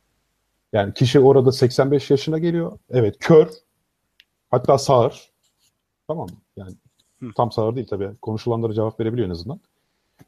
[0.73, 2.79] Yani kişi orada 85 yaşına geliyor.
[2.89, 3.47] Evet kör.
[4.51, 5.31] Hatta sağır.
[6.07, 6.37] Tamam mı?
[6.57, 6.71] Yani
[7.19, 7.29] hı.
[7.35, 8.09] tam sağır değil tabii.
[8.21, 9.59] Konuşulanlara cevap verebiliyor en azından.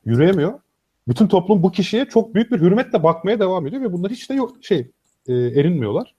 [0.05, 0.59] Yürüyemiyor.
[1.07, 4.33] Bütün toplum bu kişiye çok büyük bir hürmetle bakmaya devam ediyor ve bunlar hiç de
[4.33, 4.91] yok şey
[5.27, 6.15] e, erinmiyorlar.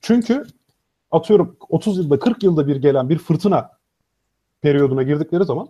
[0.00, 0.46] Çünkü
[1.10, 3.70] atıyorum 30 yılda 40 yılda bir gelen bir fırtına
[4.62, 5.68] periyoduna girdikleri zaman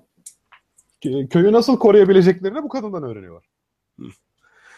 [1.30, 3.44] köyü nasıl koruyabileceklerini bu kadından öğreniyorlar.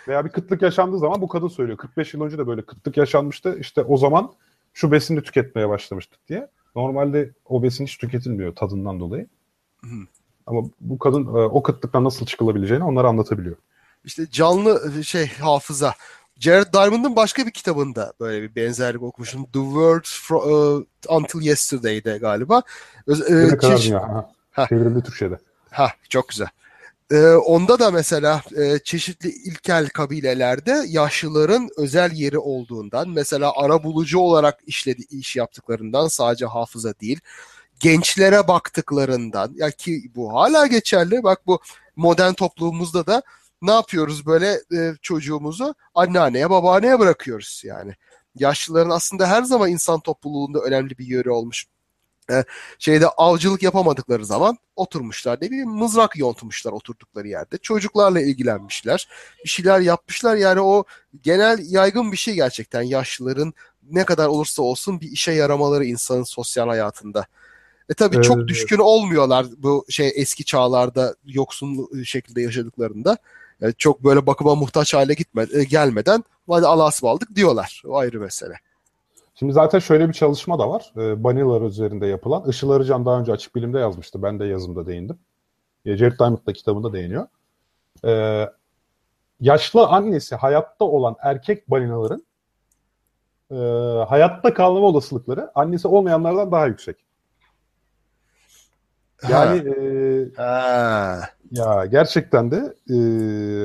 [0.09, 1.79] Veya bir kıtlık yaşandığı zaman bu kadın söylüyor.
[1.79, 3.57] 45 yıl önce de böyle kıtlık yaşanmıştı.
[3.59, 4.33] İşte o zaman
[4.73, 6.49] şu besini tüketmeye başlamıştık diye.
[6.77, 9.27] Normalde o besin hiç tüketilmiyor tadından dolayı.
[10.47, 13.57] Ama bu kadın e, o kıtlıktan nasıl çıkılabileceğini onlara anlatabiliyor.
[14.05, 15.95] İşte canlı e, şey hafıza.
[16.39, 19.45] Jared Diamond'ın başka bir kitabında böyle bir benzerlik okumuşum.
[19.45, 22.63] The World for, uh, Until Yesterday'de galiba.
[23.07, 24.31] Ö- e, dünya.
[24.69, 25.39] Çevrildi Türkçe'de.
[25.73, 26.49] Ha çok güzel.
[27.11, 34.19] Ee, onda da mesela e, çeşitli ilkel kabilelerde yaşlıların özel yeri olduğundan, mesela ara bulucu
[34.19, 37.21] olarak işledi, iş yaptıklarından sadece hafıza değil,
[37.81, 41.23] gençlere baktıklarından, ya ki bu hala geçerli.
[41.23, 41.61] Bak bu
[41.97, 43.23] modern toplumumuzda da
[43.63, 47.95] ne yapıyoruz böyle e, çocuğumuzu anneanneye, babaanneye bırakıyoruz yani.
[48.39, 51.67] Yaşlıların aslında her zaman insan topluluğunda önemli bir yeri olmuş
[52.31, 52.45] e,
[52.79, 57.59] şeyde avcılık yapamadıkları zaman oturmuşlar ne bileyim mızrak yontmuşlar oturdukları yerde.
[57.59, 59.09] Çocuklarla ilgilenmişler.
[59.45, 60.37] Bir şeyler yapmışlar.
[60.37, 60.85] Yani o
[61.23, 63.55] genel yaygın bir şey gerçekten yaşlıların
[63.91, 67.27] ne kadar olursa olsun bir işe yaramaları insanın sosyal hayatında.
[67.91, 68.25] E tabii evet.
[68.25, 73.19] çok düşkün olmuyorlar bu şey eski çağlarda yoksun şekilde yaşadıklarında.
[73.61, 77.83] Yani e, çok böyle bakıma muhtaç hale gitme, e, gelmeden hadi Allah'a aldık diyorlar.
[77.87, 78.55] O ayrı mesele.
[79.43, 80.93] Şimdi zaten şöyle bir çalışma da var.
[80.97, 82.49] E, Banilar üzerinde yapılan.
[82.49, 84.23] Işıl Arıcan daha önce Açık Bilim'de yazmıştı.
[84.23, 85.19] Ben de yazımda değindim.
[85.85, 87.27] E, Jared Diamond da kitabında değiniyor.
[88.05, 88.47] E,
[89.41, 92.23] yaşlı annesi hayatta olan erkek balinaların
[93.51, 93.57] e,
[94.09, 96.97] hayatta kalma olasılıkları annesi olmayanlardan daha yüksek.
[99.31, 100.45] Yani e,
[101.51, 102.97] ya gerçekten de e,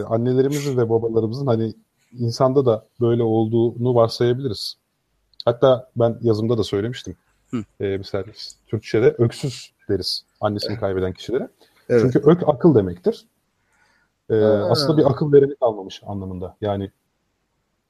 [0.03, 1.73] annelerimizin ve babalarımızın hani
[2.11, 4.86] insanda da böyle olduğunu varsayabiliriz.
[5.47, 7.15] Hatta ben yazımda da söylemiştim.
[7.51, 7.57] Hı.
[7.79, 8.23] Ee, mesela
[8.67, 11.47] Türkçe'de öksüz deriz annesini kaybeden kişilere.
[11.89, 12.01] Evet.
[12.01, 13.25] Çünkü ök akıl demektir.
[14.29, 16.57] Ee, aslında bir akıl vereni kalmamış anlamında.
[16.61, 16.91] Yani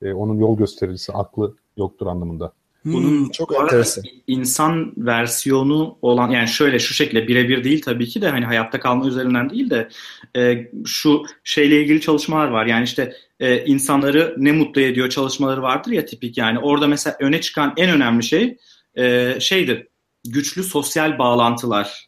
[0.02, 2.54] e, onun yol göstericisi aklı yoktur anlamında.
[2.86, 4.04] Bunun hmm, çok enteresan.
[4.28, 9.08] insan versiyonu olan yani şöyle şu şekilde birebir değil tabii ki de hani hayatta kalma
[9.08, 9.90] üzerinden değil de
[10.36, 12.66] e, şu şeyle ilgili çalışmalar var.
[12.66, 16.60] Yani işte e, insanları ne mutlu ediyor çalışmaları vardır ya tipik yani.
[16.60, 18.58] Orada mesela öne çıkan en önemli şey
[18.96, 19.88] e, şeydir.
[20.24, 22.08] Güçlü sosyal bağlantılar.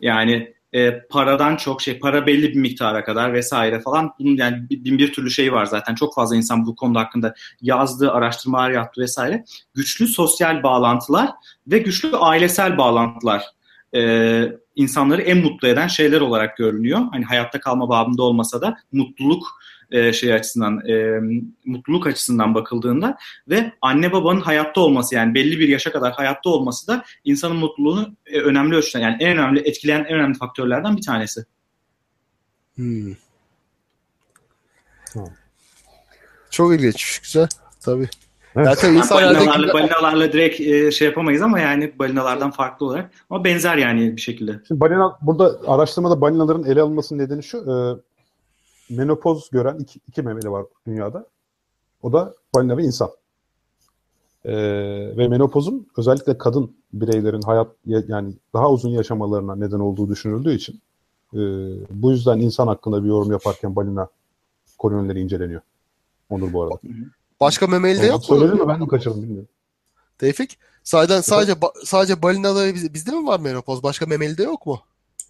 [0.00, 4.98] Yani e, paradan çok şey para belli bir miktara kadar vesaire falan bunun yani bin
[4.98, 9.44] bir türlü şey var zaten çok fazla insan bu konuda hakkında yazdı araştırmalar yaptı vesaire
[9.74, 11.30] güçlü sosyal bağlantılar
[11.66, 13.42] ve güçlü ailesel bağlantılar
[13.94, 14.42] e,
[14.76, 19.46] insanları en mutlu eden şeyler olarak görünüyor hani hayatta kalma babında olmasa da mutluluk
[19.92, 21.20] e, şey açısından e,
[21.64, 23.16] mutluluk açısından bakıldığında
[23.48, 28.16] ve anne babanın hayatta olması yani belli bir yaşa kadar hayatta olması da insanın mutluluğunu
[28.26, 31.44] e, önemli ölçüde yani en önemli etkileyen en önemli faktörlerden bir tanesi.
[32.74, 33.14] Hmm.
[36.50, 37.20] Çok ilginç.
[37.22, 37.48] Güzel.
[37.80, 38.08] Tabii.
[38.56, 38.66] Evet.
[38.66, 43.76] Zaten yani balinalarla, balinalarla direkt e, şey yapamayız ama yani balinalardan farklı olarak ama benzer
[43.76, 44.60] yani bir şekilde.
[44.68, 47.58] Şimdi balina burada araştırmada balinaların ele alınmasının nedeni şu.
[47.58, 47.74] E,
[48.96, 51.26] menopoz gören iki, iki memeli var dünyada.
[52.02, 53.10] O da balina ve insan.
[54.44, 54.52] Ee,
[55.16, 60.80] ve menopozun özellikle kadın bireylerin hayat yani daha uzun yaşamalarına neden olduğu düşünüldüğü için
[61.34, 61.38] e,
[61.90, 64.08] bu yüzden insan hakkında bir yorum yaparken balina
[64.78, 65.60] kolonileri inceleniyor.
[66.30, 66.74] Onur bu arada.
[67.40, 68.38] Başka memeli de yok mu?
[68.38, 68.68] Mi?
[68.68, 69.48] Ben mi kaçırdım bilmiyorum.
[70.18, 70.58] Tevfik?
[70.84, 73.82] Sadece sadece sadece balinada biz- bizde mi var menopoz?
[73.82, 74.80] Başka memelide yok mu?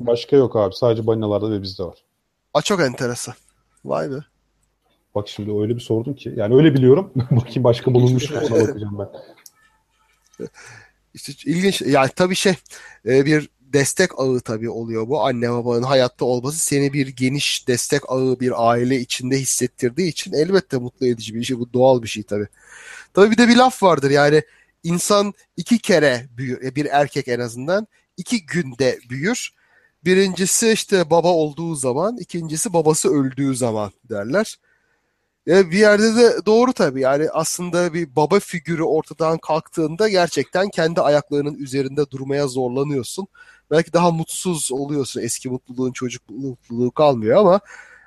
[0.01, 0.75] Başka yok abi.
[0.75, 1.99] Sadece balinalarda ve bizde var.
[2.55, 3.35] Aa, çok enteresan.
[3.85, 4.15] Vay be.
[5.15, 6.33] Bak şimdi öyle bir sordun ki.
[6.37, 7.13] Yani öyle biliyorum.
[7.31, 9.09] Bakayım başka bulunmuş mu ona bakacağım ben.
[11.15, 11.83] İşte ilginç.
[11.83, 12.55] Yani tabii şey
[13.07, 15.25] e, bir destek ağı tabii oluyor bu.
[15.25, 20.77] Anne babanın hayatta olması seni bir geniş destek ağı bir aile içinde hissettirdiği için elbette
[20.79, 21.59] mutlu edici bir şey.
[21.59, 22.49] Bu doğal bir şey tabii.
[23.15, 24.43] Tabii bir de bir laf vardır yani
[24.83, 26.63] insan iki kere büyür.
[26.65, 29.51] e, Bir erkek en azından iki günde büyür.
[30.05, 34.59] Birincisi işte baba olduğu zaman, ikincisi babası öldüğü zaman derler.
[35.49, 41.01] E, bir yerde de doğru tabii yani aslında bir baba figürü ortadan kalktığında gerçekten kendi
[41.01, 43.27] ayaklarının üzerinde durmaya zorlanıyorsun.
[43.71, 45.21] Belki daha mutsuz oluyorsun.
[45.21, 47.61] Eski mutluluğun çocuk mutluluğu kalmıyor ama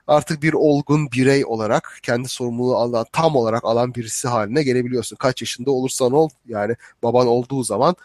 [0.08, 5.16] artık bir olgun birey olarak kendi sorumluluğu alan, tam olarak alan birisi haline gelebiliyorsun.
[5.16, 7.96] Kaç yaşında olursan ol yani baban olduğu zaman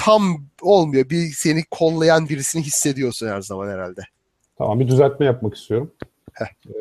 [0.00, 1.10] tam olmuyor.
[1.10, 4.00] Bir seni kollayan birisini hissediyorsun her zaman herhalde.
[4.58, 5.90] Tamam bir düzeltme yapmak istiyorum.
[6.32, 6.44] Heh.
[6.68, 6.80] Ee,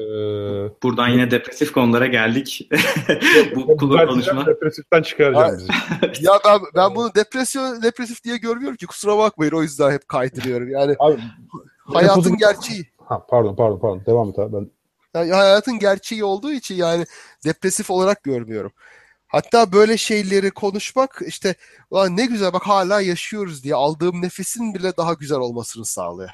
[0.84, 2.70] Buradan yine depresif konulara geldik.
[3.55, 4.45] Bu konuşma.
[4.45, 5.67] Depresiften çıkaracağım bizi.
[6.26, 10.70] Ya ben ben bunu depresyon depresif diye görmüyorum ki kusura bakmayın o yüzden hep kaydırıyorum.
[10.70, 11.20] Yani Abi,
[11.86, 12.86] hayatın menopozun- gerçeği.
[13.05, 14.01] Ha, pardon pardon pardon.
[14.05, 14.53] Devam et abi.
[14.53, 14.70] Ben
[15.20, 17.05] Yani hayatın gerçeği olduğu için yani
[17.45, 18.72] depresif olarak görmüyorum.
[19.30, 21.56] Hatta böyle şeyleri konuşmak işte
[21.92, 26.30] "Ulan ne güzel bak hala yaşıyoruz diye aldığım nefesin bile daha güzel olmasını sağlıyor.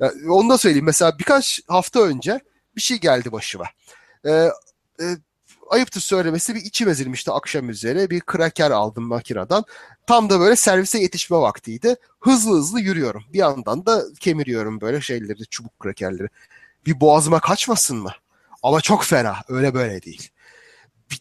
[0.00, 0.84] Yani onu da söyleyeyim.
[0.86, 2.40] Mesela birkaç hafta önce
[2.76, 3.64] bir şey geldi başıma.
[4.26, 4.30] Ee,
[5.00, 5.04] e,
[5.70, 8.10] ayıptır söylemesi bir içim ezilmişti akşam üzeri.
[8.10, 9.64] Bir kraker aldım makineden.
[10.06, 11.96] Tam da böyle servise yetişme vaktiydi.
[12.20, 13.24] Hızlı hızlı yürüyorum.
[13.32, 16.28] Bir yandan da kemiriyorum böyle şeyleri, çubuk krakerleri.
[16.86, 18.12] Bir boğazıma kaçmasın mı?
[18.62, 19.36] Ama çok fena.
[19.48, 20.30] Öyle böyle değil.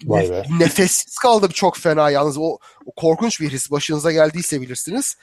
[0.05, 0.43] Vay be.
[0.59, 2.37] nefessiz kaldım çok fena yalnız.
[2.37, 5.15] O, o korkunç bir his başınıza geldiyse bilirsiniz.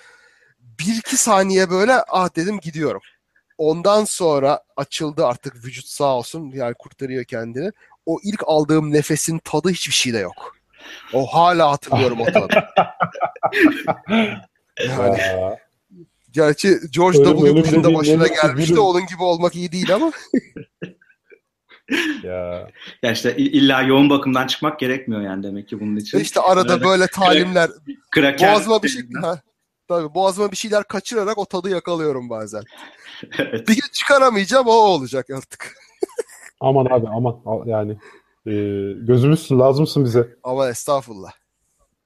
[0.61, 3.01] Bir iki saniye böyle ah dedim gidiyorum.
[3.59, 7.73] Ondan sonra açıldı artık vücut sağ olsun yani kurtarıyor kendini.
[8.07, 10.57] O ilk aldığım nefesin tadı hiçbir şeyde yok.
[11.13, 12.65] O hala hatırlıyorum o tadı.
[14.89, 15.19] Yani
[16.31, 17.55] gerçi George Ölüm- W.
[17.63, 18.73] Bush'un da başına gelmişti.
[18.73, 18.83] ölüm.
[18.83, 20.13] Onun gibi olmak iyi değil ama.
[22.23, 22.71] ya.
[23.03, 26.19] Ya işte illa yoğun bakımdan çıkmak gerekmiyor yani demek ki bunun için.
[26.19, 27.71] işte arada böyle talimler
[28.11, 28.49] Kraker.
[28.51, 29.41] boğazıma bir şey ha,
[29.89, 32.63] tabii boğazıma bir şeyler kaçırarak o tadı yakalıyorum bazen.
[33.39, 33.69] Evet.
[33.69, 35.75] Bir gün çıkaramayacağım o olacak artık.
[36.61, 37.93] Aman abi aman yani
[38.47, 38.53] e,
[39.07, 40.37] gözümüzsün lazımsın bize.
[40.43, 41.33] Ama estağfurullah.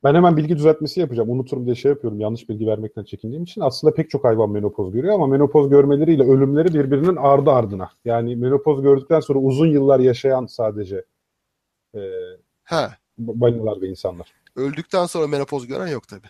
[0.04, 1.30] Ben hemen bilgi düzeltmesi yapacağım.
[1.30, 2.20] Unuturum diye şey yapıyorum.
[2.20, 3.60] Yanlış bilgi vermekten çekindiğim için.
[3.60, 7.90] Aslında pek çok hayvan menopoz görüyor ama menopoz görmeleriyle ölümleri birbirinin ardı ardına.
[8.04, 11.04] Yani menopoz gördükten sonra uzun yıllar yaşayan sadece
[11.94, 12.00] e,
[12.64, 14.32] Ha, balinalar ve insanlar.
[14.56, 16.28] öldükten sonra menopoz gören yok tabii.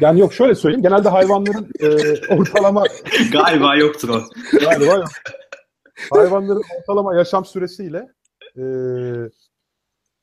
[0.00, 0.82] Yani yok şöyle söyleyeyim.
[0.82, 1.88] Genelde hayvanların e,
[2.34, 2.84] ortalama
[3.32, 4.20] Galiba yoktur o.
[4.60, 5.08] galiba yok.
[6.10, 8.08] hayvanların ortalama yaşam süresiyle
[8.56, 8.62] e,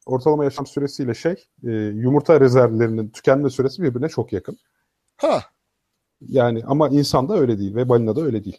[0.05, 4.57] ortalama yaşam süresiyle şey e, yumurta rezervlerinin tükenme süresi birbirine çok yakın.
[5.17, 5.43] Ha,
[6.27, 8.57] Yani ama insanda öyle değil ve balinada öyle değil.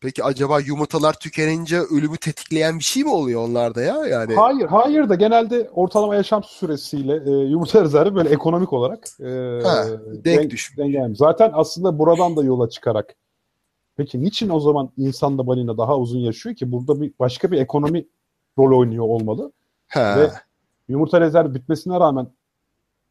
[0.00, 4.06] peki acaba yumurtalar tükenince ölümü tetikleyen bir şey mi oluyor onlarda ya?
[4.06, 9.60] Yani Hayır, hayır da genelde ortalama yaşam süresiyle e, yumurta rezervi böyle ekonomik olarak e,
[9.62, 9.84] Ha,
[10.24, 10.78] denk düş.
[10.78, 11.18] dengelenmiş.
[11.18, 13.14] Zaten aslında buradan da yola çıkarak
[13.96, 16.72] peki niçin o zaman insan da balina daha uzun yaşıyor ki?
[16.72, 18.06] Burada bir başka bir ekonomi
[18.58, 19.52] rol oynuyor olmalı.
[19.88, 20.16] ha.
[20.18, 20.30] Ve
[20.88, 22.26] yumurta rezervi bitmesine rağmen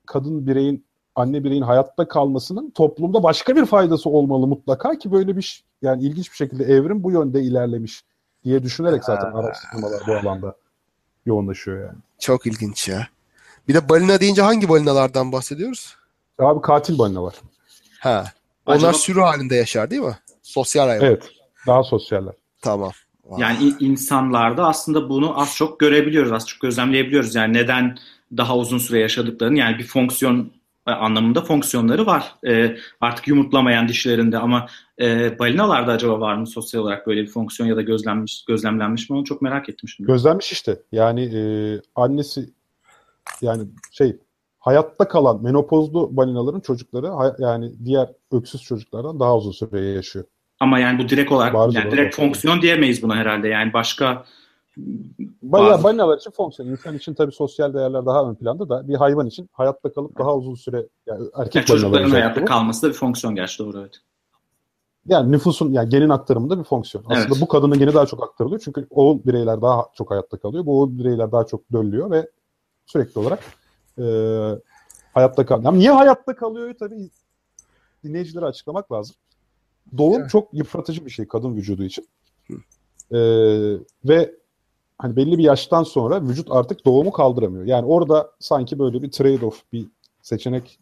[0.06, 0.86] kadın bireyin,
[1.16, 6.32] anne bireyin hayatta kalmasının toplumda başka bir faydası olmalı mutlaka ki böyle bir yani ilginç
[6.32, 8.04] bir şekilde evrim bu yönde ilerlemiş
[8.44, 10.56] diye düşünerek zaten araştırmalar bu alanda
[11.26, 11.98] yoğunlaşıyor yani.
[12.20, 13.08] Çok ilginç ya.
[13.68, 15.95] Bir de balina deyince hangi balinalardan bahsediyoruz?
[16.40, 17.36] Abi katil balina var.
[18.00, 18.26] Ha.
[18.66, 20.18] Onlar Acaba- sürü halinde yaşar değil mi?
[20.41, 21.06] Sosyal hayvan.
[21.06, 21.30] Evet.
[21.68, 22.34] Daha sosyaller.
[22.62, 22.91] Tamam.
[23.38, 27.36] Yani in- insanlarda aslında bunu az çok görebiliyoruz, az çok gözlemleyebiliyoruz.
[27.36, 27.98] Yani neden
[28.38, 30.52] daha uzun süre yaşadıklarını yani bir fonksiyon
[30.88, 32.36] e, anlamında fonksiyonları var.
[32.48, 34.68] E, artık yumurtlamayan dişlerinde ama
[35.02, 39.18] e, balinalarda acaba var mı sosyal olarak böyle bir fonksiyon ya da gözlenmiş gözlemlenmiş mi
[39.18, 40.08] onu çok merak ettim şimdi.
[40.08, 40.80] Gözlenmiş işte.
[40.91, 41.41] Yani e,
[41.95, 42.50] annesi
[43.41, 44.18] yani şey
[44.60, 50.26] hayatta kalan menopozlu balinaların çocukları hay- yani diğer öksüz çocuklardan daha uzun süre yaşıyor.
[50.64, 52.26] Ama yani bu direkt olarak Bariz yani direkt var.
[52.26, 53.48] fonksiyon diyemeyiz buna herhalde.
[53.48, 54.26] Yani başka
[55.41, 56.69] Balina, balinalar için fonksiyon.
[56.69, 60.35] İnsan için tabii sosyal değerler daha ön planda da bir hayvan için hayatta kalıp daha
[60.35, 62.45] uzun süre yani erkek yani çocukların hayatta bu.
[62.45, 63.98] kalması da bir fonksiyon gerçi doğru evet.
[65.07, 67.06] Yani nüfusun yani genin aktarımında bir fonksiyon.
[67.06, 67.41] Aslında Evet.
[67.41, 68.61] bu kadının geni daha çok aktarılıyor.
[68.65, 70.65] Çünkü oğul bireyler daha çok hayatta kalıyor.
[70.65, 72.30] Bu oğul bireyler daha çok döllüyor ve
[72.85, 73.40] sürekli olarak
[73.99, 74.06] e,
[75.14, 75.65] hayatta kal.
[75.65, 77.10] Ama niye hayatta kalıyor tabii
[78.03, 79.15] dinleyicilere açıklamak lazım.
[79.98, 80.30] Doğum Evet.
[80.30, 82.08] çok yıpratıcı bir şey kadın vücudu için.
[83.12, 83.18] Ee,
[84.06, 84.36] ve
[84.98, 87.66] hani belli bir yaştan sonra vücut artık doğumu kaldıramıyor.
[87.66, 89.88] Yani orada sanki böyle bir trade-off, bir
[90.22, 90.80] seçenek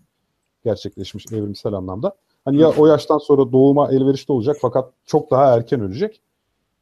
[0.66, 2.16] gerçekleşmiş evrimsel anlamda.
[2.46, 6.22] Hani ya o yaştan sonra doğuma elverişli olacak fakat çok daha erken ölecek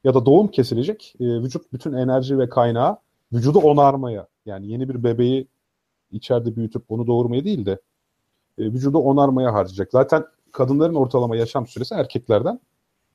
[0.03, 1.15] ya da doğum kesilecek.
[1.19, 2.97] Ee, vücut bütün enerji ve kaynağı
[3.33, 5.47] vücudu onarmaya yani yeni bir bebeği
[6.11, 7.71] içeride büyütüp onu doğurmaya değil de
[8.57, 9.91] e, vücudu onarmaya harcayacak.
[9.91, 12.59] Zaten kadınların ortalama yaşam süresi erkeklerden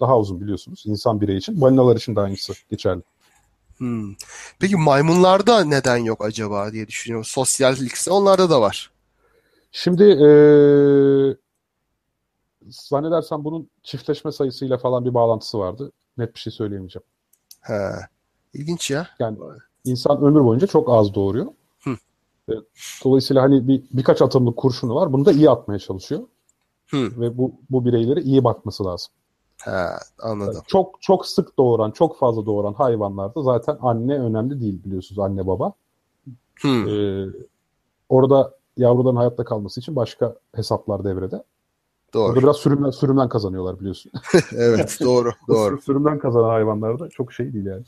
[0.01, 0.83] daha uzun biliyorsunuz.
[0.87, 1.61] İnsan bireyi için.
[1.61, 3.03] Balinalar için de aynısı geçerli.
[3.79, 4.15] Hmm.
[4.61, 7.25] Peki maymunlarda neden yok acaba diye düşünüyorum.
[7.25, 8.91] Sosyallikse onlarda da var.
[9.73, 10.29] Şimdi e,
[12.69, 15.93] zannedersem bunun çiftleşme sayısıyla falan bir bağlantısı vardı.
[16.19, 17.05] Net bir şey söyleyemeyeceğim.
[17.61, 17.91] He.
[18.55, 19.09] İlginç ya.
[19.19, 19.39] Yani
[19.85, 21.47] insan ömür boyunca çok az doğuruyor.
[21.85, 21.91] Hı.
[22.49, 22.53] E,
[23.05, 25.13] Dolayısıyla hani bir birkaç atımlık kurşunu var.
[25.13, 26.23] Bunu da iyi atmaya çalışıyor.
[26.91, 27.21] Hı.
[27.21, 29.13] Ve bu bu bireylere iyi bakması lazım.
[29.65, 29.71] He,
[30.23, 30.63] anladım.
[30.67, 35.73] Çok çok sık doğuran, çok fazla doğuran hayvanlarda zaten anne önemli değil biliyorsunuz anne baba.
[36.61, 36.89] Hmm.
[36.89, 37.27] Ee,
[38.09, 41.43] orada yavruların hayatta kalması için başka hesaplar devrede.
[42.15, 42.29] Doğru.
[42.29, 44.13] Orada biraz sürümden sürümden kazanıyorlar biliyorsun.
[44.57, 45.81] Evet, doğru, doğru.
[45.81, 47.85] Sürümden kazanan hayvanlarda çok şey değil yani.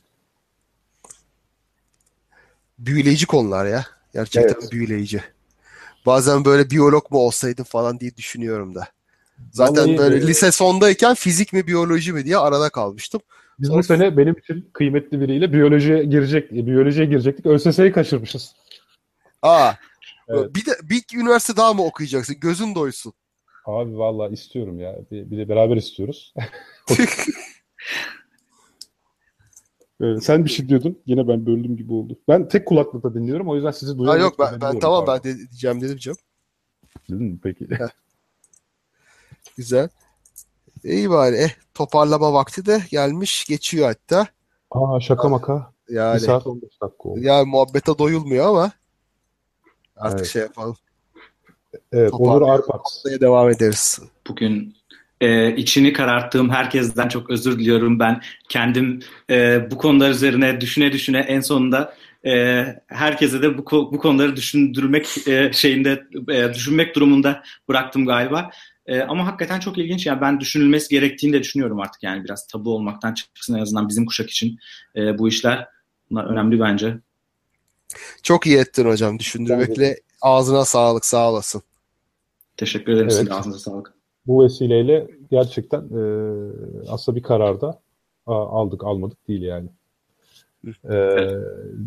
[2.79, 3.85] Büyüleyici konular ya.
[4.13, 4.73] Gerçekten Evet.
[4.73, 5.23] büyüleyici.
[6.07, 8.89] Bazen böyle biyolog mu olsaydım falan diye düşünüyorum da.
[9.53, 13.21] Zaten Vallahi, böyle e, lise sondayken fizik mi biyoloji mi diye arada kalmıştım.
[13.59, 17.47] Biz Sonra- bu sene benim için kıymetli biriyle biyolojiye girecek, biyolojiye girecektik.
[17.47, 18.55] ÖSS'yi kaçırmışız.
[19.43, 19.73] Aa,
[20.29, 20.55] Evet.
[20.55, 22.37] bir de bir üniversite daha mı okuyacaksın?
[22.41, 23.13] Gözün doysun.
[23.67, 24.97] Abi vallahi istiyorum ya.
[25.11, 26.35] Bir, bir de beraber istiyoruz.
[30.03, 30.99] Ee, sen bir şey diyordun.
[31.07, 32.19] Yine ben böldüm gibi oldu.
[32.29, 33.49] Ben tek kulaklıkla dinliyorum.
[33.49, 34.23] O yüzden sizi Ha duyamıyorum.
[34.39, 36.19] yok ben, ben tamam ben de, diyeceğim dedim canım.
[37.11, 37.69] Dedim, peki.
[39.57, 39.89] Güzel.
[40.85, 41.37] İyi bari.
[41.37, 44.27] Eh, toparlama vakti de gelmiş geçiyor hatta.
[44.71, 45.73] Aa şaka maka.
[45.89, 47.21] Bir Yani saat 15 dakika oldu.
[47.21, 48.73] ya muhabbete doyulmuyor ama
[49.97, 50.31] artık Evet.
[50.31, 50.77] şey yapalım.
[51.93, 52.43] Evet, Onur.
[52.69, 53.99] Haftaya devam ederiz.
[54.29, 54.77] Bugün
[55.21, 57.99] e, içini kararttığım herkesten çok özür diliyorum.
[57.99, 61.95] Ben kendim e, bu konular üzerine düşüne düşüne en sonunda
[62.27, 68.51] e, herkese de bu, bu konuları düşündürmek e, şeyinde e, düşünmek durumunda bıraktım galiba.
[68.87, 70.07] E, ama hakikaten çok ilginç.
[70.07, 72.03] Yani ben düşünülmesi gerektiğini de düşünüyorum artık.
[72.03, 74.59] Yani biraz tabu olmaktan çıksın en azından bizim kuşak için
[74.97, 75.69] e, bu işler.
[76.11, 76.99] Bunlar önemli bence.
[78.23, 80.01] Çok iyi ettin hocam düşündürmekle.
[80.21, 81.63] Ağzına sağlık sağ olasın.
[82.57, 83.05] Teşekkür ederim.
[83.05, 83.13] Evet.
[83.13, 83.96] Sizin de ağzınıza sağlık.
[84.27, 86.01] Bu vesileyle gerçekten e,
[86.89, 87.81] aslında bir kararda
[88.27, 89.69] aldık almadık değil yani.
[90.67, 90.95] E,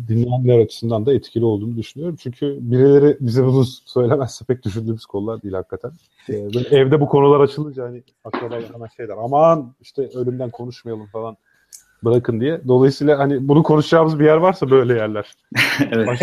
[0.08, 2.16] dinleyenler açısından da etkili olduğunu düşünüyorum.
[2.20, 5.92] Çünkü birileri bize bunu söylemezse pek düşündüğümüz konular değil hakikaten.
[6.28, 6.34] E,
[6.70, 11.36] evde bu konular açılınca hani akrabalar hemen şeyler aman işte ölümden konuşmayalım falan
[12.04, 12.60] bırakın diye.
[12.68, 15.34] Dolayısıyla hani bunu konuşacağımız bir yer varsa böyle yerler.
[15.90, 16.20] evet.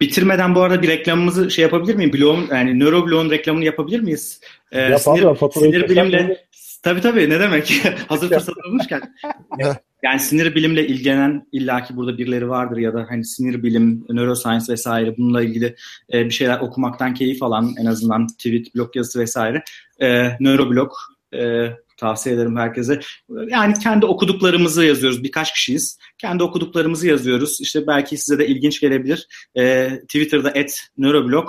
[0.00, 2.12] Bitirmeden bu arada bir reklamımızı şey yapabilir miyim?
[2.12, 4.40] Bloğun, yani nörobloğun reklamını yapabilir miyiz?
[4.72, 6.46] Ee, Yap sinir, abi, sinir bilimle
[6.82, 7.82] tabii tabii ne demek?
[8.08, 9.14] Hazır fırsat olmuşken.
[10.02, 15.16] yani sinir bilimle ilgilenen illaki burada birileri vardır ya da hani sinir bilim, neuroscience vesaire
[15.16, 15.76] bununla ilgili
[16.12, 19.62] e, bir şeyler okumaktan keyif alan en azından tweet, blog yazısı vesaire.
[20.00, 20.92] E, nöroblog
[21.34, 23.00] e, tavsiye ederim herkese.
[23.48, 25.22] Yani kendi okuduklarımızı yazıyoruz.
[25.22, 25.98] Birkaç kişiyiz.
[26.18, 27.60] Kendi okuduklarımızı yazıyoruz.
[27.60, 29.28] İşte belki size de ilginç gelebilir.
[29.54, 31.48] E, Twitter'da at neuroblog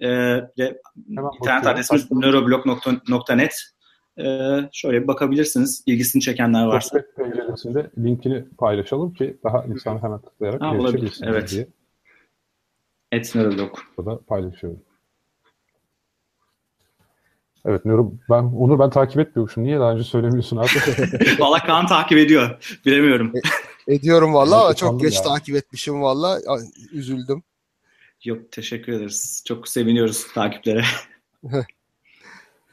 [0.00, 0.08] e,
[0.58, 0.80] ve
[1.14, 3.54] Hemen internet adresimiz neuroblog.net
[4.18, 4.24] e,
[4.72, 5.82] şöyle bir bakabilirsiniz.
[5.86, 6.88] İlgisini çekenler varsa.
[6.88, 11.50] Sohbet penceresinde linkini paylaşalım ki daha insan hemen tıklayarak Ha, erişebilsin evet.
[11.50, 11.66] diye
[13.14, 13.78] At neuroblog.
[13.96, 14.80] burada paylaşıyorum.
[17.66, 19.64] Evet Nuri, ben Onur ben takip etmiyormuşum.
[19.64, 20.68] Niye daha önce söylemiyorsun abi?
[21.38, 22.78] Valla Kaan takip ediyor.
[22.86, 23.32] Bilemiyorum.
[23.88, 25.22] Ediyorum valla ama çok geç ya.
[25.22, 26.40] takip etmişim valla.
[26.92, 27.42] Üzüldüm.
[28.24, 29.42] Yok teşekkür ederiz.
[29.46, 30.84] Çok seviniyoruz takiplere.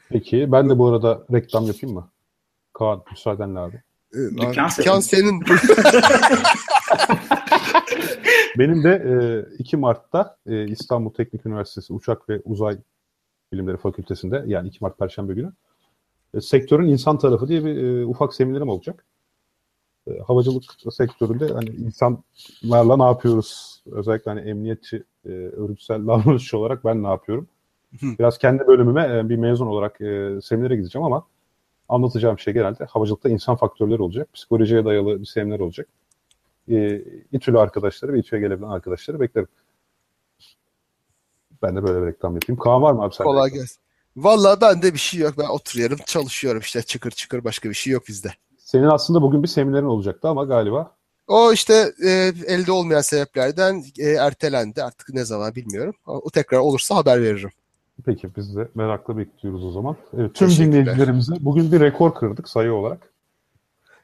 [0.08, 2.10] Peki ben de bu arada reklam yapayım mı?
[2.72, 3.82] Kaan müsaadenle abi.
[4.12, 5.42] Dükkan Dükkan senin.
[8.58, 9.14] Benim de e,
[9.58, 12.78] 2 Mart'ta e, İstanbul Teknik Üniversitesi Uçak ve Uzay
[13.52, 15.52] Bilimleri Fakültesi'nde yani 2 Mart Perşembe günü
[16.34, 19.04] e, sektörün insan tarafı diye bir e, ufak seminerim olacak.
[20.06, 23.82] E, havacılık sektöründe hani insanlarla ne yapıyoruz?
[23.92, 27.48] Özellikle hani emniyetçi, e, örgütsel davranışçı olarak ben ne yapıyorum?
[28.02, 31.26] Biraz kendi bölümüme e, bir mezun olarak e, seminere gideceğim ama
[31.88, 34.32] anlatacağım şey genelde havacılıkta insan faktörleri olacak.
[34.32, 35.88] Psikolojiye dayalı bir seminer olacak.
[36.70, 37.02] E,
[37.32, 39.48] İTÜ'lü arkadaşları ve İTÜ'ye gelebilen arkadaşları beklerim.
[41.62, 42.60] Ben de böyle bir reklam yapayım.
[42.60, 43.24] Kaan var mı abi sen?
[43.24, 43.82] Kolay gelsin.
[44.16, 45.34] Valla bende bir şey yok.
[45.38, 48.28] Ben oturuyorum, çalışıyorum işte çıkır çıkır başka bir şey yok bizde.
[48.58, 50.90] Senin aslında bugün bir seminerin olacaktı ama galiba.
[51.28, 54.82] O işte e, elde olmayan sebeplerden e, ertelendi.
[54.82, 55.94] Artık ne zaman bilmiyorum.
[56.06, 57.50] O tekrar olursa haber veririm.
[58.04, 59.96] Peki biz de merakla bekliyoruz o zaman.
[60.18, 63.12] Evet, tüm dinleyicilerimize bugün bir rekor kırdık sayı olarak.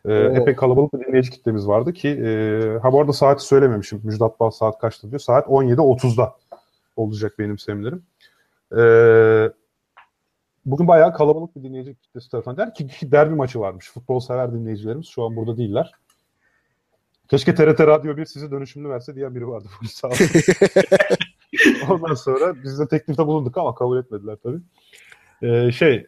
[0.04, 4.00] Ee, epey kalabalık bir dinleyici kitlemiz vardı ki e, ha bu arada saati söylememişim.
[4.04, 5.20] Müjdat Bal saat kaçta diyor.
[5.20, 6.34] Saat 17.30'da
[6.98, 8.02] olacak benim seminerim.
[8.78, 9.52] Ee,
[10.66, 12.56] bugün bayağı kalabalık bir dinleyici kitlesi tarafından.
[12.56, 13.90] Der ki derbi maçı varmış.
[13.90, 15.92] Futbol sever dinleyicilerimiz şu an burada değiller.
[17.28, 20.26] Keşke TRT Radyo 1 sizi dönüşümlü verse diye biri vardı sağ olsun.
[21.90, 24.60] Ondan sonra biz de teklifte bulunduk ama kabul etmediler tabii.
[25.42, 26.06] Ee, şey,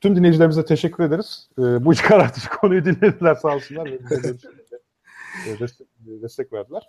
[0.00, 1.48] tüm dinleyicilerimize teşekkür ederiz.
[1.58, 3.98] Ee, bu iş karartıcı konuyu dinlediler sağ olsunlar ve
[5.60, 6.88] destek, destek verdiler.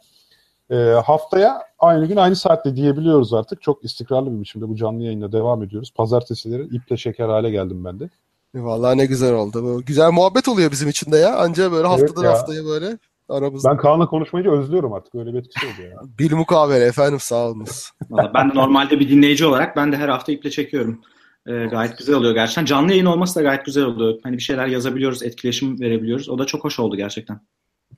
[0.71, 0.75] Ee,
[1.05, 3.61] haftaya aynı gün aynı saatte diyebiliyoruz artık.
[3.61, 5.91] Çok istikrarlı bir biçimde bu canlı yayında devam ediyoruz.
[5.95, 8.09] Pazartesileri iple şeker hale geldim ben de.
[8.55, 9.63] Vallahi ne güzel oldu.
[9.63, 11.37] Bu güzel muhabbet oluyor bizim için de ya.
[11.37, 12.31] Anca böyle Evet haftadan ya.
[12.31, 12.97] haftaya böyle
[13.29, 13.69] aramızda.
[13.69, 15.15] Ben Kaan'la konuşmayınca özlüyorum artık.
[15.15, 15.97] Öyle bir etkisi oldu ya.
[16.19, 17.89] Bil mukabele efendim sağ olunuz.
[18.09, 21.01] Valla ben de normalde bir dinleyici olarak ben de her hafta iple çekiyorum.
[21.47, 22.65] Ee, gayet güzel oluyor gerçekten.
[22.65, 24.19] Canlı yayın olması da gayet güzel oluyor.
[24.23, 26.29] Hani bir şeyler yazabiliyoruz, etkileşim verebiliyoruz.
[26.29, 27.39] O da çok hoş oldu gerçekten.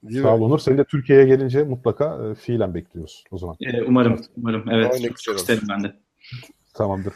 [0.04, 0.42] Değil Sağ ol?
[0.42, 0.60] Onur.
[0.60, 3.56] Seni de Türkiye'ye gelince mutlaka e, fiilen bekliyoruz o zaman.
[3.62, 4.70] Ee, umarım, umarım.
[4.72, 5.96] Evet, Aynen, çok, çok isterim ben de.
[6.74, 7.14] Tamamdır.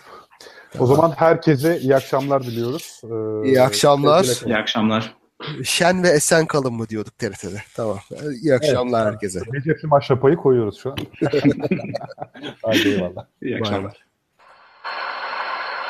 [0.79, 3.01] O zaman herkese iyi akşamlar diliyoruz.
[3.03, 4.45] Ee, İyi akşamlar.
[4.45, 5.15] İyi akşamlar.
[5.63, 7.61] Şen ve esen kalın mı diyorduk TRT'de.
[7.75, 7.97] Tamam.
[8.41, 9.39] İyi akşamlar herkese.
[9.53, 10.97] Recep'li maşrapayı koyuyoruz şu an.
[12.63, 13.25] Hadi eyvallah.
[13.41, 14.05] İyi akşamlar.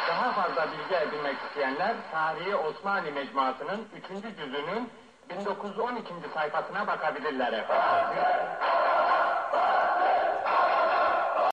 [0.10, 4.38] Daha fazla bilgi edinmek isteyenler Tarihi Osmanlı Mecmuası'nın 3.
[4.38, 4.90] cüzünün
[5.30, 6.14] 1912.
[6.34, 8.20] sayfasına bakabilirler efendim.
[8.62, 9.15] Ah,